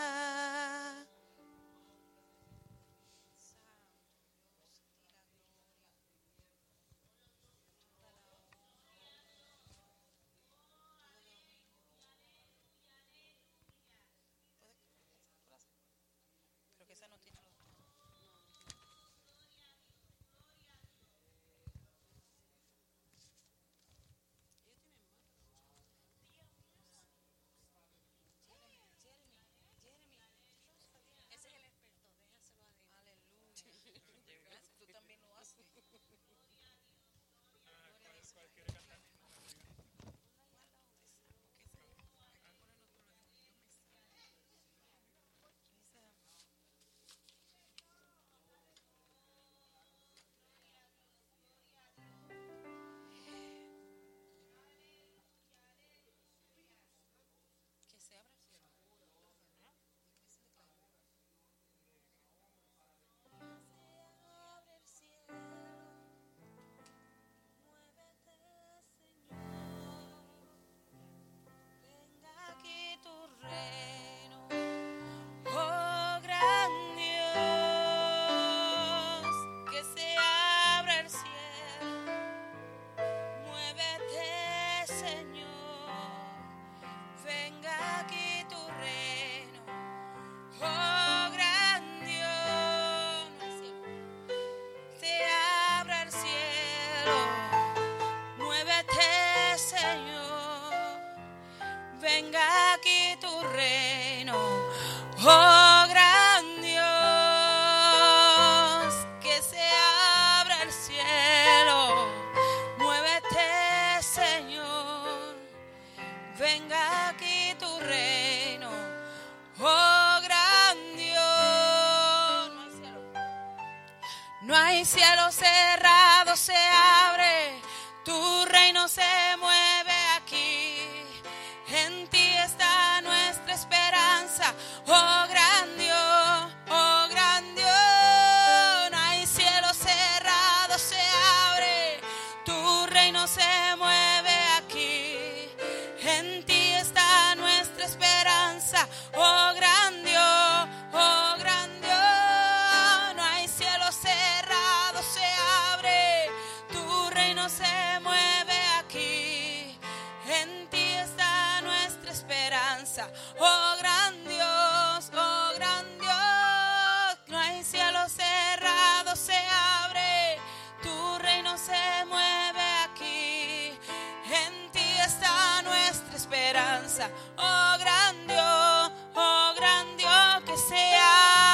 [177.37, 180.97] Oh gran Dios, oh gran Dios, que se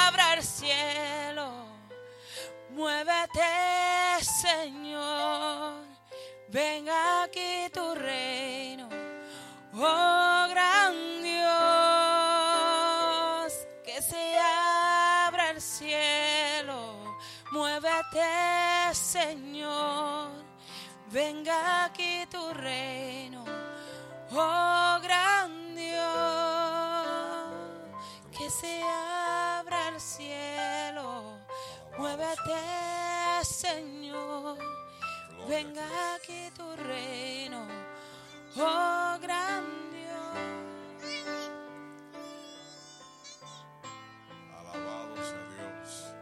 [0.07, 1.66] abra el cielo.
[2.71, 5.85] Muévete, Señor.
[6.49, 8.89] Venga aquí tu reino.
[9.75, 11.43] Oh gran Dios,
[13.85, 17.16] que se abra el cielo.
[17.53, 20.31] Muévete, Señor.
[21.11, 23.45] Venga aquí tu reino.
[24.33, 24.84] Oh
[28.65, 31.39] se abra el cielo.
[31.99, 34.59] Muévete, Señor.
[35.49, 37.66] Venga aquí tu reino.
[38.57, 40.36] Oh, gran Dios.
[44.59, 46.15] Alabado sea Dios.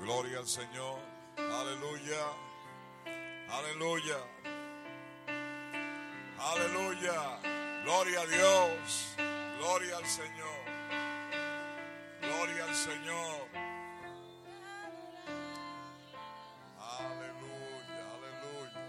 [0.00, 0.98] Gloria al Señor.
[1.36, 2.22] Aleluya.
[3.58, 4.18] Aleluya.
[6.38, 7.18] Aleluya.
[7.84, 9.16] Gloria a Dios.
[9.58, 10.61] Gloria al Señor.
[12.60, 13.48] Al Señor.
[16.78, 18.04] Aleluya.
[18.14, 18.82] Aleluya.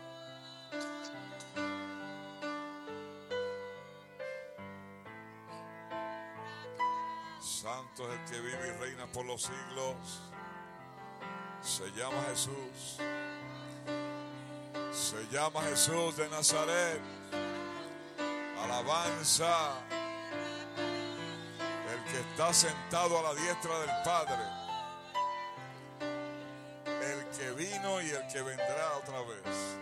[7.39, 10.21] Santo es el que vive y reina por los siglos.
[11.61, 12.99] Se llama Jesús.
[14.91, 17.01] Se llama Jesús de Nazaret.
[18.61, 20.02] Alabanza.
[22.13, 24.43] Que está sentado a la diestra del Padre.
[26.85, 29.77] El que vino y el que vendrá otra vez.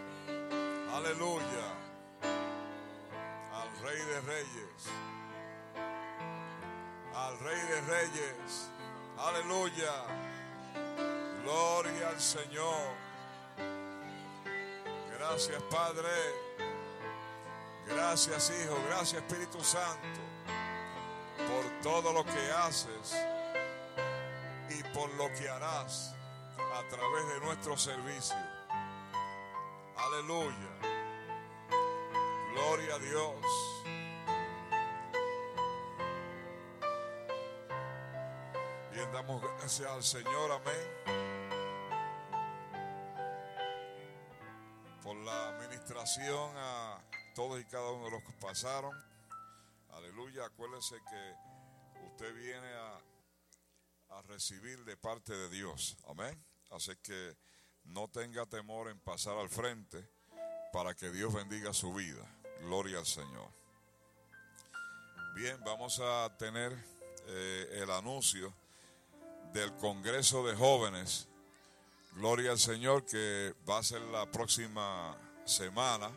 [0.94, 1.68] Aleluya.
[3.54, 4.88] Al Rey de Reyes.
[7.14, 8.70] Al Rey de Reyes.
[9.18, 9.92] Aleluya.
[11.44, 12.96] Gloria al Señor.
[15.18, 16.08] Gracias Padre.
[17.88, 18.82] Gracias Hijo.
[18.88, 20.31] Gracias Espíritu Santo.
[21.84, 23.16] Todo lo que haces
[24.70, 26.16] y por lo que harás
[26.58, 28.38] a través de nuestro servicio.
[29.98, 30.92] Aleluya.
[32.54, 33.36] Gloria a Dios.
[38.92, 41.22] Bien, damos gracias al Señor, amén.
[45.02, 47.00] Por la administración a
[47.34, 48.94] todos y cada uno de los que pasaron.
[49.94, 51.51] Aleluya, acuérdese que
[52.12, 53.02] usted viene a,
[54.28, 56.38] recibir de parte de Dios, amén.
[56.70, 57.36] Así que
[57.86, 60.08] no tenga temor en pasar al frente
[60.72, 62.24] para que Dios bendiga su vida.
[62.62, 63.50] Gloria al Señor.
[65.36, 66.72] Bien, vamos a tener
[67.28, 68.54] eh, el anuncio
[69.54, 71.28] del Congreso de Jóvenes.
[72.14, 76.12] Gloria al Señor que va a ser la próxima semana.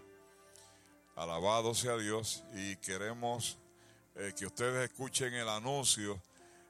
[1.17, 3.59] Alabado sea Dios y queremos
[4.17, 6.21] eh, que ustedes escuchen el anuncio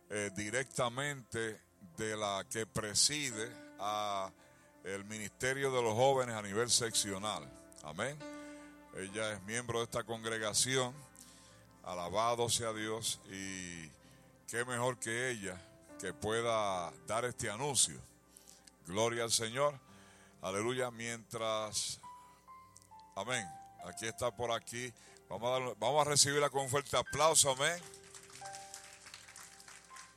[0.09, 1.61] eh, directamente
[1.97, 4.31] de la que preside a
[4.85, 7.51] el Ministerio de los Jóvenes a nivel seccional.
[7.83, 8.19] Amén.
[8.97, 10.95] Ella es miembro de esta congregación.
[11.83, 13.89] Alabado sea Dios y
[14.47, 15.61] qué mejor que ella
[16.01, 17.99] que pueda dar este anuncio.
[18.87, 19.79] Gloria al Señor.
[20.43, 20.91] Aleluya.
[20.91, 22.01] Mientras,
[23.17, 23.47] amén.
[23.87, 24.93] Aquí está por aquí.
[25.29, 27.51] Vamos a, dar- vamos a recibirla con un fuerte aplauso.
[27.51, 27.79] Amén.